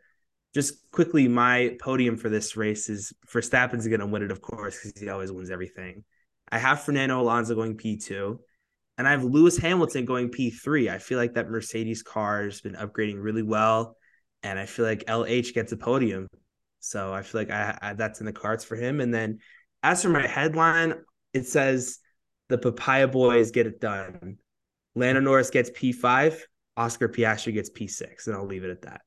just 0.55 0.91
quickly, 0.93 1.29
my 1.29 1.77
podium 1.81 2.17
for 2.17 2.29
this 2.29 2.57
race 2.57 2.89
is 2.89 3.13
Verstappen's 3.31 3.87
going 3.89 4.01
to 4.01 4.07
win 4.07 4.23
it, 4.23 4.31
of 4.31 4.41
course, 4.41 4.79
because 4.81 5.01
he 5.01 5.09
always 5.09 5.33
wins 5.33 5.51
everything. 5.51 6.05
I 6.51 6.59
have 6.59 6.83
Fernando 6.83 7.21
Alonso 7.21 7.55
going 7.55 7.77
P2, 7.77 8.39
and 8.97 9.07
I 9.07 9.11
have 9.11 9.25
Lewis 9.25 9.59
Hamilton 9.59 10.05
going 10.05 10.31
P3. 10.31 10.91
I 10.91 10.99
feel 10.99 11.19
like 11.19 11.35
that 11.35 11.51
Mercedes 11.51 12.03
car 12.03 12.45
has 12.45 12.61
been 12.61 12.75
upgrading 12.75 13.23
really 13.23 13.43
well, 13.43 13.97
and 14.43 14.59
I 14.59 14.67
feel 14.67 14.87
like 14.87 15.05
LH 15.07 15.53
gets 15.55 15.73
a 15.73 15.77
podium. 15.77 16.29
So 16.81 17.13
I 17.13 17.23
feel 17.23 17.41
like 17.41 17.51
I, 17.51 17.79
I 17.81 17.93
that's 17.95 18.21
in 18.21 18.27
the 18.27 18.33
cards 18.33 18.65
for 18.65 18.77
him. 18.77 19.01
And 19.01 19.13
then 19.13 19.39
as 19.83 20.03
for 20.03 20.09
my 20.09 20.27
headline, 20.27 20.95
it 21.33 21.47
says 21.47 21.99
the 22.49 22.59
Papaya 22.59 23.09
Boys 23.09 23.51
get 23.51 23.67
it 23.67 23.81
done. 23.81 24.39
Lando 24.95 25.21
Norris 25.21 25.51
gets 25.51 25.71
P5, 25.71 26.41
Oscar 26.77 27.09
Piastri 27.09 27.53
gets 27.53 27.71
P6, 27.71 28.27
and 28.27 28.37
I'll 28.37 28.47
leave 28.47 28.65
it 28.65 28.71
at 28.71 28.83
that. 28.83 29.01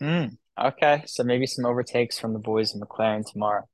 Mm, 0.00 0.36
okay, 0.60 1.02
so 1.06 1.24
maybe 1.24 1.46
some 1.46 1.64
overtakes 1.64 2.18
from 2.18 2.32
the 2.32 2.38
boys 2.38 2.74
in 2.74 2.80
McLaren 2.80 3.24
tomorrow. 3.30 3.64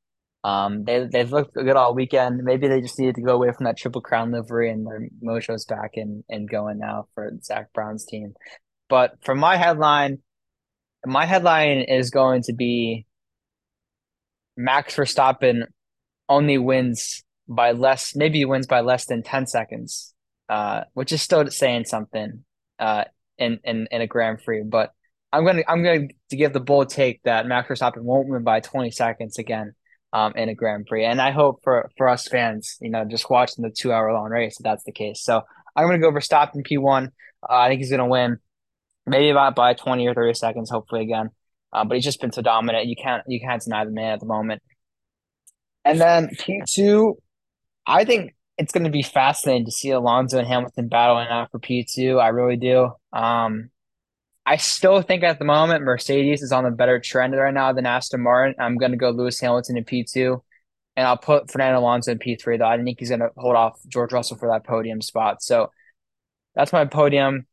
Um, 0.42 0.84
they 0.84 1.06
they've 1.10 1.30
looked 1.30 1.54
good 1.54 1.76
all 1.76 1.94
weekend. 1.94 2.42
Maybe 2.42 2.66
they 2.66 2.80
just 2.80 2.98
needed 2.98 3.16
to 3.16 3.22
go 3.22 3.34
away 3.34 3.52
from 3.52 3.64
that 3.64 3.76
triple 3.76 4.00
crown 4.00 4.30
livery, 4.30 4.70
and 4.70 4.86
their 4.86 5.08
mojo's 5.22 5.66
back 5.66 5.92
and 5.96 6.24
and 6.30 6.48
going 6.48 6.78
now 6.78 7.08
for 7.14 7.30
Zak 7.42 7.72
Brown's 7.74 8.06
team. 8.06 8.34
But 8.88 9.22
for 9.22 9.34
my 9.34 9.56
headline, 9.56 10.18
my 11.04 11.26
headline 11.26 11.80
is 11.80 12.10
going 12.10 12.42
to 12.44 12.54
be 12.54 13.06
Max 14.60 14.96
Verstappen 14.96 15.64
only 16.28 16.58
wins 16.58 17.22
by 17.48 17.72
less, 17.72 18.14
maybe 18.14 18.44
wins 18.44 18.66
by 18.66 18.80
less 18.80 19.06
than 19.06 19.22
ten 19.22 19.46
seconds, 19.46 20.14
uh, 20.48 20.84
which 20.94 21.12
is 21.12 21.22
still 21.22 21.50
saying 21.50 21.84
something. 21.84 22.44
Uh, 22.78 23.04
in 23.40 23.58
in, 23.64 23.88
in 23.90 24.02
a 24.02 24.06
Grand 24.06 24.38
Prix. 24.44 24.62
But 24.62 24.92
I'm 25.32 25.44
gonna 25.44 25.62
I'm 25.66 25.82
gonna 25.82 26.08
to 26.28 26.36
give 26.36 26.52
the 26.52 26.60
bold 26.60 26.90
take 26.90 27.22
that 27.24 27.46
Max 27.46 27.68
Verstappen 27.68 28.02
won't 28.02 28.28
win 28.28 28.44
by 28.44 28.60
20 28.60 28.92
seconds 28.92 29.38
again 29.38 29.74
um, 30.12 30.34
in 30.36 30.48
a 30.48 30.54
Grand 30.54 30.86
Prix. 30.86 31.04
And 31.04 31.20
I 31.20 31.32
hope 31.32 31.60
for 31.64 31.90
for 31.96 32.08
us 32.08 32.28
fans, 32.28 32.76
you 32.80 32.90
know, 32.90 33.04
just 33.04 33.28
watching 33.28 33.64
the 33.64 33.70
two 33.70 33.92
hour 33.92 34.12
long 34.12 34.30
race, 34.30 34.56
that 34.58 34.64
that's 34.64 34.84
the 34.84 34.92
case. 34.92 35.24
So 35.24 35.42
I'm 35.74 35.86
gonna 35.86 35.98
go 35.98 36.12
for 36.12 36.20
Verstappen 36.20 36.66
P1. 36.66 37.06
Uh, 37.06 37.08
I 37.48 37.68
think 37.68 37.80
he's 37.80 37.90
gonna 37.90 38.06
win, 38.06 38.38
maybe 39.06 39.30
about 39.30 39.56
by 39.56 39.74
20 39.74 40.06
or 40.06 40.14
30 40.14 40.34
seconds, 40.34 40.70
hopefully 40.70 41.02
again. 41.02 41.30
Uh, 41.72 41.84
but 41.84 41.94
he's 41.96 42.04
just 42.04 42.20
been 42.20 42.32
so 42.32 42.42
dominant. 42.42 42.86
You 42.86 42.96
can't 42.96 43.22
you 43.26 43.40
can't 43.40 43.62
deny 43.62 43.84
the 43.84 43.90
man 43.90 44.12
at 44.14 44.20
the 44.20 44.26
moment. 44.26 44.62
And 45.84 46.00
then 46.00 46.28
P2, 46.28 47.14
I 47.86 48.04
think 48.04 48.34
it's 48.58 48.72
going 48.72 48.84
to 48.84 48.90
be 48.90 49.02
fascinating 49.02 49.64
to 49.64 49.72
see 49.72 49.90
Alonso 49.90 50.38
and 50.38 50.46
Hamilton 50.46 50.88
battling 50.88 51.28
out 51.28 51.50
for 51.50 51.58
P2. 51.58 52.20
I 52.20 52.28
really 52.28 52.56
do. 52.56 52.90
Um, 53.12 53.70
I 54.44 54.56
still 54.56 55.00
think 55.00 55.22
at 55.22 55.38
the 55.38 55.44
moment 55.44 55.84
Mercedes 55.84 56.42
is 56.42 56.52
on 56.52 56.66
a 56.66 56.70
better 56.70 56.98
trend 56.98 57.34
right 57.34 57.54
now 57.54 57.72
than 57.72 57.86
Aston 57.86 58.20
Martin. 58.20 58.54
I'm 58.58 58.76
going 58.76 58.90
to 58.90 58.98
go 58.98 59.10
Lewis 59.10 59.40
Hamilton 59.40 59.78
in 59.78 59.84
P2, 59.84 60.40
and 60.96 61.06
I'll 61.06 61.16
put 61.16 61.50
Fernando 61.50 61.80
Alonso 61.80 62.12
in 62.12 62.18
P3, 62.18 62.58
though. 62.58 62.66
I 62.66 62.82
think 62.82 62.98
he's 62.98 63.10
going 63.10 63.20
to 63.20 63.30
hold 63.36 63.56
off 63.56 63.78
George 63.88 64.12
Russell 64.12 64.36
for 64.36 64.48
that 64.48 64.66
podium 64.66 65.00
spot. 65.00 65.42
So 65.42 65.70
that's 66.54 66.72
my 66.72 66.84
podium. 66.84 67.46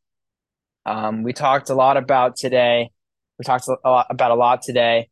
Um, 0.84 1.22
we 1.22 1.32
talked 1.32 1.70
a 1.70 1.74
lot 1.74 1.96
about 1.96 2.36
today. 2.36 2.90
We 3.38 3.44
talked 3.44 3.68
a 3.68 3.76
lot 3.88 4.06
about 4.10 4.30
a 4.30 4.34
lot 4.34 4.62
today, 4.62 5.10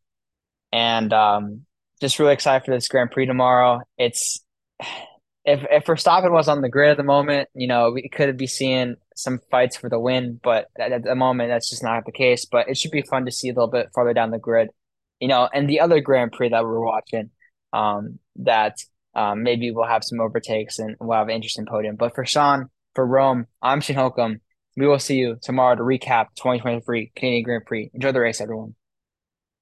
and 0.72 1.12
um, 1.12 1.62
just 2.00 2.18
really 2.18 2.32
excited 2.32 2.64
for 2.64 2.72
this 2.72 2.88
Grand 2.88 3.10
Prix 3.10 3.26
tomorrow. 3.26 3.80
It's 3.98 4.44
if 5.46 5.64
if 5.70 5.84
Verstappen 5.84 6.32
was 6.32 6.48
on 6.48 6.60
the 6.60 6.68
grid 6.68 6.90
at 6.90 6.96
the 6.96 7.04
moment, 7.04 7.48
you 7.54 7.68
know, 7.68 7.92
we 7.92 8.08
could 8.08 8.36
be 8.36 8.48
seeing 8.48 8.96
some 9.14 9.38
fights 9.50 9.76
for 9.76 9.88
the 9.88 9.98
win, 9.98 10.40
but 10.42 10.66
at, 10.78 10.92
at, 10.92 11.04
the 11.04 11.14
moment 11.14 11.50
that's 11.50 11.70
just 11.70 11.82
not 11.82 12.04
the 12.04 12.12
case. 12.12 12.44
But 12.44 12.68
it 12.68 12.76
should 12.76 12.90
be 12.90 13.02
fun 13.02 13.24
to 13.26 13.32
see 13.32 13.48
a 13.48 13.52
little 13.52 13.70
bit 13.70 13.90
farther 13.94 14.12
down 14.12 14.32
the 14.32 14.38
grid, 14.38 14.70
you 15.20 15.28
know, 15.28 15.48
and 15.52 15.68
the 15.68 15.80
other 15.80 16.00
Grand 16.00 16.32
Prix 16.32 16.48
that 16.48 16.64
we're 16.64 16.84
watching, 16.84 17.30
um, 17.72 18.18
that 18.36 18.76
um, 19.14 19.44
maybe 19.44 19.70
we'll 19.70 19.86
have 19.86 20.04
some 20.04 20.20
overtakes 20.20 20.78
and 20.80 20.96
we'll 21.00 21.16
have 21.16 21.28
an 21.28 21.34
interesting 21.34 21.66
podium. 21.66 21.96
But 21.96 22.14
for 22.14 22.26
Sean, 22.26 22.68
for 22.94 23.06
Rome, 23.06 23.46
I'm 23.62 23.80
Shane 23.80 23.96
Holcomb. 23.96 24.40
We 24.76 24.86
will 24.86 24.98
see 24.98 25.16
you 25.16 25.38
tomorrow 25.40 25.74
to 25.74 25.82
recap 25.82 26.26
2023 26.36 27.12
Canadian 27.16 27.42
Grand 27.44 27.64
Prix. 27.64 27.90
Enjoy 27.94 28.12
the 28.12 28.20
race, 28.20 28.40
everyone. 28.42 28.74